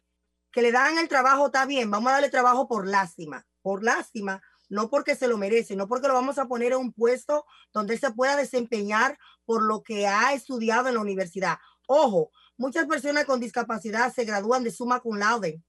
que 0.52 0.62
le 0.62 0.72
dan 0.72 0.98
el 0.98 1.08
trabajo, 1.08 1.48
está 1.48 1.66
bien, 1.66 1.90
vamos 1.90 2.10
a 2.10 2.14
darle 2.14 2.30
trabajo 2.30 2.68
por 2.68 2.88
lástima, 2.88 3.48
por 3.62 3.84
lástima, 3.84 4.42
no 4.70 4.90
porque 4.90 5.16
se 5.16 5.28
lo 5.28 5.38
merece, 5.38 5.76
no 5.76 5.88
porque 5.88 6.08
lo 6.08 6.14
vamos 6.14 6.38
a 6.38 6.48
poner 6.48 6.74
en 6.74 6.80
un 6.80 6.94
puesto 6.94 7.46
donde 7.74 7.98
se 7.98 8.12
pueda 8.12 8.36
desempeñar 8.36 9.18
por 9.46 9.64
lo 9.64 9.82
que 9.82 10.08
ha 10.08 10.34
estudiado 10.34 10.90
en 10.90 10.96
la 10.96 11.02
universidad. 11.02 11.58
Ojo, 11.88 12.32
muchas 12.58 12.86
personas 12.86 13.26
con 13.26 13.40
discapacidad 13.40 14.14
se 14.14 14.26
gradúan 14.26 14.64
de 14.64 14.72
summa 14.72 15.00
cum 15.00 15.18
laude. 15.18 15.62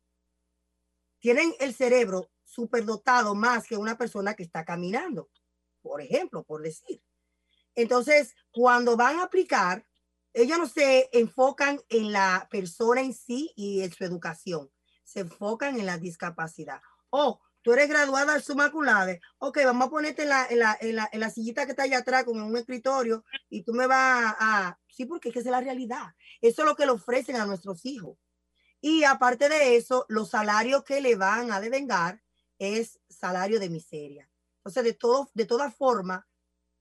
Tienen 1.21 1.55
el 1.61 1.75
cerebro 1.75 2.31
superdotado 2.45 3.35
más 3.35 3.67
que 3.67 3.77
una 3.77 3.97
persona 3.97 4.35
que 4.35 4.43
está 4.43 4.65
caminando, 4.65 5.31
por 5.81 6.01
ejemplo, 6.01 6.43
por 6.43 6.63
decir. 6.63 7.03
Entonces, 7.75 8.35
cuando 8.51 8.97
van 8.97 9.21
a 9.21 9.25
aplicar, 9.25 9.87
ellos 10.35 10.59
no 10.59 10.67
se 10.67 11.09
enfocan 11.13 11.81
en 11.89 12.13
la 12.13 12.49
persona 12.51 13.01
en 13.01 13.15
sí 13.15 13.53
y 13.57 13.83
en 13.83 13.93
su 13.93 14.05
educación, 14.05 14.71
se 15.05 15.21
enfocan 15.21 15.79
en 15.79 15.87
la 15.87 15.99
discapacidad. 15.99 16.81
Oh, 17.11 17.41
tú 17.63 17.73
eres 17.73 17.89
graduada 17.89 18.33
del 18.33 18.43
summa 18.43 18.71
cum 18.71 18.87
ok, 19.39 19.59
vamos 19.65 19.87
a 19.87 19.91
ponerte 19.91 20.23
en 20.23 20.29
la, 20.31 20.47
en 20.47 20.59
la, 20.59 20.79
en 20.81 20.97
la, 20.97 21.09
en 21.13 21.21
la 21.21 21.31
sillita 21.31 21.65
que 21.65 21.73
está 21.73 21.85
allá 21.85 21.99
atrás 21.99 22.25
con 22.25 22.41
un 22.41 22.57
escritorio 22.57 23.25
y 23.49 23.63
tú 23.63 23.73
me 23.73 23.87
vas 23.87 24.35
a... 24.39 24.79
Sí, 24.89 25.07
porque 25.07 25.29
es 25.29 25.33
que 25.33 25.41
esa 25.41 25.49
es 25.49 25.53
la 25.53 25.61
realidad. 25.61 26.15
Eso 26.41 26.63
es 26.63 26.69
lo 26.69 26.77
que 26.77 26.85
le 26.85 26.93
ofrecen 26.93 27.37
a 27.37 27.47
nuestros 27.47 27.85
hijos. 27.87 28.19
Y 28.81 29.05
aparte 29.05 29.49
de 29.49 29.77
eso, 29.77 30.05
los 30.09 30.31
salarios 30.31 30.85
que 30.85 31.01
le 31.01 31.15
van 31.17 31.53
a 31.53 31.61
devengar 31.61 32.23
es 32.59 33.01
salario 33.09 33.61
de 33.61 33.71
miseria. 33.71 34.29
Entonces, 34.59 34.85
de, 34.85 34.93
todo, 34.93 35.31
de 35.35 35.47
toda 35.47 35.71
forma, 35.71 36.27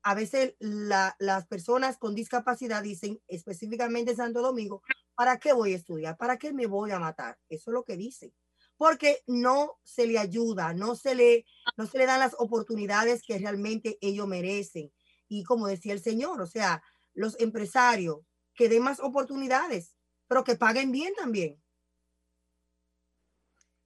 a 0.04 0.16
veces 0.16 0.56
la- 0.60 1.16
las 1.20 1.48
personas 1.48 1.98
con 1.98 2.16
discapacidad 2.16 2.84
dicen, 2.84 3.22
específicamente 3.28 4.12
en 4.12 4.18
Santo 4.18 4.42
Domingo, 4.42 4.82
¿para 5.16 5.40
qué 5.40 5.54
voy 5.54 5.74
a 5.74 5.78
estudiar? 5.78 6.18
¿Para 6.18 6.38
qué 6.38 6.54
me 6.54 6.68
voy 6.68 6.92
a 6.92 7.00
matar? 7.00 7.38
Eso 7.50 7.72
es 7.72 7.74
lo 7.74 7.84
que 7.84 7.98
dicen. 7.98 8.34
Porque 8.78 9.22
no 9.28 9.80
se 9.84 10.08
le 10.08 10.18
ayuda, 10.18 10.74
no 10.74 10.96
se 10.96 11.14
le, 11.16 11.46
no 11.78 11.86
se 11.86 11.98
le 12.00 12.06
dan 12.08 12.20
las 12.20 12.36
oportunidades 12.40 13.22
que 13.24 13.38
realmente 13.38 13.98
ellos 14.02 14.28
merecen. 14.28 14.92
Y 15.28 15.44
como 15.44 15.68
decía 15.68 15.94
el 15.94 16.02
Señor, 16.02 16.42
o 16.42 16.48
sea, 16.48 16.84
los 17.14 17.40
empresarios 17.40 18.20
que 18.56 18.70
den 18.70 18.84
más 18.84 19.00
oportunidades, 19.00 19.96
pero 20.28 20.44
que 20.44 20.56
paguen 20.56 20.92
bien 20.92 21.14
también. 21.16 21.61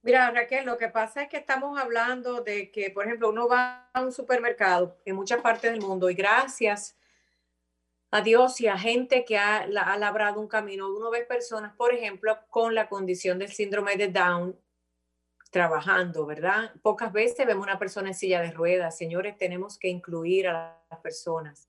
Mira, 0.06 0.30
Raquel, 0.30 0.64
lo 0.64 0.78
que 0.78 0.88
pasa 0.88 1.22
es 1.24 1.28
que 1.28 1.36
estamos 1.36 1.76
hablando 1.80 2.40
de 2.40 2.70
que, 2.70 2.90
por 2.90 3.04
ejemplo, 3.06 3.28
uno 3.28 3.48
va 3.48 3.90
a 3.92 4.02
un 4.02 4.12
supermercado 4.12 4.96
en 5.04 5.16
muchas 5.16 5.40
partes 5.40 5.72
del 5.72 5.80
mundo 5.80 6.08
y 6.08 6.14
gracias 6.14 6.96
a 8.12 8.20
Dios 8.20 8.60
y 8.60 8.68
a 8.68 8.78
gente 8.78 9.24
que 9.24 9.36
ha, 9.36 9.66
la- 9.66 9.82
ha 9.82 9.98
labrado 9.98 10.40
un 10.40 10.46
camino, 10.46 10.94
uno 10.94 11.10
ve 11.10 11.22
personas, 11.24 11.74
por 11.74 11.92
ejemplo, 11.92 12.38
con 12.50 12.72
la 12.76 12.88
condición 12.88 13.40
del 13.40 13.50
síndrome 13.50 13.96
de 13.96 14.06
Down 14.06 14.56
trabajando, 15.50 16.24
¿verdad? 16.24 16.72
Pocas 16.82 17.12
veces 17.12 17.44
vemos 17.44 17.66
una 17.66 17.78
persona 17.80 18.08
en 18.10 18.14
silla 18.14 18.40
de 18.40 18.52
ruedas. 18.52 18.96
Señores, 18.96 19.36
tenemos 19.36 19.76
que 19.76 19.88
incluir 19.88 20.46
a 20.48 20.80
las 20.88 21.00
personas 21.00 21.68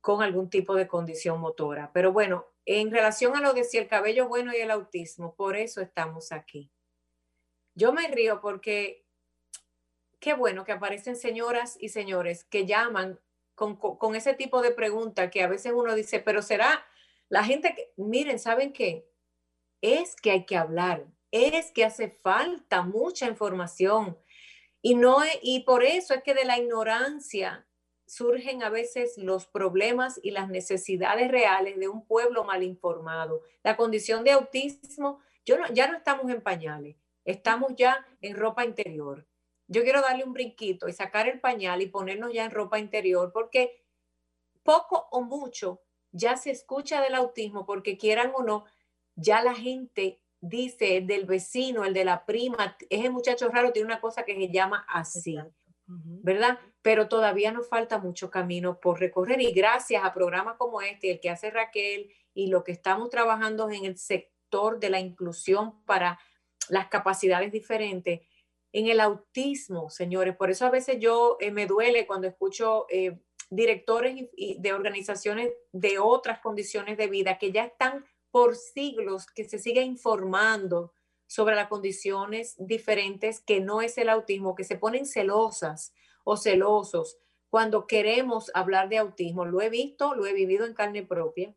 con 0.00 0.22
algún 0.22 0.48
tipo 0.48 0.74
de 0.74 0.88
condición 0.88 1.38
motora. 1.38 1.90
Pero 1.92 2.12
bueno, 2.14 2.46
en 2.64 2.90
relación 2.90 3.36
a 3.36 3.42
lo 3.42 3.52
de 3.52 3.64
si 3.64 3.76
el 3.76 3.88
cabello 3.88 4.26
bueno 4.28 4.52
y 4.54 4.56
el 4.56 4.70
autismo, 4.70 5.34
por 5.34 5.56
eso 5.56 5.82
estamos 5.82 6.32
aquí. 6.32 6.70
Yo 7.74 7.92
me 7.92 8.06
río 8.08 8.40
porque 8.40 9.04
qué 10.20 10.34
bueno 10.34 10.64
que 10.64 10.72
aparecen 10.72 11.16
señoras 11.16 11.76
y 11.80 11.88
señores 11.90 12.44
que 12.44 12.66
llaman 12.66 13.20
con, 13.54 13.76
con- 13.76 13.96
con 13.98 14.16
ese 14.16 14.34
tipo 14.34 14.62
de 14.62 14.70
pregunta 14.70 15.30
que 15.30 15.42
a 15.42 15.48
veces 15.48 15.72
uno 15.74 15.94
dice, 15.94 16.20
pero 16.20 16.42
será 16.42 16.84
la 17.28 17.44
gente 17.44 17.74
que, 17.74 17.92
miren, 17.96 18.38
¿saben 18.38 18.72
qué? 18.72 19.08
Es 19.80 20.16
que 20.16 20.30
hay 20.30 20.44
que 20.46 20.56
hablar, 20.56 21.06
es 21.30 21.72
que 21.72 21.84
hace 21.84 22.08
falta 22.08 22.82
mucha 22.82 23.26
información. 23.26 24.16
Y, 24.82 24.94
no, 24.94 25.18
y 25.42 25.60
por 25.60 25.82
eso 25.82 26.14
es 26.14 26.22
que 26.22 26.34
de 26.34 26.44
la 26.44 26.58
ignorancia 26.58 27.66
surgen 28.06 28.62
a 28.62 28.68
veces 28.70 29.16
los 29.16 29.46
problemas 29.46 30.20
y 30.22 30.30
las 30.30 30.48
necesidades 30.48 31.30
reales 31.30 31.78
de 31.78 31.88
un 31.88 32.06
pueblo 32.06 32.44
mal 32.44 32.62
informado. 32.62 33.42
La 33.62 33.76
condición 33.76 34.24
de 34.24 34.32
autismo, 34.32 35.20
yo 35.46 35.56
ya 35.72 35.88
no 35.88 35.96
estamos 35.96 36.30
en 36.30 36.42
pañales, 36.42 36.96
estamos 37.24 37.74
ya 37.76 38.06
en 38.20 38.36
ropa 38.36 38.64
interior. 38.64 39.26
Yo 39.66 39.82
quiero 39.82 40.02
darle 40.02 40.24
un 40.24 40.32
brinquito 40.32 40.88
y 40.88 40.92
sacar 40.92 41.26
el 41.28 41.40
pañal 41.40 41.82
y 41.82 41.86
ponernos 41.86 42.32
ya 42.32 42.44
en 42.44 42.50
ropa 42.50 42.78
interior 42.78 43.32
porque 43.32 43.82
poco 44.62 45.08
o 45.10 45.22
mucho 45.22 45.80
ya 46.12 46.36
se 46.36 46.50
escucha 46.50 47.00
del 47.00 47.14
autismo 47.14 47.66
porque 47.66 47.98
quieran 47.98 48.32
o 48.34 48.42
no, 48.42 48.64
ya 49.16 49.42
la 49.42 49.54
gente 49.54 50.20
dice 50.40 50.98
el 50.98 51.06
del 51.06 51.24
vecino, 51.24 51.84
el 51.84 51.94
de 51.94 52.04
la 52.04 52.24
prima, 52.24 52.76
ese 52.90 53.10
muchacho 53.10 53.48
raro 53.48 53.72
tiene 53.72 53.86
una 53.86 54.00
cosa 54.00 54.24
que 54.24 54.34
se 54.34 54.52
llama 54.52 54.84
así. 54.88 55.36
¿verdad? 55.86 56.58
Pero 56.82 57.08
todavía 57.08 57.52
nos 57.52 57.68
falta 57.68 57.98
mucho 57.98 58.30
camino 58.30 58.80
por 58.80 59.00
recorrer 59.00 59.40
y 59.40 59.52
gracias 59.52 60.02
a 60.02 60.14
programas 60.14 60.56
como 60.56 60.80
este, 60.80 61.10
el 61.10 61.20
que 61.20 61.30
hace 61.30 61.50
Raquel 61.50 62.10
y 62.32 62.46
lo 62.46 62.64
que 62.64 62.72
estamos 62.72 63.10
trabajando 63.10 63.70
en 63.70 63.84
el 63.84 63.98
sector 63.98 64.80
de 64.80 64.90
la 64.90 65.00
inclusión 65.00 65.84
para 65.84 66.18
las 66.68 66.88
capacidades 66.88 67.52
diferentes, 67.52 68.20
en 68.72 68.88
el 68.88 69.00
autismo, 69.00 69.88
señores. 69.88 70.36
Por 70.36 70.50
eso 70.50 70.66
a 70.66 70.70
veces 70.70 70.98
yo 70.98 71.36
eh, 71.40 71.52
me 71.52 71.66
duele 71.66 72.06
cuando 72.06 72.26
escucho 72.26 72.86
eh, 72.90 73.20
directores 73.50 74.28
de 74.58 74.72
organizaciones 74.72 75.52
de 75.72 75.98
otras 75.98 76.40
condiciones 76.40 76.96
de 76.96 77.06
vida 77.06 77.38
que 77.38 77.52
ya 77.52 77.64
están 77.64 78.04
por 78.30 78.56
siglos, 78.56 79.26
que 79.26 79.48
se 79.48 79.60
sigue 79.60 79.82
informando 79.82 80.92
sobre 81.26 81.54
las 81.54 81.68
condiciones 81.68 82.56
diferentes 82.58 83.40
que 83.40 83.60
no 83.60 83.80
es 83.80 83.96
el 83.96 84.08
autismo, 84.08 84.56
que 84.56 84.64
se 84.64 84.76
ponen 84.76 85.06
celosas 85.06 85.94
o 86.24 86.36
celosos 86.36 87.18
cuando 87.48 87.86
queremos 87.86 88.50
hablar 88.54 88.88
de 88.88 88.98
autismo. 88.98 89.44
Lo 89.44 89.60
he 89.60 89.70
visto, 89.70 90.16
lo 90.16 90.26
he 90.26 90.32
vivido 90.32 90.66
en 90.66 90.74
carne 90.74 91.04
propia. 91.04 91.54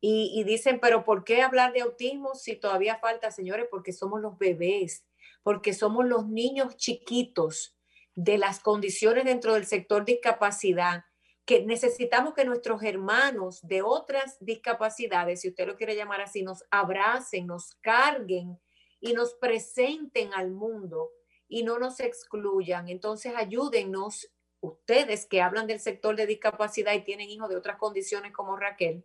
Y, 0.00 0.44
dicen, 0.44 0.78
pero 0.80 1.04
¿por 1.04 1.24
qué 1.24 1.42
hablar 1.42 1.72
de 1.72 1.80
autismo 1.80 2.34
si 2.34 2.54
todavía 2.54 2.98
falta, 2.98 3.30
señores? 3.30 3.66
Porque 3.70 3.92
somos 3.92 4.20
los 4.20 4.38
bebés, 4.38 5.04
porque 5.42 5.72
somos 5.72 6.04
los 6.04 6.28
niños 6.28 6.76
chiquitos 6.76 7.76
de 8.14 8.38
las 8.38 8.60
condiciones 8.60 9.24
dentro 9.24 9.54
del 9.54 9.66
sector 9.66 10.04
discapacidad, 10.04 11.04
que 11.44 11.64
necesitamos 11.64 12.34
que 12.34 12.44
nuestros 12.44 12.82
hermanos 12.82 13.60
de 13.62 13.82
otras 13.82 14.36
discapacidades, 14.40 15.40
si 15.40 15.48
usted 15.48 15.66
lo 15.66 15.76
quiere 15.76 15.96
llamar 15.96 16.20
así, 16.20 16.42
nos 16.42 16.64
abracen, 16.70 17.46
nos 17.46 17.74
carguen 17.80 18.60
y 19.00 19.12
nos 19.12 19.34
presenten 19.34 20.34
al 20.34 20.50
mundo 20.50 21.10
y 21.48 21.62
no 21.62 21.78
nos 21.78 22.00
excluyan. 22.00 22.88
Entonces, 22.88 23.32
ayúdennos, 23.36 24.28
ustedes 24.60 25.26
que 25.26 25.42
hablan 25.42 25.66
del 25.66 25.80
sector 25.80 26.16
de 26.16 26.26
discapacidad 26.26 26.92
y 26.94 27.04
tienen 27.04 27.30
hijos 27.30 27.48
de 27.48 27.56
otras 27.56 27.76
condiciones 27.76 28.32
como 28.32 28.56
Raquel, 28.56 29.04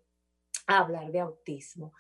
a 0.68 0.80
hablar 0.80 1.12
de 1.12 1.20
autismo. 1.20 1.94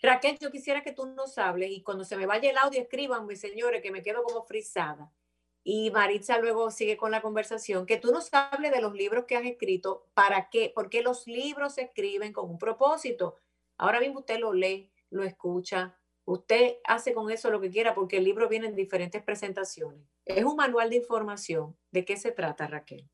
Raquel, 0.00 0.38
yo 0.38 0.50
quisiera 0.50 0.82
que 0.82 0.92
tú 0.92 1.06
nos 1.06 1.38
hables 1.38 1.70
y 1.70 1.82
cuando 1.82 2.04
se 2.04 2.16
me 2.16 2.26
vaya 2.26 2.50
el 2.50 2.58
audio, 2.58 2.80
escríbanme, 2.80 3.36
señores, 3.36 3.82
que 3.82 3.90
me 3.90 4.02
quedo 4.02 4.22
como 4.22 4.44
frisada. 4.44 5.10
Y 5.62 5.90
Maritza 5.90 6.38
luego 6.38 6.70
sigue 6.70 6.96
con 6.96 7.10
la 7.10 7.22
conversación, 7.22 7.86
que 7.86 7.96
tú 7.96 8.12
nos 8.12 8.28
hables 8.34 8.70
de 8.70 8.82
los 8.82 8.92
libros 8.94 9.24
que 9.24 9.36
has 9.36 9.46
escrito, 9.46 10.06
para 10.12 10.50
qué, 10.50 10.70
porque 10.74 11.02
los 11.02 11.26
libros 11.26 11.74
se 11.74 11.82
escriben 11.82 12.34
con 12.34 12.50
un 12.50 12.58
propósito. 12.58 13.36
Ahora 13.78 14.00
mismo 14.00 14.20
usted 14.20 14.38
lo 14.38 14.52
lee, 14.52 14.92
lo 15.08 15.22
escucha, 15.22 15.96
Usted 16.26 16.76
hace 16.84 17.12
con 17.12 17.30
eso 17.30 17.50
lo 17.50 17.60
que 17.60 17.70
quiera 17.70 17.94
porque 17.94 18.16
el 18.16 18.24
libro 18.24 18.48
viene 18.48 18.66
en 18.66 18.74
diferentes 18.74 19.22
presentaciones. 19.22 20.06
Es 20.24 20.44
un 20.44 20.56
manual 20.56 20.88
de 20.88 20.96
información. 20.96 21.76
¿De 21.90 22.04
qué 22.04 22.16
se 22.16 22.32
trata, 22.32 22.66
Raquel? 22.66 23.08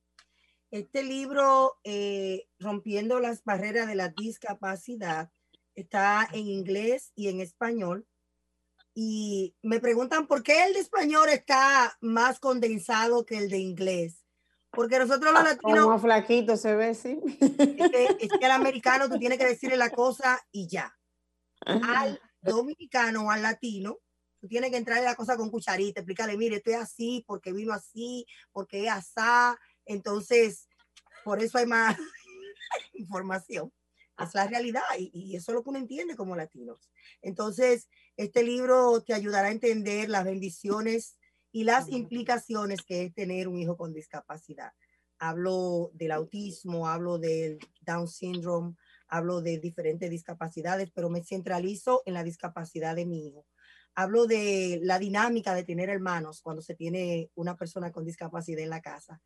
Este 0.70 1.02
libro, 1.02 1.78
eh, 1.82 2.46
Rompiendo 2.60 3.18
las 3.18 3.42
Barreras 3.42 3.88
de 3.88 3.96
la 3.96 4.10
Discapacidad, 4.10 5.32
está 5.74 6.28
en 6.32 6.46
inglés 6.46 7.12
y 7.16 7.28
en 7.28 7.40
español. 7.40 8.06
Y 8.94 9.56
me 9.62 9.80
preguntan 9.80 10.28
por 10.28 10.42
qué 10.44 10.64
el 10.64 10.74
de 10.74 10.80
español 10.80 11.28
está 11.28 11.96
más 12.00 12.38
condensado 12.38 13.26
que 13.26 13.38
el 13.38 13.50
de 13.50 13.58
inglés. 13.58 14.24
Porque 14.70 15.00
nosotros 15.00 15.32
los 15.32 15.42
ah, 15.42 15.44
latinos. 15.44 15.84
Como 15.84 15.98
flaquito 15.98 16.56
se 16.56 16.76
ve, 16.76 16.94
sí. 16.94 17.20
Es 17.40 17.90
que, 17.90 18.04
es 18.20 18.28
que 18.28 18.46
el 18.46 18.52
americano 18.52 19.08
tú 19.08 19.18
tienes 19.18 19.38
que 19.38 19.46
decirle 19.46 19.76
la 19.76 19.90
cosa 19.90 20.40
y 20.52 20.68
ya. 20.68 20.96
Al 21.66 22.20
dominicano 22.40 23.26
o 23.26 23.30
al 23.30 23.42
latino, 23.42 23.98
tú 24.40 24.46
tienes 24.46 24.70
que 24.70 24.76
entrar 24.76 24.98
en 24.98 25.04
la 25.04 25.16
cosa 25.16 25.36
con 25.36 25.50
cucharita, 25.50 26.00
explicarle, 26.00 26.36
mire, 26.36 26.56
estoy 26.56 26.74
así, 26.74 27.24
porque 27.26 27.52
vino 27.52 27.72
así, 27.72 28.24
porque 28.52 28.84
es 28.84 28.90
asá. 28.90 29.58
Entonces, 29.90 30.68
por 31.24 31.42
eso 31.42 31.58
hay 31.58 31.66
más 31.66 31.96
información. 32.92 33.72
Es 34.16 34.34
la 34.34 34.46
realidad 34.46 34.82
y, 34.96 35.10
y, 35.12 35.34
eso 35.34 35.50
es 35.50 35.54
lo 35.56 35.64
que 35.64 35.70
uno 35.70 35.78
entiende 35.80 36.14
como 36.14 36.36
latinos. 36.36 36.90
Entonces, 37.22 37.88
este 38.16 38.44
libro 38.44 39.02
te 39.02 39.14
ayudará 39.14 39.48
a 39.48 39.52
entender 39.52 40.08
las 40.08 40.24
bendiciones 40.24 41.16
y 41.50 41.64
las 41.64 41.88
implicaciones 41.88 42.82
que 42.82 43.02
es 43.02 43.14
tener 43.14 43.48
un 43.48 43.58
hijo 43.58 43.76
con 43.76 43.92
discapacidad. 43.92 44.72
Hablo 45.18 45.90
del 45.94 46.12
autismo, 46.12 46.86
hablo 46.86 47.18
del 47.18 47.58
Down 47.80 48.06
syndrome, 48.06 48.76
hablo 49.08 49.40
de 49.40 49.58
diferentes 49.58 50.08
discapacidades, 50.08 50.92
pero 50.92 51.10
me 51.10 51.24
centralizo 51.24 52.02
en 52.06 52.14
la 52.14 52.22
discapacidad 52.22 52.94
de 52.94 53.06
mi 53.06 53.26
hijo. 53.26 53.44
Hablo 53.94 54.26
de 54.26 54.78
la 54.82 54.98
dinámica 54.98 55.54
de 55.54 55.64
tener 55.64 55.90
hermanos 55.90 56.42
cuando 56.42 56.62
se 56.62 56.74
tiene 56.74 57.30
una 57.34 57.56
persona 57.56 57.90
con 57.90 58.04
discapacidad 58.04 58.62
en 58.62 58.70
la 58.70 58.80
casa. 58.80 59.20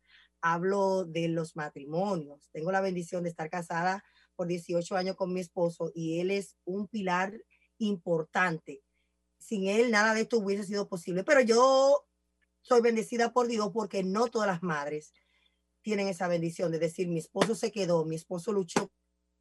Hablo 0.47 1.05
de 1.05 1.27
los 1.27 1.55
matrimonios. 1.55 2.49
Tengo 2.51 2.71
la 2.71 2.79
bendición 2.79 3.23
de 3.23 3.29
estar 3.29 3.49
casada 3.49 4.03
por 4.35 4.45
18 4.45 4.95
años 4.95 5.15
con 5.15 5.33
mi 5.33 5.39
esposo 5.39 5.91
y 5.95 6.19
él 6.19 6.29
es 6.29 6.55
un 6.65 6.87
pilar 6.87 7.33
importante. 7.79 8.83
Sin 9.39 9.67
él 9.67 9.89
nada 9.89 10.13
de 10.13 10.21
esto 10.21 10.37
hubiese 10.37 10.65
sido 10.65 10.87
posible, 10.87 11.23
pero 11.23 11.41
yo 11.41 12.05
soy 12.61 12.81
bendecida 12.81 13.33
por 13.33 13.47
Dios 13.47 13.71
porque 13.73 14.03
no 14.03 14.27
todas 14.27 14.47
las 14.47 14.61
madres 14.61 15.13
tienen 15.81 16.09
esa 16.09 16.27
bendición 16.27 16.71
de 16.71 16.77
decir, 16.77 17.07
mi 17.07 17.17
esposo 17.17 17.55
se 17.55 17.71
quedó, 17.71 18.05
mi 18.05 18.15
esposo 18.15 18.53
luchó 18.53 18.91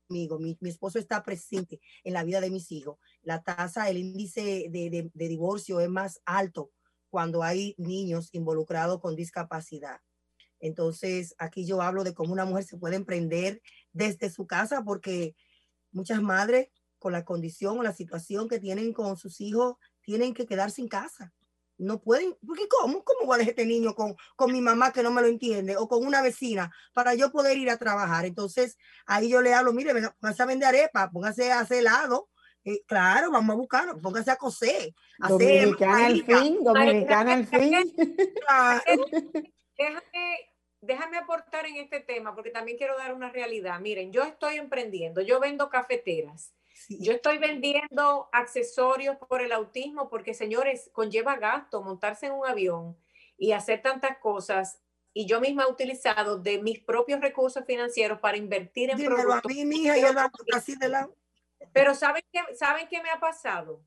mi, 0.08 0.26
mi, 0.60 0.70
esposo 0.70 0.98
está 0.98 1.22
presente 1.22 1.82
en 2.02 2.14
la 2.14 2.24
vida 2.24 2.40
de 2.40 2.50
mis 2.50 2.72
hijos. 2.72 2.98
La 3.20 3.42
tasa, 3.42 3.90
el 3.90 3.98
índice 3.98 4.68
de, 4.70 5.10
de, 5.12 5.28
divorcio 5.28 5.80
es 5.80 5.90
más 5.90 6.22
alto 6.24 6.72
cuando 7.10 7.42
hay 7.42 7.74
niños 7.76 8.30
involucrados 8.32 9.00
con 9.00 9.16
discapacidad. 9.16 10.00
Entonces, 10.64 11.34
aquí 11.38 11.66
yo 11.66 11.82
hablo 11.82 12.04
de 12.04 12.14
cómo 12.14 12.32
una 12.32 12.46
mujer 12.46 12.64
se 12.64 12.78
puede 12.78 12.96
emprender 12.96 13.60
desde 13.92 14.30
su 14.30 14.46
casa 14.46 14.82
porque 14.82 15.36
muchas 15.92 16.22
madres 16.22 16.68
con 16.98 17.12
la 17.12 17.24
condición 17.24 17.78
o 17.78 17.82
la 17.82 17.92
situación 17.92 18.48
que 18.48 18.58
tienen 18.58 18.94
con 18.94 19.18
sus 19.18 19.42
hijos 19.42 19.76
tienen 20.00 20.32
que 20.32 20.46
quedarse 20.46 20.80
en 20.80 20.88
casa 20.88 21.34
no 21.76 22.00
pueden, 22.00 22.34
porque 22.46 22.68
¿cómo? 22.68 23.02
¿Cómo 23.04 23.26
voy 23.26 23.34
a 23.34 23.38
dejar 23.38 23.50
este 23.50 23.66
niño 23.66 23.94
con, 23.94 24.14
con 24.36 24.52
mi 24.52 24.60
mamá 24.60 24.92
que 24.92 25.02
no 25.02 25.10
me 25.10 25.20
lo 25.20 25.26
entiende 25.26 25.76
o 25.76 25.88
con 25.88 26.06
una 26.06 26.22
vecina 26.22 26.72
para 26.92 27.14
yo 27.14 27.30
poder 27.30 27.58
ir 27.58 27.68
a 27.68 27.76
trabajar? 27.76 28.24
Entonces, 28.24 28.78
ahí 29.06 29.28
yo 29.28 29.42
le 29.42 29.52
hablo, 29.52 29.72
mire, 29.72 29.92
póngase 30.20 30.42
a 30.42 30.46
vender 30.46 30.68
arepa, 30.68 31.10
póngase 31.10 31.52
a 31.52 31.60
hacer 31.60 31.78
helado. 31.78 32.30
Eh, 32.64 32.82
claro, 32.86 33.30
vamos 33.30 33.54
a 33.54 33.58
buscarlo, 33.58 34.00
póngase 34.00 34.30
a 34.30 34.36
coser. 34.36 34.94
Dominicana 35.18 36.06
al 36.06 36.24
fin, 36.24 36.64
dominicana 36.64 37.34
al 37.34 37.46
fin. 37.46 37.92
Déjame, 39.76 40.00
déjame 40.84 41.18
aportar 41.18 41.66
en 41.66 41.76
este 41.76 42.00
tema 42.00 42.34
porque 42.34 42.50
también 42.50 42.78
quiero 42.78 42.96
dar 42.96 43.14
una 43.14 43.30
realidad. 43.30 43.80
Miren, 43.80 44.12
yo 44.12 44.22
estoy 44.22 44.56
emprendiendo, 44.56 45.20
yo 45.20 45.40
vendo 45.40 45.68
cafeteras 45.68 46.54
yo 46.88 47.12
estoy 47.12 47.38
vendiendo 47.38 48.28
accesorios 48.32 49.16
por 49.16 49.42
el 49.42 49.52
autismo 49.52 50.08
porque, 50.08 50.34
señores, 50.34 50.90
conlleva 50.92 51.36
gasto 51.36 51.82
montarse 51.82 52.26
en 52.26 52.32
un 52.32 52.46
avión 52.46 52.96
y 53.38 53.52
hacer 53.52 53.82
tantas 53.82 54.18
cosas. 54.18 54.80
Y 55.12 55.26
yo 55.26 55.40
misma 55.40 55.64
he 55.64 55.70
utilizado 55.70 56.38
de 56.38 56.60
mis 56.60 56.80
propios 56.80 57.20
recursos 57.20 57.64
financieros 57.64 58.18
para 58.20 58.36
invertir 58.36 58.90
en 58.90 59.02
productos. 59.02 59.52
Pero 61.72 61.94
¿saben 61.94 62.22
qué, 62.32 62.40
¿saben 62.56 62.88
qué 62.88 63.00
me 63.02 63.10
ha 63.10 63.20
pasado? 63.20 63.80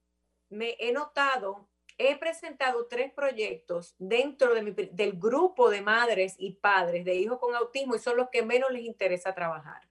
Me 0.49 0.75
he 0.79 0.91
notado, 0.91 1.67
he 1.97 2.17
presentado 2.17 2.87
tres 2.87 3.11
proyectos 3.11 3.95
dentro 3.97 4.53
de 4.53 4.61
mi, 4.61 4.71
del 4.71 5.13
grupo 5.13 5.69
de 5.69 5.81
madres 5.81 6.35
y 6.37 6.53
padres 6.53 7.05
de 7.05 7.15
hijos 7.15 7.39
con 7.39 7.55
autismo 7.55 7.95
y 7.95 7.99
son 7.99 8.17
los 8.17 8.29
que 8.29 8.43
menos 8.43 8.71
les 8.71 8.83
interesa 8.83 9.33
trabajar. 9.33 9.81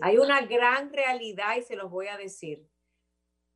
Hay 0.00 0.18
una 0.18 0.40
gran 0.42 0.92
realidad 0.92 1.56
y 1.56 1.62
se 1.62 1.76
los 1.76 1.90
voy 1.90 2.08
a 2.08 2.16
decir. 2.16 2.66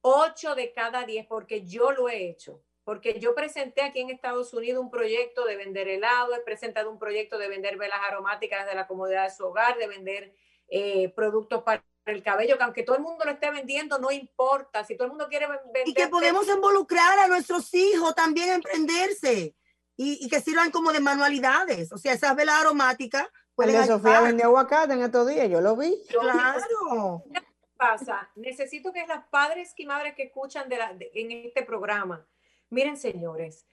Ocho 0.01 0.55
de 0.55 0.73
cada 0.73 1.05
diez, 1.05 1.27
porque 1.27 1.65
yo 1.65 1.91
lo 1.91 2.09
he 2.09 2.29
hecho. 2.29 2.63
Porque 2.85 3.19
yo 3.19 3.35
presenté 3.35 3.81
aquí 3.81 4.01
en 4.01 4.11
Estados 4.11 4.53
Unidos 4.53 4.83
un 4.83 4.91
proyecto 4.91 5.47
de 5.47 5.57
vender 5.57 5.89
helado, 5.89 6.35
he 6.35 6.41
presentado 6.41 6.91
un 6.91 6.99
proyecto 6.99 7.39
de 7.39 7.49
vender 7.49 7.79
velas 7.79 8.01
aromáticas 8.07 8.65
desde 8.65 8.77
la 8.77 8.87
comodidad 8.87 9.25
de 9.25 9.35
su 9.35 9.47
hogar, 9.47 9.79
de 9.79 9.87
vender 9.89 10.35
eh, 10.69 11.09
productos 11.15 11.63
para 11.63 11.83
el 12.07 12.23
cabello, 12.23 12.57
que 12.59 12.65
aunque 12.65 12.83
todo 12.83 12.97
el 12.97 13.03
mundo 13.03 13.25
lo 13.25 13.31
esté 13.31 13.51
vendiendo, 13.51 13.99
no 13.99 14.11
importa. 14.11 14.85
Si 14.85 14.97
todo 14.97 15.07
el 15.07 15.13
mundo 15.13 15.29
quiere 15.29 15.47
vender. 15.47 15.87
Y 15.87 15.95
que 15.95 16.09
podemos 16.09 16.47
involucrar 16.49 17.19
a 17.19 17.29
nuestros 17.29 17.73
hijos 17.75 18.15
también 18.15 18.51
a 18.51 18.55
emprenderse 18.55 19.55
y, 19.97 20.25
y 20.25 20.29
que 20.29 20.41
sirvan 20.41 20.71
como 20.71 20.93
de 20.93 21.01
manualidades. 21.01 21.93
O 21.93 21.99
sea, 21.99 22.13
esas 22.13 22.35
velas 22.37 22.61
aromáticas. 22.61 23.27
Pueden 23.55 23.81
de 23.81 23.87
Sofía 23.87 24.21
vendió 24.21 24.47
aguacate 24.47 24.95
en 24.95 25.03
estos 25.03 25.29
días, 25.29 25.49
yo 25.49 25.61
lo 25.61 25.77
vi. 25.77 25.97
Claro. 26.09 27.23
¿Qué 27.33 27.41
pasa? 27.77 28.29
Necesito 28.35 28.93
que 28.93 29.07
las 29.07 29.25
padres 29.29 29.73
y 29.77 29.87
madres 29.87 30.15
que 30.15 30.25
escuchan 30.25 30.69
de 30.69 30.77
la, 30.77 30.93
de, 30.93 31.11
en 31.15 31.31
este 31.47 31.63
programa, 31.63 32.27
miren 32.69 32.97
señores, 32.97 33.65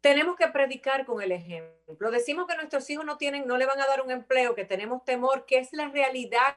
tenemos 0.00 0.36
que 0.36 0.48
predicar 0.48 1.06
con 1.06 1.22
el 1.22 1.32
ejemplo. 1.32 2.10
Decimos 2.10 2.46
que 2.46 2.56
nuestros 2.56 2.88
hijos 2.90 3.04
no 3.04 3.18
tienen, 3.18 3.46
no 3.46 3.56
le 3.56 3.66
van 3.66 3.80
a 3.80 3.86
dar 3.86 4.02
un 4.02 4.10
empleo, 4.10 4.54
que 4.54 4.64
tenemos 4.64 5.04
temor, 5.04 5.46
que 5.46 5.58
es 5.58 5.72
la 5.72 5.88
realidad, 5.88 6.56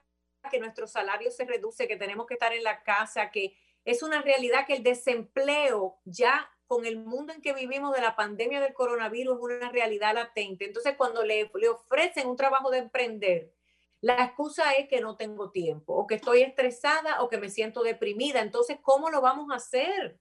que 0.50 0.60
nuestro 0.60 0.88
salario 0.88 1.32
se 1.32 1.46
reduce, 1.46 1.88
que 1.88 1.98
tenemos 1.98 2.26
que 2.26 2.34
estar 2.34 2.54
en 2.54 2.64
la 2.64 2.84
casa, 2.84 3.30
que 3.30 3.56
es 3.86 4.04
una 4.04 4.22
realidad 4.22 4.66
que 4.66 4.74
el 4.74 4.84
desempleo 4.84 6.00
ya 6.06 6.50
con 6.68 6.86
el 6.86 6.98
mundo 6.98 7.34
en 7.34 7.42
que 7.42 7.54
vivimos 7.54 7.94
de 7.94 8.02
la 8.02 8.16
pandemia 8.16 8.62
del 8.62 8.74
coronavirus 8.74 9.36
es 9.36 9.44
una 9.44 9.72
realidad 9.72 10.14
latente. 10.14 10.66
Entonces, 10.66 10.96
cuando 10.98 11.24
le, 11.24 11.52
ofrecen 11.70 12.28
un 12.28 12.38
trabajo 12.38 12.72
de 12.72 12.80
emprender, 12.80 13.54
la 14.00 14.24
excusa 14.24 14.72
es 14.72 14.88
que 14.88 15.02
no 15.02 15.18
tengo 15.18 15.52
tiempo, 15.52 15.94
o 15.94 16.08
que 16.08 16.16
estoy 16.16 16.42
estresada, 16.42 17.22
o 17.22 17.30
que 17.30 17.38
me 17.38 17.50
siento 17.50 17.84
deprimida. 17.84 18.42
Entonces, 18.42 18.78
¿cómo 18.82 19.10
lo 19.10 19.22
vamos 19.22 19.52
a 19.52 19.56
hacer? 19.56 20.20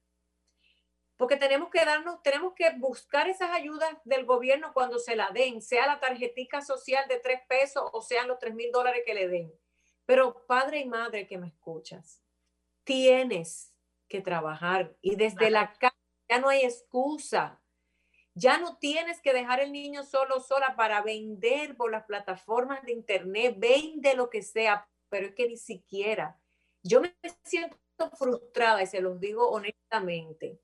porque 1.17 1.37
tenemos 1.37 1.69
que 1.69 1.85
darnos, 1.85 2.23
tenemos 2.23 2.53
que 2.55 2.71
buscar 2.79 3.29
esas 3.29 3.51
ayudas 3.51 3.95
del 4.05 4.25
gobierno 4.25 4.73
cuando 4.73 4.97
se 4.97 5.15
la 5.15 5.29
den, 5.29 5.61
sea 5.61 5.85
la 5.85 5.99
tarjetita 5.99 6.63
social 6.63 7.07
de 7.07 7.19
tres 7.19 7.41
pesos 7.47 7.87
o 7.93 8.01
sean 8.01 8.27
los 8.27 8.39
tres 8.39 8.55
mil 8.55 8.71
dólares 8.71 9.03
que 9.05 9.13
le 9.13 9.27
den. 9.27 9.53
Pero 10.11 10.45
padre 10.45 10.81
y 10.81 10.85
madre 10.89 11.25
que 11.25 11.37
me 11.37 11.47
escuchas, 11.47 12.21
tienes 12.83 13.73
que 14.09 14.19
trabajar 14.19 14.93
y 14.99 15.15
desde 15.15 15.49
la 15.49 15.71
casa 15.71 15.95
ya 16.27 16.37
no 16.37 16.49
hay 16.49 16.63
excusa. 16.63 17.63
Ya 18.33 18.57
no 18.57 18.75
tienes 18.75 19.21
que 19.21 19.31
dejar 19.31 19.61
el 19.61 19.71
niño 19.71 20.03
solo, 20.03 20.41
sola 20.41 20.75
para 20.75 21.01
vender 21.01 21.77
por 21.77 21.91
las 21.91 22.03
plataformas 22.03 22.83
de 22.83 22.91
internet, 22.91 23.55
vende 23.57 24.13
lo 24.13 24.29
que 24.29 24.41
sea, 24.41 24.85
pero 25.07 25.27
es 25.27 25.33
que 25.33 25.47
ni 25.47 25.55
siquiera. 25.55 26.37
Yo 26.83 26.99
me 26.99 27.15
siento 27.45 27.77
frustrada 28.17 28.83
y 28.83 28.87
se 28.87 28.99
los 28.99 29.17
digo 29.17 29.49
honestamente 29.49 30.59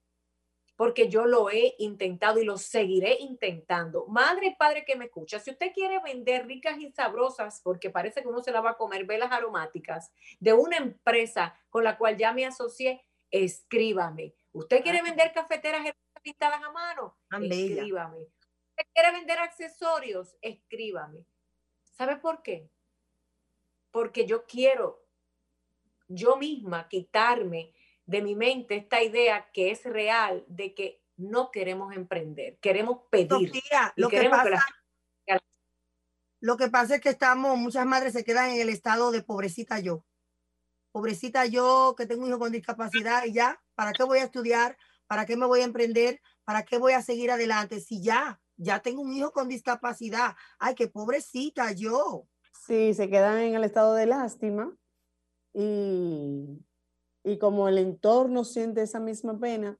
porque 0.78 1.10
yo 1.10 1.26
lo 1.26 1.50
he 1.50 1.76
intentado 1.80 2.40
y 2.40 2.46
lo 2.46 2.58
seguiré 2.58 3.18
intentando. 3.20 4.06
Madre 4.06 4.48
y 4.48 4.56
padre 4.56 4.86
que 4.86 4.96
me 4.96 5.06
escucha, 5.06 5.40
si 5.40 5.50
usted 5.50 5.74
quiere 5.74 6.00
vender 6.04 6.46
ricas 6.46 6.78
y 6.78 6.92
sabrosas, 6.92 7.60
porque 7.64 7.90
parece 7.90 8.22
que 8.22 8.28
uno 8.28 8.42
se 8.42 8.52
la 8.52 8.62
va 8.62 8.72
a 8.72 8.78
comer 8.78 9.06
velas 9.06 9.32
aromáticas 9.32 10.12
de 10.40 10.54
una 10.54 10.78
empresa 10.78 11.60
con 11.70 11.84
la 11.84 11.98
cual 11.98 12.16
ya 12.16 12.32
me 12.32 12.46
asocié, 12.46 13.04
escríbame. 13.32 14.36
¿Usted 14.54 14.84
quiere 14.84 15.02
vender 15.02 15.34
cafeteras 15.34 15.82
pintadas 16.22 16.64
a 16.64 16.72
mano? 16.72 17.18
Escríbame. 17.32 18.20
¿Usted 18.20 18.86
quiere 18.94 19.12
vender 19.12 19.40
accesorios? 19.40 20.38
Escríbame. 20.42 21.26
¿Sabe 21.82 22.18
por 22.18 22.44
qué? 22.44 22.70
Porque 23.90 24.28
yo 24.28 24.46
quiero 24.46 25.08
yo 26.08 26.38
misma 26.38 26.88
quitarme 26.88 27.74
de 28.08 28.22
mi 28.22 28.36
mente 28.36 28.76
esta 28.76 29.04
idea 29.04 29.48
que 29.54 29.70
es 29.70 29.84
real 29.84 30.44
de 30.48 30.74
que 30.74 31.04
no 31.18 31.52
queremos 31.52 31.96
emprender, 31.96 32.58
queremos 32.60 33.02
pedir. 33.10 33.52
lo, 33.96 34.10
que 34.10 34.30
pasa, 34.30 34.66
lo 36.40 36.58
que 36.58 36.70
pasa 36.70 36.96
es 36.96 37.02
que 37.02 37.10
estamos, 37.10 37.58
muchas 37.58 37.86
madres 37.86 38.14
se 38.14 38.24
quedan 38.24 38.52
en 38.52 38.62
el 38.62 38.70
estado 38.70 39.12
de 39.12 39.24
pobrecita 39.24 39.80
yo. 39.80 40.04
Pobrecita 40.92 41.46
yo 41.46 41.96
que 41.98 42.06
tengo 42.06 42.24
un 42.24 42.30
hijo 42.30 42.40
con 42.40 42.52
discapacidad 42.52 43.26
y 43.26 43.34
ya, 43.34 43.62
¿para 43.76 43.92
qué 43.94 44.04
voy 44.04 44.20
a 44.20 44.24
estudiar? 44.24 44.78
¿Para 45.06 45.26
qué 45.26 45.36
me 45.36 45.46
voy 45.46 45.62
a 45.62 45.66
emprender? 45.66 46.22
¿Para 46.44 46.64
qué 46.64 46.78
voy 46.78 46.94
a 46.94 47.02
seguir 47.02 47.30
adelante? 47.30 47.82
Si 47.82 48.02
ya, 48.02 48.40
ya 48.56 48.80
tengo 48.80 49.02
un 49.02 49.14
hijo 49.14 49.32
con 49.32 49.48
discapacidad. 49.48 50.36
Ay, 50.60 50.76
qué 50.76 50.88
pobrecita 50.88 51.72
yo. 51.74 52.28
Sí, 52.66 52.94
se 52.94 53.10
quedan 53.10 53.38
en 53.40 53.56
el 53.56 53.64
estado 53.64 53.94
de 53.96 54.06
lástima 54.06 54.76
y 55.54 56.66
y 57.28 57.38
como 57.38 57.68
el 57.68 57.78
entorno 57.78 58.46
siente 58.46 58.82
esa 58.82 59.00
misma 59.02 59.38
pena, 59.38 59.78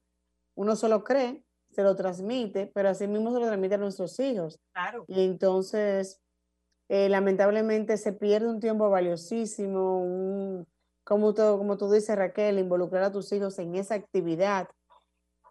uno 0.54 0.76
solo 0.76 1.02
cree, 1.02 1.42
se 1.70 1.82
lo 1.82 1.96
transmite, 1.96 2.70
pero 2.74 2.90
así 2.90 3.06
mismo 3.08 3.32
se 3.32 3.40
lo 3.40 3.46
transmite 3.46 3.76
a 3.76 3.78
nuestros 3.78 4.20
hijos. 4.20 4.60
Claro. 4.72 5.04
Y 5.08 5.24
entonces, 5.24 6.20
eh, 6.88 7.08
lamentablemente, 7.08 7.96
se 7.96 8.12
pierde 8.12 8.48
un 8.48 8.60
tiempo 8.60 8.90
valiosísimo, 8.90 10.02
un, 10.02 10.66
como, 11.04 11.32
tú, 11.32 11.56
como 11.56 11.78
tú 11.78 11.90
dices, 11.90 12.16
Raquel, 12.16 12.58
involucrar 12.58 13.04
a 13.04 13.12
tus 13.12 13.32
hijos 13.32 13.58
en 13.58 13.76
esa 13.76 13.94
actividad 13.94 14.68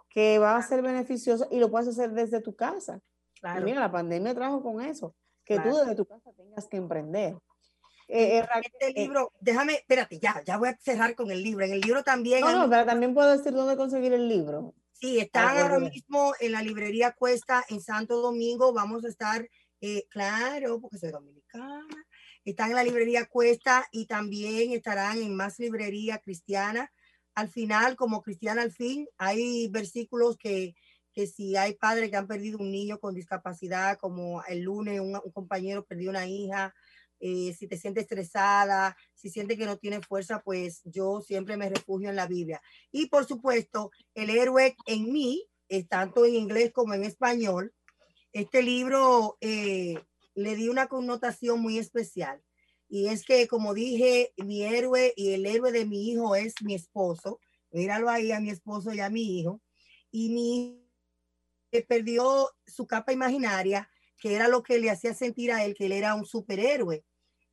que 0.10 0.38
va 0.38 0.56
a 0.56 0.62
ser 0.62 0.84
beneficiosa 0.84 1.48
y 1.50 1.60
lo 1.60 1.72
puedes 1.72 1.88
hacer 1.88 2.12
desde 2.12 2.42
tu 2.42 2.56
casa. 2.56 3.02
Claro. 3.40 3.66
mira, 3.66 3.80
la 3.80 3.92
pandemia 3.92 4.36
trajo 4.36 4.62
con 4.62 4.82
eso, 4.82 5.16
que 5.44 5.56
claro. 5.56 5.72
tú 5.72 5.78
desde 5.78 5.96
tu 5.96 6.06
casa 6.06 6.32
tengas 6.34 6.68
que 6.68 6.78
emprender. 6.78 7.36
Eh, 8.08 8.42
este 8.64 8.90
eh, 8.90 8.94
libro, 8.94 9.34
déjame, 9.42 9.76
espérate, 9.76 10.18
ya, 10.20 10.42
ya 10.46 10.58
voy 10.58 10.70
a 10.70 10.78
cerrar 10.78 11.14
con 11.14 11.30
el 11.30 11.44
libro. 11.44 11.66
En 11.66 11.74
el 11.74 11.82
libro 11.82 12.04
también. 12.04 12.42
No, 12.42 12.54
no, 12.54 12.70
pero 12.70 12.86
también 12.86 13.14
puedo 13.14 13.36
decir 13.36 13.54
dónde 13.54 13.76
conseguir 13.76 14.14
el 14.14 14.30
libro. 14.30 14.74
Sí, 14.94 15.20
está 15.20 15.62
ahora 15.62 15.80
mismo 15.80 16.34
en 16.40 16.54
la 16.54 16.62
librería 16.62 17.12
Cuesta 17.12 17.64
en 17.70 17.82
Santo 17.82 18.20
Domingo. 18.20 18.74
Vamos 18.74 19.06
a 19.06 19.10
estar, 19.10 19.48
eh, 19.82 20.08
claro, 20.10 20.80
porque 20.80 20.98
soy 20.98 21.12
dominicana. 21.12 21.86
Están 22.44 22.70
en 22.70 22.78
la 22.78 22.84
librería 22.84 23.26
Cuesta 23.26 23.86
y 23.92 24.06
también 24.06 24.72
estarán 24.72 25.18
en 25.20 25.36
más 25.36 25.60
librería 25.60 26.18
cristiana. 26.20 26.92
Al 27.36 27.50
final, 27.50 27.96
como 27.96 28.24
cristiana 28.24 28.64
al 28.64 28.72
fin, 28.72 29.08
hay 29.18 29.68
versículos 29.68 30.38
que, 30.38 30.74
que 31.14 31.28
si 31.28 31.56
hay 31.56 31.76
padres 31.76 32.10
que 32.10 32.16
han 32.16 32.26
perdido 32.26 32.58
un 32.58 32.72
niño 32.72 33.00
con 33.00 33.14
discapacidad, 33.14 34.00
como 34.00 34.44
el 34.46 34.62
lunes 34.62 35.00
un, 35.00 35.20
un 35.24 35.32
compañero 35.32 35.86
perdió 35.86 36.10
una 36.10 36.26
hija, 36.26 36.74
eh, 37.20 37.56
si 37.58 37.68
te 37.68 37.78
sientes 37.78 38.04
estresada, 38.04 38.96
si 39.14 39.30
sientes 39.30 39.58
que 39.58 39.66
no 39.66 39.78
tienes 39.78 40.06
fuerza, 40.06 40.42
pues 40.44 40.82
yo 40.84 41.22
siempre 41.22 41.58
me 41.58 41.70
refugio 41.70 42.10
en 42.10 42.16
la 42.16 42.28
Biblia. 42.28 42.62
Y 42.92 43.08
por 43.08 43.26
supuesto, 43.26 43.92
el 44.14 44.30
héroe 44.30 44.76
en 44.86 45.12
mí, 45.12 45.48
es 45.70 45.88
tanto 45.88 46.26
en 46.26 46.36
inglés 46.36 46.72
como 46.72 46.94
en 46.94 47.04
español. 47.04 47.74
Este 48.32 48.62
libro 48.62 49.38
eh, 49.42 49.96
le 50.34 50.56
di 50.56 50.70
una 50.70 50.88
connotación 50.88 51.60
muy 51.60 51.78
especial. 51.78 52.42
Y 52.90 53.08
es 53.08 53.26
que, 53.26 53.48
como 53.48 53.74
dije, 53.74 54.34
mi 54.38 54.64
héroe 54.64 55.14
y 55.18 55.34
el 55.34 55.46
héroe 55.46 55.72
de 55.72 55.86
mi 55.86 56.10
hijo 56.10 56.36
es 56.36 56.54
mi 56.62 56.74
esposo. 56.74 57.42
Míralo 57.72 58.10
ahí 58.10 58.32
a 58.32 58.40
mi 58.40 58.50
esposo 58.50 58.94
y 58.94 59.02
a 59.02 59.10
mi 59.10 59.40
hijo. 59.40 59.62
Y 60.10 60.30
mi 60.30 60.88
perdió 61.88 62.50
su 62.66 62.88
capa 62.88 63.12
imaginaria 63.12 63.90
que 64.20 64.36
era 64.36 64.48
lo 64.48 64.64
que 64.64 64.80
le 64.80 64.90
hacía 64.90 65.14
sentir 65.14 65.52
a 65.52 65.64
él 65.64 65.76
que 65.76 65.86
él 65.86 65.92
era 65.92 66.16
un 66.16 66.26
superhéroe. 66.26 67.04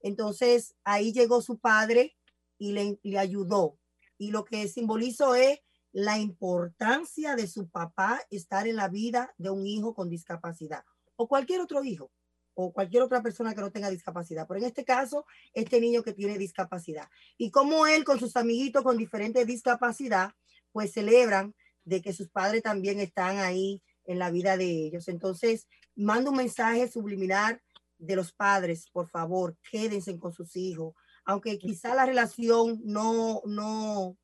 Entonces 0.05 0.75
ahí 0.85 1.15
llegó 1.15 1.41
su 1.41 1.59
padre 1.59 2.15
y 2.59 2.73
le, 2.73 3.19
ayudó. 3.19 3.79
Y 4.19 4.31
lo 4.31 4.45
que 4.45 4.69
simbolizó 4.69 5.35
es 5.35 5.61
la 5.93 6.19
importancia 6.19 7.37
de 7.37 7.47
su 7.47 7.71
papá 7.71 8.21
estar 8.31 8.69
en 8.69 8.77
la 8.77 8.89
vida 8.89 9.35
de 9.39 9.49
un 9.49 9.67
hijo 9.67 9.95
con 9.95 10.11
discapacidad 10.11 10.85
o 11.17 11.27
cualquier 11.27 11.63
otro 11.63 11.83
hijo 11.83 12.13
o 12.53 12.71
cualquier 12.73 13.03
otra 13.03 13.23
persona 13.23 13.55
que 13.55 13.63
no 13.63 13.73
tenga 13.73 13.89
discapacidad. 13.89 14.47
Pero 14.47 14.61
en 14.61 14.67
este 14.67 14.85
caso, 14.85 15.25
este 15.55 15.81
niño 15.81 16.03
que 16.03 16.13
tiene 16.13 16.37
discapacidad. 16.37 17.09
Y 17.39 17.51
como 17.51 17.87
él 17.87 18.05
con 18.05 18.21
sus 18.21 18.37
amiguitos 18.37 18.83
con 18.83 18.99
diferentes 18.99 19.47
discapacidad, 19.47 20.33
pues 20.71 20.93
celebran 20.93 21.55
de 21.85 22.03
que 22.03 22.13
sus 22.13 22.29
padres 22.29 22.63
también 22.63 23.01
están 23.01 23.39
ahí 23.39 23.83
en 24.05 24.19
la 24.19 24.31
vida 24.31 24.59
de 24.59 24.67
ellos. 24.67 25.09
Entonces, 25.09 25.67
mando 25.97 26.31
un 26.31 26.37
mensaje 26.37 26.89
subliminal 26.89 27.63
de 28.05 28.17
los 28.17 28.33
padres, 28.33 28.89
por 28.93 29.09
favor, 29.09 29.57
quédense 29.71 30.19
con 30.19 30.33
sus 30.33 30.57
hijos, 30.57 30.95
aunque 31.25 31.59
quizá 31.59 31.95
la 31.95 32.07
relación 32.07 32.81
no, 32.85 33.43
no, 33.47 34.17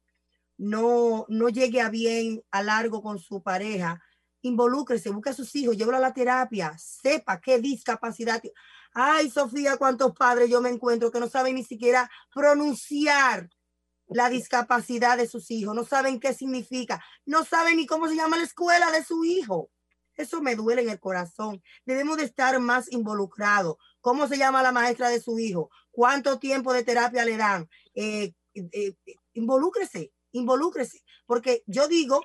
no, 0.58 1.26
no 1.28 1.48
llegue 1.48 1.80
a 1.80 1.90
bien 1.90 2.42
a 2.50 2.62
largo 2.62 3.02
con 3.02 3.18
su 3.18 3.42
pareja, 3.42 4.00
involúcrese, 4.42 5.10
busque 5.10 5.30
a 5.30 5.34
sus 5.34 5.54
hijos, 5.56 5.76
llévelo 5.76 5.96
a 5.96 6.00
la 6.00 6.12
terapia, 6.12 6.76
sepa 6.78 7.40
qué 7.40 7.58
discapacidad. 7.58 8.42
Ay, 8.92 9.30
Sofía, 9.30 9.76
cuántos 9.76 10.12
padres 10.12 10.50
yo 10.50 10.60
me 10.60 10.70
encuentro 10.70 11.10
que 11.10 11.20
no 11.20 11.28
saben 11.28 11.54
ni 11.54 11.64
siquiera 11.64 12.10
pronunciar 12.34 13.48
la 14.08 14.28
discapacidad 14.28 15.16
de 15.16 15.28
sus 15.28 15.50
hijos, 15.50 15.74
no 15.74 15.84
saben 15.84 16.18
qué 16.18 16.34
significa, 16.34 17.02
no 17.24 17.44
saben 17.44 17.76
ni 17.76 17.86
cómo 17.86 18.08
se 18.08 18.16
llama 18.16 18.36
la 18.36 18.44
escuela 18.44 18.90
de 18.90 19.04
su 19.04 19.24
hijo. 19.24 19.70
Eso 20.20 20.40
me 20.42 20.54
duele 20.54 20.82
en 20.82 20.90
el 20.90 21.00
corazón. 21.00 21.62
Debemos 21.84 22.16
de 22.18 22.24
estar 22.24 22.58
más 22.60 22.92
involucrados. 22.92 23.76
¿Cómo 24.00 24.28
se 24.28 24.38
llama 24.38 24.62
la 24.62 24.72
maestra 24.72 25.08
de 25.08 25.20
su 25.20 25.38
hijo? 25.38 25.70
¿Cuánto 25.90 26.38
tiempo 26.38 26.72
de 26.72 26.84
terapia 26.84 27.24
le 27.24 27.36
dan? 27.36 27.68
Eh, 27.94 28.32
eh, 28.54 28.94
involúcrese. 29.32 30.12
Porque 31.26 31.62
yo 31.66 31.88
digo, 31.88 32.22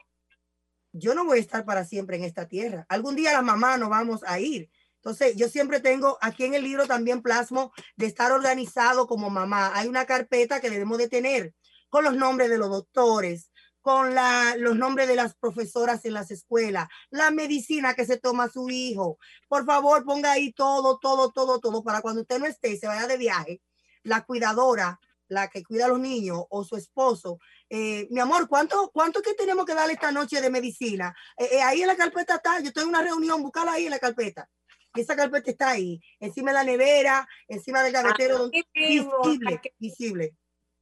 yo 0.91 1.13
no 1.15 1.25
voy 1.25 1.39
a 1.39 1.41
estar 1.41 1.65
para 1.65 1.85
siempre 1.85 2.17
en 2.17 2.23
esta 2.23 2.47
tierra. 2.47 2.85
Algún 2.89 3.15
día 3.15 3.33
la 3.33 3.41
mamá 3.41 3.77
nos 3.77 3.89
vamos 3.89 4.21
a 4.25 4.39
ir. 4.39 4.69
Entonces, 4.97 5.35
yo 5.35 5.47
siempre 5.49 5.79
tengo 5.79 6.17
aquí 6.21 6.45
en 6.45 6.55
el 6.55 6.63
libro 6.63 6.87
también 6.87 7.21
plasmo 7.21 7.71
de 7.95 8.07
estar 8.07 8.31
organizado 8.31 9.05
como 9.05 9.29
mamá. 9.29 9.71
Hay 9.75 9.87
una 9.87 10.05
carpeta 10.05 10.59
que 10.59 10.69
debemos 10.69 10.97
de 10.97 11.09
tener 11.09 11.53
con 11.89 12.03
los 12.03 12.15
nombres 12.15 12.49
de 12.49 12.57
los 12.57 12.69
doctores, 12.69 13.51
con 13.85 14.15
la, 14.15 14.55
los 14.57 14.75
nombres 14.75 15.07
de 15.07 15.15
las 15.15 15.35
profesoras 15.35 16.05
en 16.05 16.13
las 16.13 16.31
escuelas, 16.31 16.87
la 17.11 17.29
medicina 17.29 17.93
que 17.93 18.03
se 18.03 18.17
toma 18.17 18.49
su 18.49 18.67
hijo. 18.71 19.19
Por 19.47 19.63
favor, 19.63 20.03
ponga 20.03 20.31
ahí 20.31 20.51
todo, 20.53 20.97
todo, 20.97 21.31
todo, 21.31 21.59
todo, 21.59 21.83
para 21.83 22.01
cuando 22.01 22.21
usted 22.21 22.39
no 22.39 22.47
esté 22.47 22.71
y 22.71 22.77
se 22.79 22.87
vaya 22.87 23.05
de 23.05 23.17
viaje, 23.17 23.61
la 24.01 24.25
cuidadora, 24.25 24.99
la 25.27 25.49
que 25.49 25.63
cuida 25.63 25.85
a 25.85 25.89
los 25.89 25.99
niños 25.99 26.45
o 26.49 26.63
su 26.63 26.77
esposo, 26.77 27.37
eh, 27.69 28.07
mi 28.09 28.19
amor, 28.19 28.47
¿cuánto, 28.47 28.89
¿cuánto 28.91 29.21
que 29.21 29.35
tenemos 29.35 29.67
que 29.67 29.75
darle 29.75 29.93
esta 29.93 30.11
noche 30.11 30.41
de 30.41 30.49
medicina? 30.49 31.15
Eh, 31.37 31.49
eh, 31.51 31.61
ahí 31.61 31.83
en 31.83 31.87
la 31.87 31.95
carpeta 31.95 32.37
está, 32.37 32.59
yo 32.61 32.69
estoy 32.69 32.81
en 32.81 32.89
una 32.89 33.03
reunión, 33.03 33.43
búscala 33.43 33.73
ahí 33.73 33.85
en 33.85 33.91
la 33.91 33.99
carpeta. 33.99 34.49
esa 34.95 35.15
carpeta 35.15 35.51
está 35.51 35.69
ahí, 35.69 36.01
encima 36.19 36.49
de 36.49 36.55
la 36.55 36.63
nevera, 36.63 37.27
encima 37.47 37.83
del 37.83 37.93
gavetero, 37.93 38.49
visible, 38.49 39.61
visible. 39.77 40.35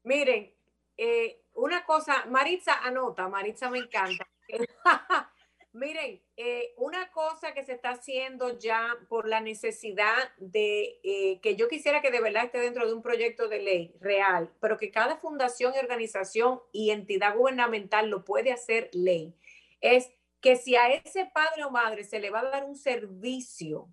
Miren, 0.04 0.54
eh, 0.96 1.43
una 1.56 1.86
cosa, 1.86 2.26
Maritza, 2.26 2.84
anota, 2.84 3.28
Maritza 3.28 3.70
me 3.70 3.80
encanta. 3.80 4.28
Miren, 5.74 6.22
eh, 6.38 6.76
una 6.78 7.12
cosa 7.12 7.56
que 7.56 7.64
se 7.64 7.74
está 7.74 7.92
haciendo 7.92 8.60
ya 8.60 8.96
por 9.10 9.28
la 9.28 9.42
necesidad 9.42 10.32
de 10.38 11.00
eh, 11.04 11.40
que 11.42 11.56
yo 11.56 11.68
quisiera 11.68 12.00
que 12.00 12.12
de 12.12 12.22
verdad 12.22 12.46
esté 12.46 12.60
dentro 12.60 12.86
de 12.86 12.94
un 12.94 13.02
proyecto 13.02 13.48
de 13.48 13.60
ley 13.60 13.96
real, 14.00 14.54
pero 14.60 14.78
que 14.78 14.92
cada 14.92 15.18
fundación 15.18 15.74
y 15.74 15.80
organización 15.80 16.62
y 16.72 16.92
entidad 16.92 17.36
gubernamental 17.36 18.08
lo 18.10 18.24
puede 18.24 18.52
hacer 18.52 18.92
ley, 18.94 19.34
es 19.82 20.12
que 20.42 20.58
si 20.58 20.76
a 20.76 20.90
ese 20.94 21.26
padre 21.34 21.64
o 21.64 21.72
madre 21.72 22.04
se 22.04 22.20
le 22.20 22.30
va 22.30 22.42
a 22.42 22.52
dar 22.52 22.66
un 22.66 22.76
servicio, 22.76 23.90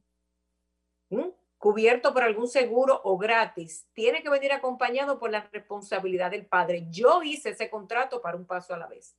cubierto 1.61 2.15
por 2.15 2.23
algún 2.23 2.49
seguro 2.49 3.03
o 3.05 3.19
gratis, 3.19 3.87
tiene 3.93 4.23
que 4.23 4.31
venir 4.31 4.51
acompañado 4.51 5.19
por 5.19 5.31
la 5.31 5.47
responsabilidad 5.53 6.31
del 6.31 6.47
padre. 6.47 6.87
Yo 6.89 7.23
hice 7.23 7.51
ese 7.51 7.69
contrato 7.69 8.23
para 8.23 8.39
un 8.39 8.47
paso 8.47 8.73
a 8.73 8.79
la 8.79 8.87
vez. 8.87 9.15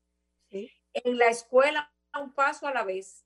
En 0.49 1.19
la 1.19 1.27
escuela, 1.27 1.93
un 2.19 2.33
paso 2.33 2.65
a 2.65 2.73
la 2.73 2.83
vez 2.83 3.23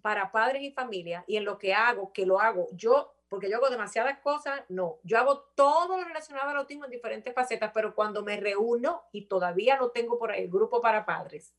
para 0.00 0.32
padres 0.32 0.62
y 0.62 0.72
familia, 0.72 1.22
y 1.26 1.36
en 1.36 1.44
lo 1.44 1.58
que 1.58 1.74
hago, 1.74 2.14
que 2.14 2.24
lo 2.24 2.40
hago 2.40 2.68
yo, 2.72 3.14
porque 3.28 3.50
yo 3.50 3.58
hago 3.58 3.68
demasiadas 3.68 4.18
cosas, 4.20 4.62
no, 4.70 5.00
yo 5.02 5.18
hago 5.18 5.40
todo 5.54 5.98
lo 5.98 6.04
relacionado 6.04 6.48
al 6.48 6.56
autismo 6.56 6.86
en 6.86 6.92
diferentes 6.92 7.34
facetas, 7.34 7.70
pero 7.74 7.94
cuando 7.94 8.22
me 8.22 8.38
reúno, 8.38 9.02
y 9.12 9.26
todavía 9.26 9.76
lo 9.76 9.90
tengo 9.90 10.18
por 10.18 10.34
el 10.34 10.48
grupo 10.48 10.80
para 10.80 11.04
padres, 11.04 11.54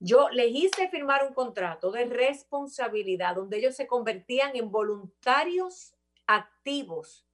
yo 0.00 0.28
les 0.30 0.50
hice 0.54 0.88
firmar 0.88 1.26
un 1.26 1.34
contrato 1.34 1.90
de 1.90 2.04
responsabilidad 2.04 3.34
donde 3.34 3.58
ellos 3.58 3.74
se 3.74 3.86
convertían 3.86 4.54
en 4.54 4.70
voluntarios 4.70 5.94
activos, 6.26 7.26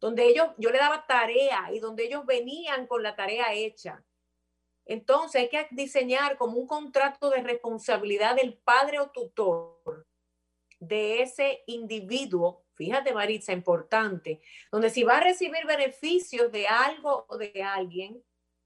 donde 0.00 0.26
ellos, 0.26 0.48
yo 0.58 0.70
le 0.70 0.78
daba 0.78 1.06
tarea 1.06 1.70
y 1.72 1.80
donde 1.80 2.04
ellos 2.04 2.24
venían 2.24 2.86
con 2.86 3.02
la 3.02 3.14
tarea 3.14 3.52
hecha. 3.52 4.04
Entonces 4.84 5.42
hay 5.42 5.48
que 5.48 5.68
diseñar 5.70 6.36
como 6.36 6.58
un 6.58 6.66
contrato 6.66 7.30
de 7.30 7.42
responsabilidad 7.42 8.36
del 8.36 8.58
padre 8.58 8.98
o 8.98 9.10
tutor 9.10 10.06
de 10.80 11.22
ese 11.22 11.62
individuo, 11.66 12.64
fíjate 12.74 13.14
Maritza, 13.14 13.52
importante, 13.52 14.40
donde 14.72 14.90
si 14.90 15.04
va 15.04 15.18
a 15.18 15.24
recibir 15.24 15.64
beneficios 15.66 16.50
de 16.50 16.66
algo 16.66 17.26
o 17.28 17.36
de 17.36 17.62
alguien 17.62 18.24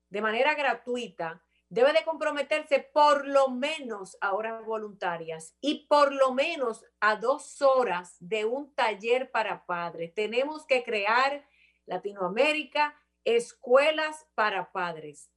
de 0.09 0.23
manera 0.23 0.55
gratuita, 0.55 1.46
debe 1.69 1.93
de 1.93 2.05
comprometerse 2.05 2.81
por 2.93 3.27
lo 3.27 3.49
menos 3.49 4.17
a 4.21 4.35
horas 4.35 4.65
voluntarias 4.65 5.55
y 5.61 5.87
por 5.87 6.13
lo 6.13 6.33
menos 6.33 6.85
a 7.01 7.17
dos 7.17 7.61
horas 7.63 8.17
de 8.21 8.45
un 8.45 8.75
taller 8.75 9.31
para 9.31 9.67
padres. 9.67 10.15
Tenemos 10.15 10.65
que 10.67 10.85
crear 10.85 11.47
Latinoamérica 11.87 12.95
escuelas 13.25 14.27
para 14.35 14.71
padres. 14.71 15.31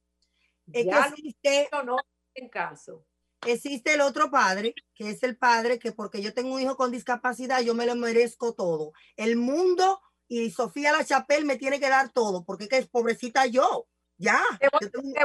existe, 0.72 1.68
no 1.84 1.96
en 2.34 2.48
caso. 2.48 3.04
Existe 3.46 3.94
el 3.94 4.02
otro 4.02 4.30
padre, 4.30 4.74
que 4.94 5.10
es 5.10 5.22
el 5.22 5.36
padre 5.36 5.78
que 5.78 5.92
porque 5.92 6.20
yo 6.20 6.34
tengo 6.34 6.54
un 6.54 6.60
hijo 6.60 6.76
con 6.76 6.90
discapacidad, 6.90 7.62
yo 7.62 7.74
me 7.74 7.86
lo 7.86 7.96
merezco 7.96 8.54
todo. 8.54 8.92
El 9.16 9.36
mundo 9.36 10.00
y 10.28 10.50
Sofía 10.50 10.92
La 10.92 11.04
Chapelle 11.04 11.46
me 11.46 11.56
tiene 11.56 11.80
que 11.80 11.88
dar 11.88 12.12
todo, 12.12 12.44
porque 12.44 12.68
es 12.70 12.86
pobrecita 12.86 13.46
yo. 13.46 13.88
Ya. 14.20 14.38
Te 14.60 14.68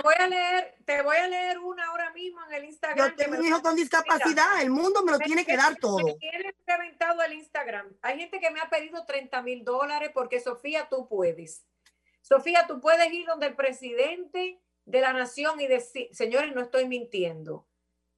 voy, 0.02 0.14
a 0.18 0.28
leer, 0.28 0.74
te 0.86 1.02
voy 1.02 1.18
a 1.18 1.28
leer 1.28 1.60
una 1.60 1.86
ahora 1.88 2.14
mismo 2.14 2.40
en 2.48 2.54
el 2.54 2.64
Instagram. 2.64 3.10
Yo 3.10 3.16
tengo 3.18 3.38
un 3.38 3.46
hijo 3.46 3.62
con 3.62 3.76
discapacidad, 3.76 4.62
el 4.62 4.70
mundo 4.70 5.04
me 5.04 5.12
lo 5.12 5.20
tiene 5.20 5.46
que 5.46 5.58
dar 5.58 5.76
todo. 5.76 5.98
Me 5.98 6.14
tiene 6.14 6.56
reventado 6.66 7.22
el 7.22 7.34
Instagram. 7.34 7.94
Hay 8.02 8.18
gente 8.18 8.40
que 8.40 8.50
me 8.52 8.62
ha 8.62 8.70
pedido 8.70 9.06
30 9.06 9.42
mil 9.42 9.66
dólares 9.66 10.12
porque 10.14 10.40
Sofía, 10.40 10.88
tú 10.90 11.10
puedes. 11.10 11.66
Sofía, 12.22 12.68
tú 12.68 12.80
puedes 12.80 13.12
ir 13.12 13.26
donde 13.26 13.48
el 13.48 13.56
presidente 13.58 14.62
de 14.86 15.02
la 15.02 15.12
nación 15.12 15.60
y 15.60 15.68
decir, 15.68 16.08
señores, 16.14 16.56
no 16.56 16.62
estoy 16.62 16.88
mintiendo. 16.88 17.68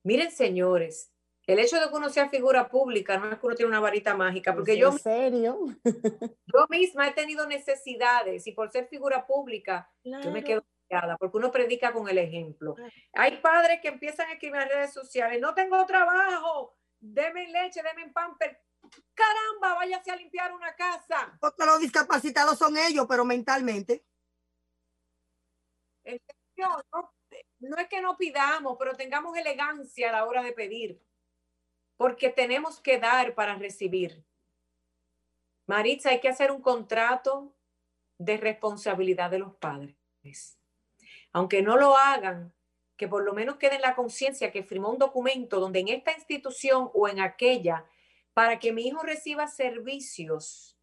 Miren, 0.03 0.29
señores, 0.29 1.11
el 1.47 1.59
hecho 1.59 1.79
de 1.79 1.87
que 1.87 1.95
uno 1.95 2.09
sea 2.09 2.29
figura 2.29 2.67
pública 2.67 3.17
no 3.17 3.31
es 3.31 3.39
que 3.39 3.45
uno 3.45 3.55
tiene 3.55 3.69
una 3.69 3.79
varita 3.79 4.13
mágica, 4.15 4.53
porque 4.53 4.77
yo, 4.77 4.89
¿En 4.89 4.99
serio? 4.99 5.57
yo 6.45 6.65
misma 6.69 7.07
he 7.07 7.13
tenido 7.13 7.47
necesidades 7.47 8.45
y 8.47 8.51
por 8.51 8.69
ser 8.69 8.87
figura 8.89 9.25
pública, 9.25 9.89
yo 10.03 10.29
me 10.29 10.43
quedo 10.43 10.65
callada, 10.89 11.15
porque 11.17 11.37
uno 11.37 11.49
predica 11.49 11.93
con 11.93 12.09
el 12.09 12.17
ejemplo. 12.17 12.75
Hay 13.13 13.37
padres 13.37 13.79
que 13.81 13.87
empiezan 13.87 14.27
a 14.27 14.33
escribir 14.33 14.61
en 14.61 14.69
redes 14.69 14.93
sociales, 14.93 15.39
no 15.39 15.53
tengo 15.53 15.85
trabajo, 15.85 16.75
deme 16.99 17.47
leche, 17.47 17.81
deme 17.81 18.11
pamper. 18.11 18.61
Caramba, 19.13 19.75
váyase 19.75 20.11
a 20.11 20.17
limpiar 20.17 20.53
una 20.53 20.75
casa. 20.75 21.37
Porque 21.39 21.65
los 21.65 21.79
discapacitados 21.79 22.57
son 22.57 22.77
ellos, 22.77 23.05
pero 23.07 23.23
mentalmente. 23.23 24.05
No, 26.57 26.81
no 27.59 27.77
es 27.77 27.87
que 27.87 28.01
no 28.01 28.17
pidamos, 28.17 28.75
pero 28.77 28.95
tengamos 28.95 29.37
elegancia 29.37 30.09
a 30.09 30.11
la 30.11 30.25
hora 30.25 30.41
de 30.41 30.53
pedir 30.53 31.01
porque 31.97 32.29
tenemos 32.29 32.79
que 32.79 32.99
dar 32.99 33.33
para 33.35 33.55
recibir. 33.55 34.23
Maritza, 35.67 36.11
hay 36.11 36.21
que 36.21 36.29
hacer 36.29 36.51
un 36.51 36.61
contrato 36.61 37.53
de 38.17 38.37
responsabilidad 38.37 39.29
de 39.29 39.39
los 39.39 39.55
padres. 39.55 39.95
Aunque 41.33 41.61
no 41.61 41.75
lo 41.75 41.97
hagan, 41.97 42.53
que 42.95 43.07
por 43.07 43.23
lo 43.23 43.33
menos 43.33 43.57
quede 43.57 43.75
en 43.75 43.81
la 43.81 43.95
conciencia 43.95 44.51
que 44.51 44.63
firmó 44.63 44.89
un 44.89 44.97
documento 44.97 45.59
donde 45.59 45.79
en 45.79 45.89
esta 45.89 46.13
institución 46.13 46.89
o 46.93 47.07
en 47.07 47.19
aquella, 47.19 47.85
para 48.33 48.59
que 48.59 48.71
mi 48.71 48.87
hijo 48.87 49.03
reciba 49.03 49.47
servicios, 49.47 50.77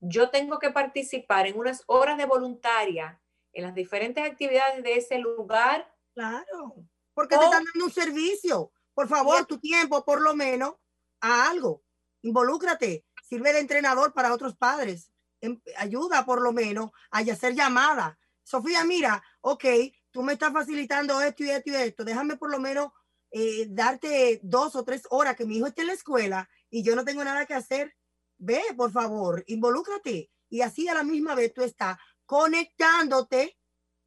yo 0.00 0.30
tengo 0.30 0.58
que 0.58 0.70
participar 0.70 1.46
en 1.46 1.58
unas 1.58 1.82
horas 1.86 2.16
de 2.16 2.26
voluntaria 2.26 3.20
en 3.52 3.64
las 3.64 3.74
diferentes 3.74 4.24
actividades 4.24 4.82
de 4.82 4.94
ese 4.94 5.18
lugar. 5.18 5.92
Claro, 6.14 6.74
porque 7.14 7.36
te 7.36 7.44
están 7.44 7.64
dando 7.64 7.84
un 7.84 7.90
servicio. 7.90 8.72
Por 8.98 9.06
favor, 9.06 9.46
tu 9.46 9.60
tiempo, 9.60 10.04
por 10.04 10.20
lo 10.20 10.34
menos, 10.34 10.74
a 11.20 11.48
algo. 11.48 11.84
Involúcrate. 12.22 13.06
Sirve 13.22 13.52
de 13.52 13.60
entrenador 13.60 14.12
para 14.12 14.34
otros 14.34 14.56
padres. 14.56 15.12
Em, 15.40 15.60
ayuda, 15.76 16.26
por 16.26 16.42
lo 16.42 16.52
menos, 16.52 16.90
a 17.12 17.18
hacer 17.20 17.54
llamadas. 17.54 18.18
Sofía, 18.42 18.82
mira, 18.82 19.22
ok, 19.40 19.64
tú 20.10 20.24
me 20.24 20.32
estás 20.32 20.52
facilitando 20.52 21.20
esto 21.20 21.44
y 21.44 21.50
esto 21.50 21.70
y 21.70 21.74
esto. 21.76 22.04
Déjame 22.04 22.36
por 22.36 22.50
lo 22.50 22.58
menos 22.58 22.90
eh, 23.30 23.66
darte 23.68 24.40
dos 24.42 24.74
o 24.74 24.82
tres 24.82 25.02
horas 25.10 25.36
que 25.36 25.46
mi 25.46 25.58
hijo 25.58 25.68
esté 25.68 25.82
en 25.82 25.86
la 25.86 25.92
escuela 25.92 26.50
y 26.68 26.82
yo 26.82 26.96
no 26.96 27.04
tengo 27.04 27.22
nada 27.22 27.46
que 27.46 27.54
hacer. 27.54 27.94
Ve, 28.36 28.60
por 28.76 28.90
favor, 28.90 29.44
involúcrate. 29.46 30.28
Y 30.48 30.62
así 30.62 30.88
a 30.88 30.94
la 30.94 31.04
misma 31.04 31.36
vez 31.36 31.54
tú 31.54 31.62
estás 31.62 31.98
conectándote, 32.26 33.60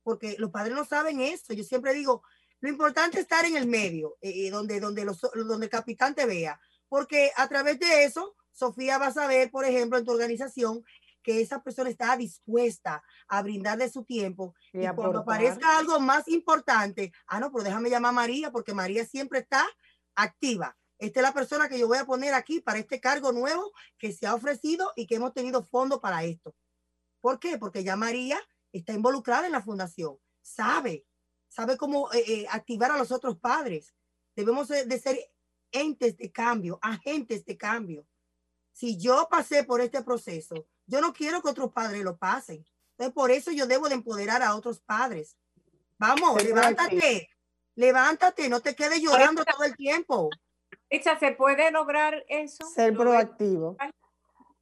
porque 0.03 0.35
los 0.37 0.51
padres 0.51 0.75
no 0.75 0.83
saben 0.83 1.21
eso. 1.21 1.53
Yo 1.53 1.63
siempre 1.63 1.93
digo, 1.93 2.23
lo 2.61 2.69
importante 2.69 3.17
es 3.17 3.23
estar 3.23 3.43
en 3.45 3.57
el 3.57 3.67
medio, 3.67 4.17
eh, 4.21 4.47
eh, 4.47 4.51
donde, 4.51 4.79
donde, 4.79 5.03
los, 5.03 5.19
donde 5.19 5.65
el 5.65 5.69
capitán 5.69 6.13
te 6.13 6.25
vea, 6.25 6.59
porque 6.87 7.31
a 7.35 7.47
través 7.47 7.79
de 7.79 8.03
eso, 8.03 8.35
Sofía 8.51 8.97
va 8.99 9.07
a 9.07 9.13
saber, 9.13 9.49
por 9.49 9.65
ejemplo, 9.65 9.97
en 9.97 10.05
tu 10.05 10.11
organización, 10.11 10.83
que 11.23 11.41
esa 11.41 11.61
persona 11.63 11.89
está 11.89 12.15
dispuesta 12.17 13.03
a 13.27 13.41
brindar 13.41 13.77
de 13.77 13.89
su 13.89 14.03
tiempo. 14.03 14.55
Y, 14.73 14.87
cuando 14.95 15.19
aparezca 15.19 15.77
algo 15.77 15.99
más 15.99 16.27
importante, 16.27 17.11
ah, 17.27 17.39
no, 17.39 17.51
pero 17.51 17.63
déjame 17.63 17.89
llamar 17.89 18.09
a 18.09 18.13
María, 18.13 18.51
porque 18.51 18.73
María 18.73 19.05
siempre 19.05 19.39
está 19.39 19.65
activa. 20.15 20.77
Esta 20.97 21.19
es 21.19 21.23
la 21.23 21.33
persona 21.33 21.67
que 21.67 21.79
yo 21.79 21.87
voy 21.87 21.97
a 21.97 22.05
poner 22.05 22.33
aquí 22.33 22.59
para 22.59 22.79
este 22.79 22.99
cargo 22.99 23.31
nuevo 23.31 23.71
que 23.97 24.11
se 24.11 24.27
ha 24.27 24.35
ofrecido 24.35 24.91
y 24.95 25.07
que 25.07 25.15
hemos 25.15 25.33
tenido 25.33 25.63
fondo 25.63 25.99
para 25.99 26.23
esto. 26.23 26.55
¿Por 27.21 27.39
qué? 27.39 27.57
Porque 27.57 27.83
ya 27.83 27.95
María 27.95 28.39
está 28.71 28.93
involucrada 28.93 29.45
en 29.45 29.51
la 29.51 29.61
fundación, 29.61 30.17
sabe 30.41 31.05
sabe 31.51 31.77
cómo 31.77 32.11
eh, 32.13 32.23
eh, 32.27 32.47
activar 32.49 32.91
a 32.91 32.97
los 32.97 33.11
otros 33.11 33.37
padres. 33.37 33.93
Debemos 34.35 34.69
de 34.69 34.99
ser 34.99 35.19
entes 35.71 36.17
de 36.17 36.31
cambio, 36.31 36.79
agentes 36.81 37.45
de 37.45 37.57
cambio. 37.57 38.07
Si 38.71 38.97
yo 38.97 39.27
pasé 39.29 39.63
por 39.65 39.81
este 39.81 40.01
proceso, 40.01 40.65
yo 40.87 41.01
no 41.01 41.13
quiero 41.13 41.41
que 41.41 41.49
otros 41.49 41.71
padres 41.71 42.03
lo 42.03 42.17
pasen. 42.17 42.65
Entonces, 42.91 43.13
por 43.13 43.31
eso 43.31 43.51
yo 43.51 43.67
debo 43.67 43.89
de 43.89 43.95
empoderar 43.95 44.41
a 44.41 44.55
otros 44.55 44.79
padres. 44.79 45.37
Vamos, 45.97 46.43
levántate, 46.43 47.29
levántate, 47.75 48.49
no 48.49 48.61
te 48.61 48.73
quedes 48.73 49.01
llorando 49.01 49.43
todo 49.43 49.63
el 49.65 49.75
tiempo. 49.75 50.29
¿se 51.19 51.31
puede 51.33 51.71
lograr 51.71 52.23
eso? 52.27 52.65
Ser 52.65 52.95
proactivo. 52.95 53.77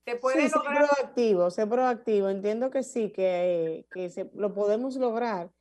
¿Se 0.05 0.15
puede 0.15 0.47
sí, 0.47 0.55
lograr? 0.55 0.77
Ser 0.77 0.87
proactivo, 0.87 1.51
ser 1.51 1.69
proactivo. 1.69 2.29
Entiendo 2.29 2.71
que 2.71 2.83
sí, 2.83 3.11
que, 3.11 3.85
que 3.91 4.09
se, 4.09 4.29
lo 4.33 4.53
podemos 4.53 4.95
lograr. 4.95 5.51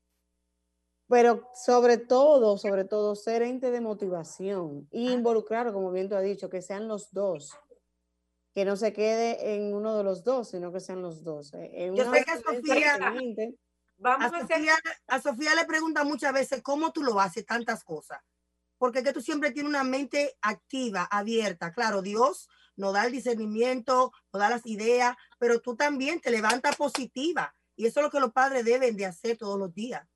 Pero 1.08 1.48
sobre 1.54 1.96
todo, 1.96 2.58
sobre 2.58 2.84
todo, 2.84 3.14
ser 3.16 3.42
ente 3.42 3.70
de 3.70 3.80
motivación 3.80 4.86
y 4.90 5.10
involucrar, 5.10 5.72
como 5.72 5.90
bien 5.90 6.08
tú 6.08 6.14
has 6.14 6.22
dicho, 6.22 6.50
que 6.50 6.60
sean 6.60 6.86
los 6.86 7.12
dos. 7.12 7.56
Que 8.54 8.64
no 8.64 8.76
se 8.76 8.92
quede 8.92 9.54
en 9.54 9.74
uno 9.74 9.96
de 9.96 10.04
los 10.04 10.22
dos, 10.22 10.50
sino 10.50 10.72
que 10.72 10.80
sean 10.80 11.00
los 11.00 11.24
dos. 11.24 11.52
Eh, 11.54 11.90
Yo 11.94 12.12
sé 12.12 12.24
que 12.24 12.36
Sofía, 12.36 12.98
Vamos 14.00 14.32
a, 14.32 14.40
Sofía, 14.40 14.74
a 15.08 15.20
Sofía 15.20 15.54
le 15.54 15.64
pregunta 15.64 16.04
muchas 16.04 16.32
veces 16.32 16.62
cómo 16.62 16.92
tú 16.92 17.02
lo 17.02 17.18
haces 17.20 17.44
tantas 17.44 17.82
cosas. 17.82 18.20
Porque 18.76 19.02
que 19.02 19.12
tú 19.12 19.20
siempre 19.20 19.50
tienes 19.50 19.70
una 19.70 19.82
mente 19.82 20.36
activa, 20.40 21.08
abierta. 21.10 21.72
Claro, 21.72 22.00
Dios 22.00 22.48
nos 22.76 22.92
da 22.92 23.06
el 23.06 23.12
discernimiento, 23.12 24.12
nos 24.32 24.40
da 24.40 24.50
las 24.50 24.64
ideas, 24.66 25.16
pero 25.38 25.60
tú 25.60 25.74
también 25.74 26.20
te 26.20 26.30
levantas 26.30 26.76
positiva. 26.76 27.56
Y 27.74 27.86
eso 27.86 28.00
es 28.00 28.04
lo 28.04 28.10
que 28.10 28.20
los 28.20 28.32
padres 28.32 28.64
deben 28.64 28.96
de 28.96 29.06
hacer 29.06 29.36
todos 29.36 29.58
los 29.58 29.74
días. 29.74 30.06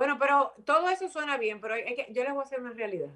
Bueno, 0.00 0.16
pero 0.18 0.54
todo 0.64 0.88
eso 0.88 1.10
suena 1.10 1.36
bien, 1.36 1.60
pero 1.60 1.74
yo 1.76 2.24
les 2.24 2.32
voy 2.32 2.40
a 2.40 2.44
hacer 2.44 2.58
una 2.58 2.70
realidad. 2.70 3.10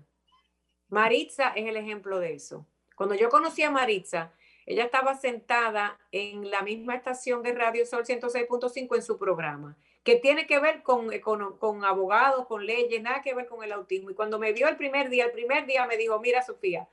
Maritza 0.91 1.49
es 1.57 1.66
el 1.66 1.78
ejemplo 1.78 2.18
de 2.18 2.35
eso. 2.35 2.66
Cuando 2.95 3.14
yo 3.14 3.30
conocí 3.30 3.62
a 3.62 3.70
Maritza, 3.70 4.35
ella 4.66 4.85
estaba 4.85 5.14
sentada 5.14 5.99
en 6.12 6.51
la 6.51 6.61
misma 6.61 6.95
estación 6.95 7.43
de 7.43 7.55
Radio 7.55 7.87
Sol 7.87 8.05
106.5 8.05 8.97
en 8.97 9.03
su 9.03 9.16
programa, 9.16 9.78
que 10.03 10.16
tiene 10.16 10.47
que 10.47 10.59
ver 10.59 10.82
con, 10.82 11.09
con, 11.20 11.57
con, 11.57 11.87
abogados, 11.87 12.47
con 12.47 12.66
leyes, 12.66 13.01
nada 13.01 13.22
que 13.22 13.32
ver 13.32 13.47
con 13.47 13.64
el 13.64 13.72
autismo. 13.72 14.11
Y 14.11 14.14
cuando 14.14 14.39
me 14.39 14.53
vio 14.53 14.68
el 14.68 14.76
primer 14.76 15.09
día, 15.09 15.24
el 15.24 15.32
primer 15.32 15.64
día 15.64 15.87
me 15.87 15.97
dijo, 15.97 16.20
mira 16.20 16.43
Sofía, 16.43 16.87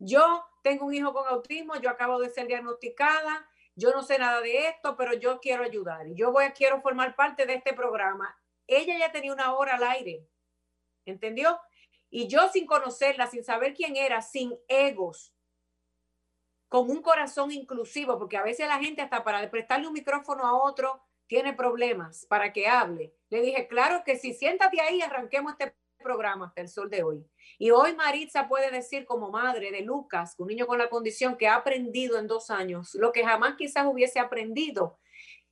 yo 0.00 0.44
tengo 0.64 0.86
un 0.86 0.94
hijo 0.94 1.14
con 1.14 1.28
autismo, 1.28 1.76
yo 1.76 1.90
acabo 1.90 2.18
de 2.18 2.30
ser 2.30 2.48
diagnosticada, 2.48 3.48
yo 3.76 3.92
no 3.92 4.02
sé 4.02 4.18
nada 4.18 4.40
de 4.40 4.66
esto, 4.66 4.96
pero 4.96 5.14
yo 5.14 5.38
quiero 5.38 5.62
ayudar 5.62 6.08
y 6.08 6.16
yo 6.16 6.32
voy, 6.32 6.46
quiero 6.46 6.80
formar 6.80 7.14
parte 7.14 7.46
de 7.46 7.54
este 7.54 7.74
programa. 7.74 8.36
Ella 8.66 8.98
ya 8.98 9.12
tenía 9.12 9.32
una 9.32 9.54
hora 9.54 9.76
al 9.76 9.84
aire, 9.84 10.26
¿entendió? 11.04 11.58
Y 12.10 12.28
yo 12.28 12.48
sin 12.48 12.66
conocerla, 12.66 13.26
sin 13.26 13.44
saber 13.44 13.74
quién 13.74 13.96
era, 13.96 14.22
sin 14.22 14.56
egos, 14.68 15.34
con 16.68 16.90
un 16.90 17.02
corazón 17.02 17.52
inclusivo, 17.52 18.18
porque 18.18 18.36
a 18.36 18.42
veces 18.42 18.68
la 18.68 18.78
gente 18.78 19.02
hasta 19.02 19.22
para 19.24 19.48
prestarle 19.50 19.86
un 19.86 19.92
micrófono 19.92 20.44
a 20.44 20.62
otro 20.62 21.02
tiene 21.26 21.52
problemas 21.52 22.26
para 22.26 22.52
que 22.52 22.68
hable. 22.68 23.14
Le 23.30 23.40
dije, 23.40 23.66
claro 23.68 24.02
que 24.04 24.16
si 24.16 24.32
siéntate 24.32 24.80
ahí, 24.80 25.00
arranquemos 25.02 25.52
este 25.52 25.76
programa 25.98 26.46
hasta 26.46 26.66
sol 26.68 26.88
de 26.88 27.02
hoy. 27.02 27.26
Y 27.58 27.70
hoy 27.70 27.94
Maritza 27.94 28.48
puede 28.48 28.70
decir 28.70 29.06
como 29.06 29.30
madre 29.30 29.70
de 29.70 29.80
Lucas, 29.80 30.34
un 30.38 30.48
niño 30.48 30.66
con 30.66 30.78
la 30.78 30.88
condición 30.88 31.36
que 31.36 31.48
ha 31.48 31.56
aprendido 31.56 32.18
en 32.18 32.26
dos 32.26 32.50
años, 32.50 32.94
lo 32.94 33.12
que 33.12 33.24
jamás 33.24 33.56
quizás 33.56 33.86
hubiese 33.86 34.20
aprendido. 34.20 34.98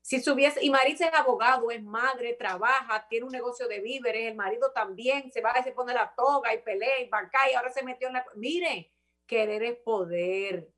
Si 0.05 0.21
subiese, 0.21 0.63
y 0.63 0.69
Maritza 0.69 1.07
es 1.09 1.15
abogado, 1.15 1.71
es 1.71 1.83
madre, 1.83 2.35
trabaja, 2.35 3.09
tiene 3.09 3.25
un 3.25 3.33
negocio 3.33 3.67
de 3.69 3.81
víveres, 3.81 4.29
el 4.29 4.35
marido 4.37 4.71
también, 4.71 5.33
se 5.33 5.41
va 5.41 5.53
a 5.53 5.63
se 5.63 5.73
pone 5.73 5.95
la 5.95 6.15
toga 6.15 6.53
y 6.53 6.59
pelea 6.59 7.01
y 7.01 7.09
banca 7.09 7.39
y 7.51 7.55
ahora 7.55 7.71
se 7.71 7.83
metió 7.83 8.09
en 8.09 8.13
la... 8.13 8.27
Mire, 8.35 8.93
querer 9.27 9.63
es 9.63 9.79
poder. 9.79 10.69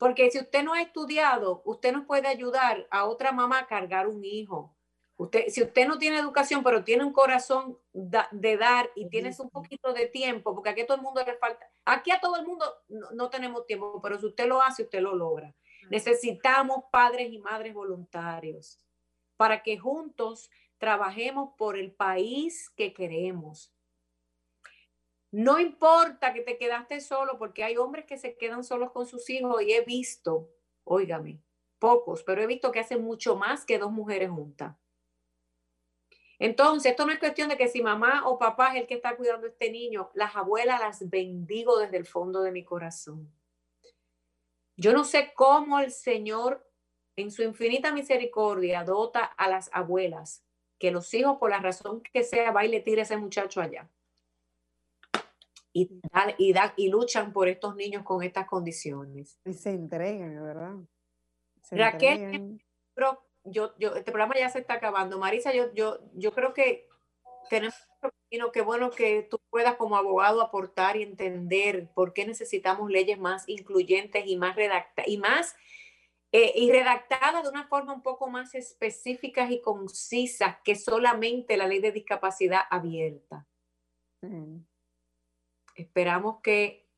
Porque 0.00 0.32
si 0.32 0.40
usted 0.40 0.64
no 0.64 0.74
ha 0.74 0.82
estudiado, 0.82 1.62
usted 1.64 1.92
no 1.92 2.08
puede 2.08 2.26
ayudar 2.26 2.88
a 2.90 3.04
otra 3.04 3.30
mamá 3.30 3.60
a 3.60 3.66
cargar 3.68 4.08
un 4.08 4.24
hijo. 4.24 4.76
Usted, 5.16 5.44
si 5.46 5.62
usted 5.62 5.86
no 5.86 5.98
tiene 5.98 6.18
educación, 6.18 6.64
pero 6.64 6.82
tiene 6.82 7.04
un 7.04 7.12
corazón 7.12 7.78
de 7.92 8.56
dar 8.56 8.90
y 8.96 9.08
tienes 9.10 9.38
un 9.38 9.48
poquito 9.48 9.92
de 9.92 10.06
tiempo, 10.06 10.56
porque 10.56 10.70
aquí 10.70 10.80
a 10.80 10.86
todo 10.86 10.96
el 10.96 11.04
mundo 11.04 11.22
le 11.24 11.36
falta, 11.36 11.70
aquí 11.84 12.10
a 12.10 12.18
todo 12.18 12.34
el 12.34 12.44
mundo 12.44 12.64
no, 12.88 13.30
tenemos 13.30 13.64
tiempo, 13.64 14.02
pero 14.02 14.18
si 14.18 14.26
usted 14.26 14.48
lo 14.48 14.60
hace, 14.60 14.82
usted 14.82 15.00
lo 15.00 15.14
logra. 15.14 15.54
Necesitamos 15.90 16.84
padres 16.90 17.32
y 17.32 17.38
madres 17.38 17.74
voluntarios 17.74 18.78
para 19.36 19.62
que 19.62 19.78
juntos 19.78 20.50
trabajemos 20.78 21.50
por 21.56 21.76
el 21.76 21.92
país 21.92 22.70
que 22.70 22.92
queremos. 22.92 23.72
No 25.30 25.58
importa 25.58 26.32
que 26.32 26.42
te 26.42 26.58
quedaste 26.58 27.00
solo, 27.00 27.38
porque 27.38 27.64
hay 27.64 27.76
hombres 27.76 28.04
que 28.04 28.18
se 28.18 28.36
quedan 28.36 28.62
solos 28.62 28.92
con 28.92 29.06
sus 29.06 29.28
hijos 29.30 29.62
y 29.62 29.72
he 29.72 29.84
visto, 29.84 30.48
óigame, 30.84 31.42
pocos, 31.80 32.22
pero 32.22 32.40
he 32.40 32.46
visto 32.46 32.70
que 32.70 32.80
hacen 32.80 33.02
mucho 33.02 33.34
más 33.36 33.64
que 33.64 33.78
dos 33.78 33.90
mujeres 33.90 34.30
juntas. 34.30 34.76
Entonces, 36.38 36.92
esto 36.92 37.06
no 37.06 37.12
es 37.12 37.18
cuestión 37.18 37.48
de 37.48 37.56
que 37.56 37.68
si 37.68 37.82
mamá 37.82 38.28
o 38.28 38.38
papá 38.38 38.74
es 38.74 38.82
el 38.82 38.86
que 38.86 38.94
está 38.94 39.16
cuidando 39.16 39.46
a 39.46 39.50
este 39.50 39.70
niño, 39.70 40.10
las 40.14 40.36
abuelas 40.36 40.80
las 40.80 41.08
bendigo 41.08 41.78
desde 41.78 41.96
el 41.96 42.06
fondo 42.06 42.42
de 42.42 42.52
mi 42.52 42.64
corazón. 42.64 43.32
Yo 44.76 44.92
no 44.92 45.04
sé 45.04 45.32
cómo 45.34 45.78
el 45.78 45.90
Señor, 45.90 46.68
en 47.16 47.30
su 47.30 47.42
infinita 47.42 47.92
misericordia, 47.92 48.84
dota 48.84 49.24
a 49.24 49.48
las 49.48 49.70
abuelas 49.72 50.44
que 50.78 50.90
los 50.90 51.12
hijos, 51.14 51.38
por 51.38 51.50
la 51.50 51.60
razón 51.60 52.02
que 52.02 52.24
sea, 52.24 52.50
va 52.50 52.64
y 52.64 52.68
le 52.68 52.80
tire 52.80 53.00
a 53.00 53.04
ese 53.04 53.16
muchacho 53.16 53.60
allá 53.60 53.88
y, 55.74 56.00
y, 56.38 56.54
y 56.76 56.88
luchan 56.88 57.32
por 57.32 57.48
estos 57.48 57.74
niños 57.74 58.04
con 58.04 58.22
estas 58.22 58.46
condiciones. 58.46 59.38
Y 59.44 59.52
se 59.52 59.70
entregan, 59.70 60.42
¿verdad? 60.42 60.76
Raquel, 61.72 62.62
yo, 63.44 63.74
yo, 63.78 63.94
este 63.94 64.12
programa 64.12 64.36
ya 64.38 64.48
se 64.48 64.60
está 64.60 64.74
acabando. 64.74 65.18
Marisa, 65.18 65.52
yo, 65.52 65.74
yo, 65.74 65.98
yo 66.14 66.32
creo 66.32 66.54
que 66.54 66.88
tenemos 67.50 67.74
que 68.52 68.62
bueno 68.62 68.90
que 68.90 69.22
tú 69.22 69.40
puedas 69.50 69.76
como 69.76 69.96
abogado 69.96 70.42
aportar 70.42 70.96
y 70.96 71.02
entender 71.02 71.88
por 71.94 72.12
qué 72.12 72.26
necesitamos 72.26 72.90
leyes 72.90 73.18
más 73.18 73.48
incluyentes 73.48 74.24
y 74.26 74.36
más 74.36 74.56
redactadas 74.56 75.08
y 75.08 75.18
más 75.18 75.56
eh, 76.32 76.52
y 76.56 76.70
redactadas 76.72 77.44
de 77.44 77.48
una 77.48 77.68
forma 77.68 77.92
un 77.92 78.02
poco 78.02 78.28
más 78.28 78.54
específicas 78.56 79.50
y 79.50 79.60
concisas 79.60 80.56
que 80.64 80.74
solamente 80.74 81.56
la 81.56 81.68
ley 81.68 81.78
de 81.78 81.92
discapacidad 81.92 82.62
abierta. 82.70 83.46
Esperamos 85.76 86.40
que 86.40 86.88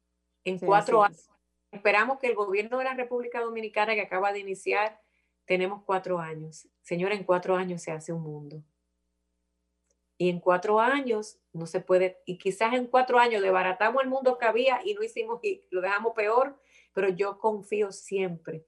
en 0.44 0.58
cuatro 0.58 1.02
años, 1.02 1.28
esperamos 1.70 2.18
que 2.18 2.28
el 2.28 2.34
gobierno 2.34 2.78
de 2.78 2.84
la 2.84 2.94
República 2.94 3.40
Dominicana 3.40 3.94
que 3.94 4.02
acaba 4.02 4.32
de 4.32 4.38
iniciar, 4.38 5.02
tenemos 5.44 5.82
cuatro 5.84 6.18
años. 6.18 6.68
Señora, 6.82 7.14
en 7.14 7.24
cuatro 7.24 7.56
años 7.56 7.82
se 7.82 7.90
hace 7.90 8.12
un 8.12 8.22
mundo. 8.22 8.62
Y 10.18 10.30
en 10.30 10.40
cuatro 10.40 10.80
años 10.80 11.38
no 11.52 11.66
se 11.66 11.80
puede, 11.80 12.22
y 12.24 12.38
quizás 12.38 12.72
en 12.74 12.86
cuatro 12.86 13.18
años 13.18 13.42
desbaratamos 13.42 14.02
el 14.02 14.08
mundo 14.08 14.38
que 14.38 14.46
había 14.46 14.80
y 14.84 14.94
no 14.94 15.02
hicimos 15.02 15.40
y 15.42 15.64
lo 15.70 15.80
dejamos 15.80 16.14
peor, 16.14 16.58
pero 16.92 17.08
yo 17.08 17.38
confío 17.38 17.92
siempre 17.92 18.66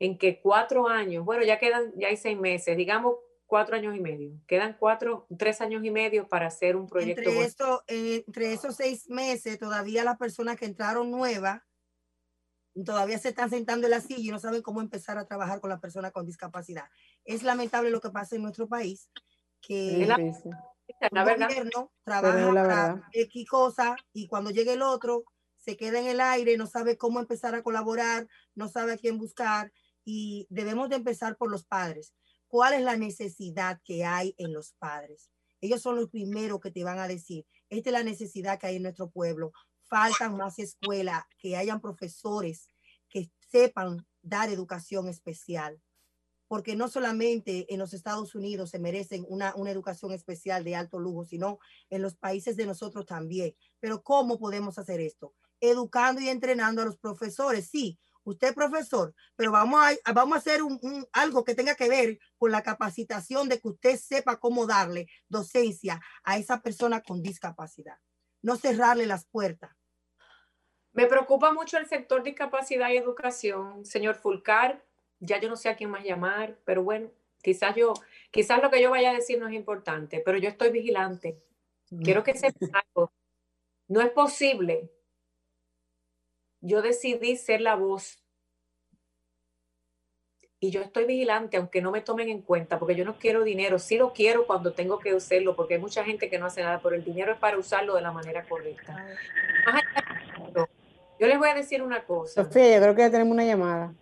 en 0.00 0.18
que 0.18 0.40
cuatro 0.40 0.88
años, 0.88 1.24
bueno, 1.24 1.44
ya 1.44 1.58
quedan, 1.58 1.92
ya 1.96 2.08
hay 2.08 2.16
seis 2.16 2.38
meses, 2.38 2.76
digamos 2.76 3.16
cuatro 3.46 3.76
años 3.76 3.96
y 3.96 4.00
medio. 4.00 4.32
Quedan 4.46 4.76
cuatro, 4.78 5.26
tres 5.38 5.60
años 5.60 5.84
y 5.84 5.90
medio 5.90 6.28
para 6.28 6.48
hacer 6.48 6.76
un 6.76 6.86
proyecto. 6.86 7.22
Entre, 7.22 7.44
esto, 7.44 7.82
eh, 7.88 8.22
entre 8.26 8.52
esos 8.52 8.76
seis 8.76 9.08
meses, 9.08 9.58
todavía 9.58 10.04
las 10.04 10.18
personas 10.18 10.56
que 10.56 10.66
entraron 10.66 11.10
nuevas 11.10 11.62
todavía 12.84 13.18
se 13.18 13.30
están 13.30 13.50
sentando 13.50 13.86
en 13.86 13.90
la 13.90 14.00
silla 14.00 14.20
y 14.20 14.30
no 14.30 14.38
saben 14.38 14.62
cómo 14.62 14.80
empezar 14.80 15.18
a 15.18 15.26
trabajar 15.26 15.60
con 15.60 15.70
la 15.70 15.80
persona 15.80 16.10
con 16.10 16.26
discapacidad. 16.26 16.84
Es 17.24 17.42
lamentable 17.42 17.90
lo 17.90 18.00
que 18.00 18.10
pasa 18.10 18.36
en 18.36 18.42
nuestro 18.42 18.68
país, 18.68 19.10
que 19.60 20.06
el 21.00 21.38
gobierno 21.38 21.92
trabaja 22.04 22.52
para 22.52 23.08
X 23.12 23.48
cosa 23.48 23.96
y 24.12 24.26
cuando 24.26 24.50
llegue 24.50 24.74
el 24.74 24.82
otro 24.82 25.24
se 25.56 25.76
queda 25.76 26.00
en 26.00 26.06
el 26.06 26.20
aire, 26.20 26.56
no 26.56 26.66
sabe 26.66 26.96
cómo 26.96 27.20
empezar 27.20 27.54
a 27.54 27.62
colaborar, 27.62 28.26
no 28.54 28.68
sabe 28.68 28.92
a 28.92 28.96
quién 28.96 29.18
buscar 29.18 29.72
y 30.04 30.46
debemos 30.50 30.88
de 30.88 30.96
empezar 30.96 31.36
por 31.36 31.50
los 31.50 31.64
padres 31.64 32.14
cuál 32.48 32.74
es 32.74 32.82
la 32.82 32.96
necesidad 32.96 33.80
que 33.84 34.04
hay 34.04 34.34
en 34.38 34.52
los 34.52 34.72
padres. 34.72 35.30
Ellos 35.60 35.82
son 35.82 35.96
los 35.96 36.08
primeros 36.08 36.60
que 36.60 36.70
te 36.70 36.84
van 36.84 36.98
a 36.98 37.08
decir, 37.08 37.46
esta 37.68 37.90
es 37.90 37.92
la 37.92 38.02
necesidad 38.02 38.58
que 38.58 38.68
hay 38.68 38.76
en 38.76 38.82
nuestro 38.82 39.10
pueblo. 39.10 39.52
Faltan 39.82 40.36
más 40.36 40.58
escuelas, 40.58 41.24
que 41.38 41.56
hayan 41.56 41.80
profesores 41.80 42.68
que 43.08 43.30
sepan 43.50 44.06
dar 44.22 44.48
educación 44.50 45.08
especial. 45.08 45.80
Porque 46.48 46.74
no 46.74 46.88
solamente 46.88 47.72
en 47.72 47.78
los 47.78 47.94
Estados 47.94 48.34
Unidos 48.34 48.70
se 48.70 48.78
merecen 48.78 49.24
una, 49.28 49.54
una 49.54 49.70
educación 49.70 50.12
especial 50.12 50.64
de 50.64 50.74
alto 50.74 50.98
lujo, 50.98 51.24
sino 51.24 51.58
en 51.90 52.02
los 52.02 52.16
países 52.16 52.56
de 52.56 52.66
nosotros 52.66 53.06
también. 53.06 53.54
Pero 53.78 54.02
¿cómo 54.02 54.38
podemos 54.38 54.78
hacer 54.78 55.00
esto? 55.00 55.34
Educando 55.60 56.20
y 56.20 56.28
entrenando 56.28 56.82
a 56.82 56.86
los 56.86 56.98
profesores. 56.98 57.68
Sí, 57.70 57.98
usted 58.28 58.54
profesor, 58.54 59.14
pero 59.36 59.52
vamos 59.52 59.80
a, 59.80 60.12
vamos 60.12 60.36
a 60.36 60.38
hacer 60.38 60.62
un, 60.62 61.06
algo 61.12 61.44
que 61.44 61.54
tenga 61.54 61.74
que 61.74 61.88
ver 61.88 62.18
con 62.36 62.50
la 62.50 62.62
capacitación 62.62 63.48
de 63.48 63.60
que 63.60 63.68
usted 63.68 63.96
sepa 63.96 64.38
cómo 64.38 64.66
darle 64.66 65.06
docencia 65.28 66.00
a 66.22 66.38
esa 66.38 66.60
persona 66.60 67.00
con 67.00 67.22
discapacidad, 67.22 67.98
no 68.42 68.56
cerrarle 68.56 69.06
las 69.06 69.26
puertas. 69.26 69.70
Me 70.92 71.06
preocupa 71.06 71.52
mucho 71.52 71.78
el 71.78 71.86
sector 71.86 72.22
discapacidad 72.22 72.90
y 72.90 72.96
educación, 72.96 73.84
señor 73.84 74.16
Fulcar. 74.16 74.84
Ya 75.20 75.40
yo 75.40 75.48
no 75.48 75.56
sé 75.56 75.68
a 75.68 75.76
quién 75.76 75.90
más 75.90 76.04
llamar, 76.04 76.56
pero 76.64 76.82
bueno, 76.82 77.10
quizás 77.42 77.74
yo, 77.74 77.94
quizás 78.30 78.62
lo 78.62 78.70
que 78.70 78.80
yo 78.80 78.90
vaya 78.90 79.10
a 79.10 79.14
decir 79.14 79.38
no 79.38 79.48
es 79.48 79.54
importante, 79.54 80.22
pero 80.24 80.38
yo 80.38 80.48
estoy 80.48 80.70
vigilante. 80.70 81.40
Quiero 82.02 82.22
que 82.22 82.34
sepa 82.34 82.58
algo. 82.94 83.12
No 83.88 84.00
es 84.00 84.10
posible 84.10 84.90
yo 86.60 86.82
decidí 86.82 87.36
ser 87.36 87.60
la 87.60 87.76
voz. 87.76 88.22
Y 90.60 90.70
yo 90.70 90.80
estoy 90.80 91.04
vigilante, 91.04 91.56
aunque 91.56 91.80
no 91.80 91.92
me 91.92 92.00
tomen 92.00 92.28
en 92.30 92.42
cuenta, 92.42 92.80
porque 92.80 92.96
yo 92.96 93.04
no 93.04 93.16
quiero 93.16 93.44
dinero. 93.44 93.78
Sí 93.78 93.96
lo 93.96 94.12
quiero 94.12 94.44
cuando 94.44 94.72
tengo 94.72 94.98
que 94.98 95.14
usarlo, 95.14 95.54
porque 95.54 95.74
hay 95.74 95.80
mucha 95.80 96.04
gente 96.04 96.28
que 96.28 96.38
no 96.38 96.46
hace 96.46 96.62
nada 96.62 96.80
por 96.80 96.94
el 96.94 97.04
dinero, 97.04 97.32
es 97.32 97.38
para 97.38 97.56
usarlo 97.56 97.94
de 97.94 98.02
la 98.02 98.10
manera 98.10 98.44
correcta. 98.48 99.06
Yo 101.20 101.26
les 101.26 101.38
voy 101.38 101.48
a 101.48 101.54
decir 101.54 101.80
una 101.80 102.04
cosa. 102.04 102.44
Sofía, 102.44 102.74
yo 102.74 102.82
creo 102.82 102.94
que 102.96 103.02
ya 103.02 103.10
tenemos 103.10 103.32
una 103.32 103.44
llamada. 103.44 103.94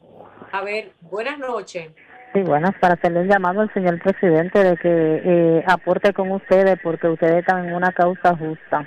A 0.56 0.62
ver, 0.62 0.92
buenas 1.02 1.38
noches. 1.38 1.92
Sí, 2.32 2.40
buenas, 2.40 2.74
para 2.80 2.94
hacerle 2.94 3.20
un 3.20 3.28
llamado 3.28 3.60
al 3.60 3.70
señor 3.74 4.00
presidente 4.00 4.64
de 4.64 4.74
que 4.78 4.88
eh, 4.88 5.64
aporte 5.66 6.14
con 6.14 6.30
ustedes 6.30 6.78
porque 6.82 7.08
ustedes 7.08 7.40
están 7.40 7.68
en 7.68 7.74
una 7.74 7.92
causa 7.92 8.34
justa. 8.34 8.86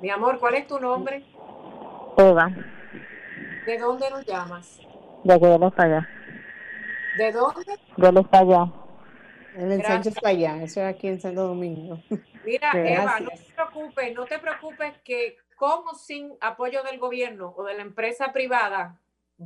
Mi 0.00 0.08
amor, 0.08 0.38
¿cuál 0.40 0.54
es 0.54 0.66
tu 0.66 0.80
nombre? 0.80 1.22
Oda. 2.16 2.50
¿De 3.66 3.76
dónde 3.76 4.08
nos 4.08 4.24
llamas? 4.24 4.80
De 5.24 5.38
los 5.38 5.78
allá. 5.78 6.08
¿De 7.18 7.32
dónde? 7.32 7.78
De 7.98 8.12
los 8.12 8.26
allá. 8.32 8.72
En 9.56 9.72
el 9.72 9.82
Sánchez 9.82 10.14
allá, 10.24 10.62
eso 10.62 10.80
es 10.80 10.86
aquí 10.86 11.08
en 11.08 11.20
Santo 11.20 11.48
Domingo. 11.48 12.00
Mira, 12.46 12.72
Eva, 12.74 13.20
no 13.20 13.28
te 13.28 13.52
preocupes, 13.54 14.14
no 14.14 14.24
te 14.24 14.38
preocupes 14.38 14.94
que 15.04 15.36
con 15.54 15.86
o 15.86 15.94
sin 15.94 16.32
apoyo 16.40 16.82
del 16.82 16.98
gobierno 16.98 17.52
o 17.56 17.62
de 17.62 17.74
la 17.74 17.82
empresa 17.82 18.32
privada, 18.32 18.98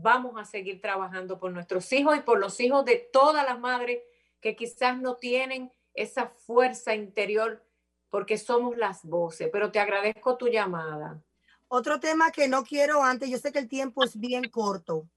vamos 0.02 0.34
a 0.36 0.44
seguir 0.44 0.80
trabajando 0.80 1.38
por 1.38 1.52
nuestros 1.52 1.92
hijos 1.92 2.16
y 2.16 2.20
por 2.20 2.38
los 2.38 2.60
hijos 2.60 2.84
de 2.84 2.96
todas 3.12 3.44
las 3.44 3.58
madres 3.58 4.02
que 4.40 4.56
quizás 4.56 4.98
no 4.98 5.16
tienen 5.16 5.72
esa 5.94 6.28
fuerza 6.28 6.94
interior 6.94 7.64
porque 8.10 8.38
somos 8.38 8.76
las 8.76 9.04
voces, 9.04 9.48
pero 9.52 9.72
te 9.72 9.80
agradezco 9.80 10.36
tu 10.36 10.48
llamada. 10.48 11.22
Otro 11.68 11.98
tema 11.98 12.30
que 12.30 12.46
no 12.46 12.62
quiero 12.62 13.02
antes, 13.02 13.28
yo 13.28 13.38
sé 13.38 13.50
que 13.52 13.58
el 13.58 13.68
tiempo 13.68 14.04
es 14.04 14.18
bien 14.18 14.48
corto 14.50 15.08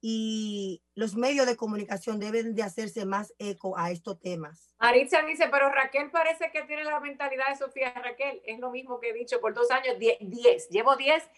y 0.00 0.82
los 0.94 1.16
medios 1.16 1.46
de 1.46 1.56
comunicación 1.56 2.20
deben 2.20 2.54
de 2.54 2.62
hacerse 2.62 3.06
más 3.06 3.32
eco 3.38 3.78
a 3.78 3.90
estos 3.90 4.20
temas. 4.20 4.74
Maritza 4.78 5.22
dice, 5.22 5.48
pero 5.50 5.70
Raquel 5.70 6.10
parece 6.10 6.50
que 6.52 6.62
tiene 6.62 6.84
la 6.84 7.00
mentalidad 7.00 7.48
de 7.48 7.56
Sofía 7.56 7.94
Raquel. 7.94 8.42
Es 8.44 8.58
lo 8.60 8.70
mismo 8.70 9.00
que 9.00 9.10
he 9.10 9.14
dicho 9.14 9.40
por 9.40 9.54
dos 9.54 9.70
años, 9.70 9.96
10, 9.98 10.68
llevo 10.68 10.96
10 10.96 11.28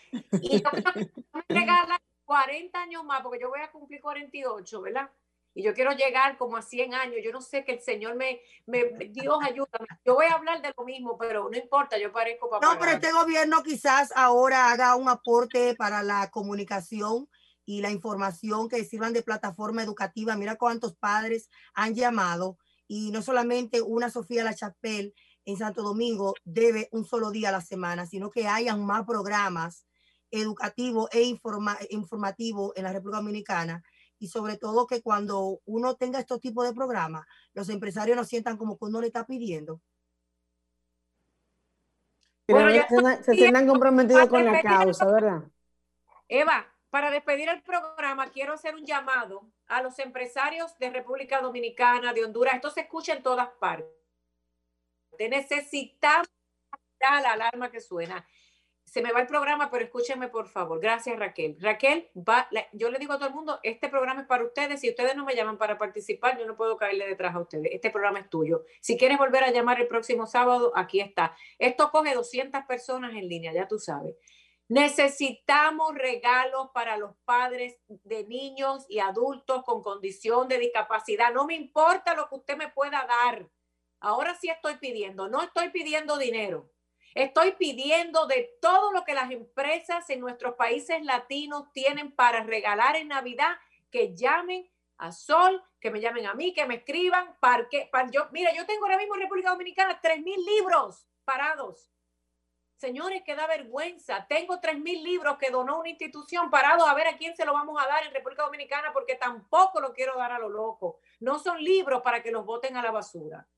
y 0.42 0.62
yo 0.62 0.70
me 1.32 1.44
regala 1.48 2.00
40 2.28 2.78
años 2.78 3.04
más 3.04 3.22
porque 3.22 3.38
yo 3.40 3.48
voy 3.48 3.62
a 3.62 3.72
cumplir 3.72 4.02
48, 4.02 4.82
¿verdad? 4.82 5.10
Y 5.54 5.62
yo 5.62 5.72
quiero 5.72 5.92
llegar 5.92 6.36
como 6.36 6.58
a 6.58 6.62
100 6.62 6.92
años. 6.92 7.16
Yo 7.24 7.32
no 7.32 7.40
sé 7.40 7.64
que 7.64 7.72
el 7.72 7.80
Señor 7.80 8.16
me, 8.16 8.42
me 8.66 8.84
Dios 9.08 9.38
ayúdame. 9.40 9.86
Yo 10.04 10.14
voy 10.14 10.26
a 10.26 10.34
hablar 10.34 10.60
de 10.60 10.74
lo 10.76 10.84
mismo, 10.84 11.16
pero 11.16 11.48
no 11.48 11.56
importa, 11.56 11.96
yo 11.96 12.12
parezco 12.12 12.50
para. 12.50 12.68
No, 12.68 12.78
pero 12.78 12.92
este 12.92 13.12
gobierno 13.12 13.62
quizás 13.62 14.12
ahora 14.14 14.70
haga 14.70 14.94
un 14.94 15.08
aporte 15.08 15.74
para 15.74 16.02
la 16.02 16.30
comunicación 16.30 17.30
y 17.64 17.80
la 17.80 17.90
información 17.90 18.68
que 18.68 18.84
sirvan 18.84 19.14
de 19.14 19.22
plataforma 19.22 19.82
educativa. 19.82 20.36
Mira 20.36 20.56
cuántos 20.56 20.96
padres 20.96 21.48
han 21.72 21.94
llamado 21.94 22.58
y 22.86 23.10
no 23.10 23.22
solamente 23.22 23.80
una 23.80 24.10
Sofía 24.10 24.44
La 24.44 24.54
Chapelle 24.54 25.14
en 25.46 25.56
Santo 25.56 25.82
Domingo 25.82 26.34
debe 26.44 26.90
un 26.92 27.06
solo 27.06 27.30
día 27.30 27.48
a 27.48 27.52
la 27.52 27.62
semana, 27.62 28.04
sino 28.04 28.30
que 28.30 28.46
hayan 28.46 28.84
más 28.84 29.06
programas 29.06 29.87
educativos 30.30 31.08
e 31.12 31.22
informativos 31.90 32.72
en 32.76 32.84
la 32.84 32.92
República 32.92 33.18
Dominicana 33.18 33.82
y 34.18 34.28
sobre 34.28 34.56
todo 34.56 34.86
que 34.86 35.02
cuando 35.02 35.60
uno 35.64 35.96
tenga 35.96 36.18
estos 36.18 36.40
tipos 36.40 36.66
de 36.66 36.74
programas, 36.74 37.26
los 37.54 37.68
empresarios 37.68 38.16
no 38.16 38.24
sientan 38.24 38.56
como 38.56 38.76
que 38.76 38.86
uno 38.86 39.00
le 39.00 39.06
está 39.06 39.26
pidiendo. 39.26 39.80
Bueno, 42.48 42.70
se, 43.22 43.34
sientan 43.34 43.66
comprometidos 43.66 44.28
con 44.28 44.44
la 44.44 44.62
causa, 44.62 45.04
¿verdad? 45.06 45.42
Eva, 46.28 46.66
para 46.90 47.10
despedir 47.10 47.48
el 47.48 47.62
programa, 47.62 48.30
quiero 48.30 48.54
hacer 48.54 48.74
un 48.74 48.86
llamado 48.86 49.50
a 49.66 49.82
los 49.82 49.98
empresarios 49.98 50.76
de 50.78 50.90
República 50.90 51.40
Dominicana, 51.40 52.14
de 52.14 52.24
Honduras. 52.24 52.54
Esto 52.54 52.70
se 52.70 52.80
escucha 52.80 53.12
en 53.12 53.22
todas 53.22 53.48
partes. 53.60 53.92
Necesitamos 55.18 56.28
la 57.00 57.32
alarma 57.32 57.70
que 57.70 57.80
suena. 57.80 58.26
Se 58.88 59.02
me 59.02 59.12
va 59.12 59.20
el 59.20 59.26
programa, 59.26 59.70
pero 59.70 59.84
escúchenme 59.84 60.28
por 60.28 60.48
favor. 60.48 60.80
Gracias, 60.80 61.18
Raquel. 61.18 61.58
Raquel, 61.60 62.08
va, 62.16 62.48
yo 62.72 62.90
le 62.90 62.98
digo 62.98 63.12
a 63.12 63.18
todo 63.18 63.28
el 63.28 63.34
mundo, 63.34 63.60
este 63.62 63.90
programa 63.90 64.22
es 64.22 64.26
para 64.26 64.44
ustedes. 64.44 64.80
Si 64.80 64.88
ustedes 64.88 65.14
no 65.14 65.26
me 65.26 65.36
llaman 65.36 65.58
para 65.58 65.76
participar, 65.76 66.38
yo 66.38 66.46
no 66.46 66.56
puedo 66.56 66.78
caerle 66.78 67.06
detrás 67.06 67.34
a 67.34 67.40
ustedes. 67.40 67.68
Este 67.70 67.90
programa 67.90 68.20
es 68.20 68.30
tuyo. 68.30 68.64
Si 68.80 68.96
quieres 68.96 69.18
volver 69.18 69.44
a 69.44 69.50
llamar 69.50 69.78
el 69.78 69.88
próximo 69.88 70.26
sábado, 70.26 70.72
aquí 70.74 71.00
está. 71.00 71.36
Esto 71.58 71.90
coge 71.90 72.14
200 72.14 72.62
personas 72.64 73.12
en 73.12 73.28
línea, 73.28 73.52
ya 73.52 73.68
tú 73.68 73.78
sabes. 73.78 74.16
Necesitamos 74.68 75.94
regalos 75.94 76.70
para 76.72 76.96
los 76.96 77.14
padres 77.26 77.76
de 77.88 78.24
niños 78.24 78.86
y 78.88 79.00
adultos 79.00 79.64
con 79.64 79.82
condición 79.82 80.48
de 80.48 80.58
discapacidad. 80.58 81.32
No 81.32 81.46
me 81.46 81.56
importa 81.56 82.14
lo 82.14 82.28
que 82.28 82.36
usted 82.36 82.56
me 82.56 82.68
pueda 82.68 83.06
dar. 83.06 83.48
Ahora 84.00 84.34
sí 84.34 84.48
estoy 84.48 84.76
pidiendo, 84.76 85.28
no 85.28 85.42
estoy 85.42 85.70
pidiendo 85.70 86.16
dinero. 86.16 86.70
Estoy 87.14 87.52
pidiendo 87.52 88.26
de 88.26 88.56
todo 88.60 88.92
lo 88.92 89.04
que 89.04 89.14
las 89.14 89.30
empresas 89.30 90.08
en 90.10 90.20
nuestros 90.20 90.54
países 90.54 91.02
latinos 91.04 91.72
tienen 91.72 92.12
para 92.12 92.42
regalar 92.42 92.96
en 92.96 93.08
Navidad, 93.08 93.56
que 93.90 94.14
llamen 94.14 94.70
a 94.98 95.12
Sol, 95.12 95.62
que 95.80 95.90
me 95.90 96.00
llamen 96.00 96.26
a 96.26 96.34
mí, 96.34 96.52
que 96.52 96.66
me 96.66 96.76
escriban, 96.76 97.36
para 97.40 97.68
que, 97.68 97.88
para 97.90 98.10
yo, 98.10 98.28
mira, 98.32 98.52
yo 98.54 98.66
tengo 98.66 98.84
ahora 98.84 98.98
mismo 98.98 99.14
en 99.14 99.22
República 99.22 99.50
Dominicana 99.50 99.98
tres 100.00 100.20
mil 100.20 100.44
libros 100.44 101.06
parados 101.24 101.90
Señores, 102.78 103.24
que 103.24 103.34
da 103.34 103.48
vergüenza. 103.48 104.24
Tengo 104.28 104.60
tres 104.60 104.78
mil 104.78 105.02
libros 105.02 105.36
que 105.36 105.50
donó 105.50 105.80
una 105.80 105.88
institución 105.88 106.48
parado 106.48 106.86
a 106.86 106.94
ver 106.94 107.08
a 107.08 107.16
quién 107.16 107.34
se 107.36 107.44
lo 107.44 107.52
vamos 107.52 107.76
a 107.82 107.88
dar 107.88 108.06
en 108.06 108.14
República 108.14 108.44
Dominicana 108.44 108.92
porque 108.92 109.16
tampoco 109.16 109.80
lo 109.80 109.92
quiero 109.92 110.16
dar 110.16 110.30
a 110.30 110.38
lo 110.38 110.48
loco. 110.48 111.00
No 111.18 111.40
son 111.40 111.60
libros 111.62 112.02
para 112.02 112.22
que 112.22 112.30
los 112.30 112.46
voten 112.46 112.76
a 112.76 112.82
la 112.82 112.92
basura. 112.92 113.48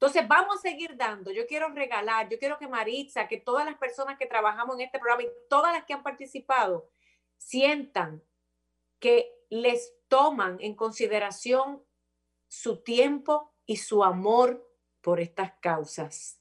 Entonces, 0.00 0.26
vamos 0.28 0.56
a 0.56 0.60
seguir 0.60 0.96
dando. 0.96 1.30
Yo 1.30 1.46
quiero 1.46 1.68
regalar, 1.70 2.28
yo 2.28 2.38
quiero 2.38 2.58
que 2.58 2.68
Maritza, 2.68 3.26
que 3.26 3.38
todas 3.38 3.64
las 3.64 3.76
personas 3.76 4.16
que 4.16 4.26
trabajamos 4.26 4.76
en 4.76 4.82
este 4.82 4.98
programa 4.98 5.24
y 5.24 5.32
todas 5.48 5.72
las 5.72 5.84
que 5.84 5.94
han 5.94 6.02
participado 6.02 6.88
sientan 7.36 8.22
que 9.00 9.32
les 9.50 9.94
toman 10.08 10.58
en 10.60 10.74
consideración 10.74 11.84
su 12.46 12.82
tiempo 12.82 13.52
y 13.66 13.76
su 13.76 14.04
amor 14.04 14.64
por 15.00 15.20
estas 15.20 15.52
causas 15.60 16.38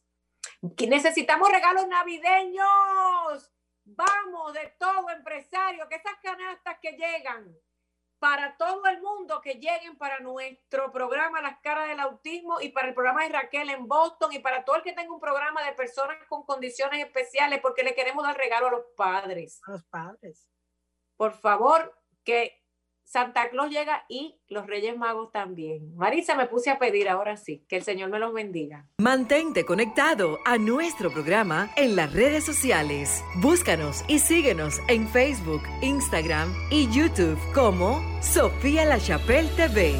necesitamos 0.62 1.52
regalos 1.52 1.88
navideños. 1.88 3.52
Vamos 3.86 4.54
de 4.54 4.76
todo 4.78 5.10
empresario, 5.10 5.88
que 5.88 5.96
esas 5.96 6.18
canastas 6.22 6.78
que 6.82 6.92
llegan 6.92 7.56
para 8.20 8.58
todo 8.58 8.86
el 8.88 9.02
mundo 9.02 9.42
que 9.42 9.56
lleguen 9.56 9.98
para 9.98 10.20
nuestro 10.20 10.92
programa 10.92 11.42
Las 11.42 11.60
Caras 11.62 11.88
del 11.88 12.00
Autismo 12.00 12.60
y 12.62 12.70
para 12.70 12.88
el 12.88 12.94
programa 12.94 13.24
de 13.24 13.30
Raquel 13.30 13.70
en 13.70 13.88
Boston 13.88 14.34
y 14.34 14.40
para 14.40 14.66
todo 14.66 14.78
el 14.78 14.82
que 14.82 14.94
tenga 14.94 15.14
un 15.14 15.20
programa 15.20 15.64
de 15.64 15.74
personas 15.74 16.18
con 16.28 16.44
condiciones 16.44 17.06
especiales 17.06 17.60
porque 17.62 17.84
le 17.84 17.94
queremos 17.94 18.24
dar 18.24 18.36
regalo 18.36 18.68
a 18.68 18.72
los 18.72 18.86
padres. 18.96 19.62
A 19.68 19.72
los 19.72 19.84
padres. 19.86 20.50
Por 21.16 21.34
favor, 21.34 21.96
que 22.24 22.64
Santa 23.08 23.50
Claus 23.50 23.72
llega 23.72 24.04
y 24.10 24.36
los 24.50 24.68
Reyes 24.68 24.98
Magos 24.98 25.32
también. 25.32 25.96
Marisa, 25.96 26.36
me 26.36 26.48
puse 26.48 26.70
a 26.70 26.78
pedir 26.78 27.08
ahora 27.08 27.38
sí, 27.38 27.64
que 27.70 27.78
el 27.78 27.84
Señor 27.84 28.10
me 28.10 28.20
los 28.20 28.34
bendiga. 28.34 28.86
Mantente 28.98 29.64
conectado 29.66 30.40
a 30.46 30.58
nuestro 30.58 31.10
programa 31.10 31.72
en 31.78 31.96
las 31.96 32.12
redes 32.12 32.44
sociales. 32.44 33.24
Búscanos 33.38 34.04
y 34.10 34.20
síguenos 34.20 34.82
en 34.90 35.08
Facebook, 35.08 35.62
Instagram 35.82 36.54
y 36.70 36.92
YouTube 36.92 37.40
como 37.54 38.02
Sofía 38.22 38.84
La 38.84 39.00
Chapelle 39.00 39.50
TV. 39.56 39.96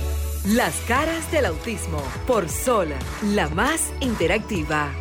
Las 0.46 0.78
caras 0.82 1.32
del 1.32 1.46
autismo 1.46 2.04
por 2.28 2.50
Sola, 2.50 3.00
la 3.24 3.48
más 3.48 3.90
interactiva. 4.02 4.92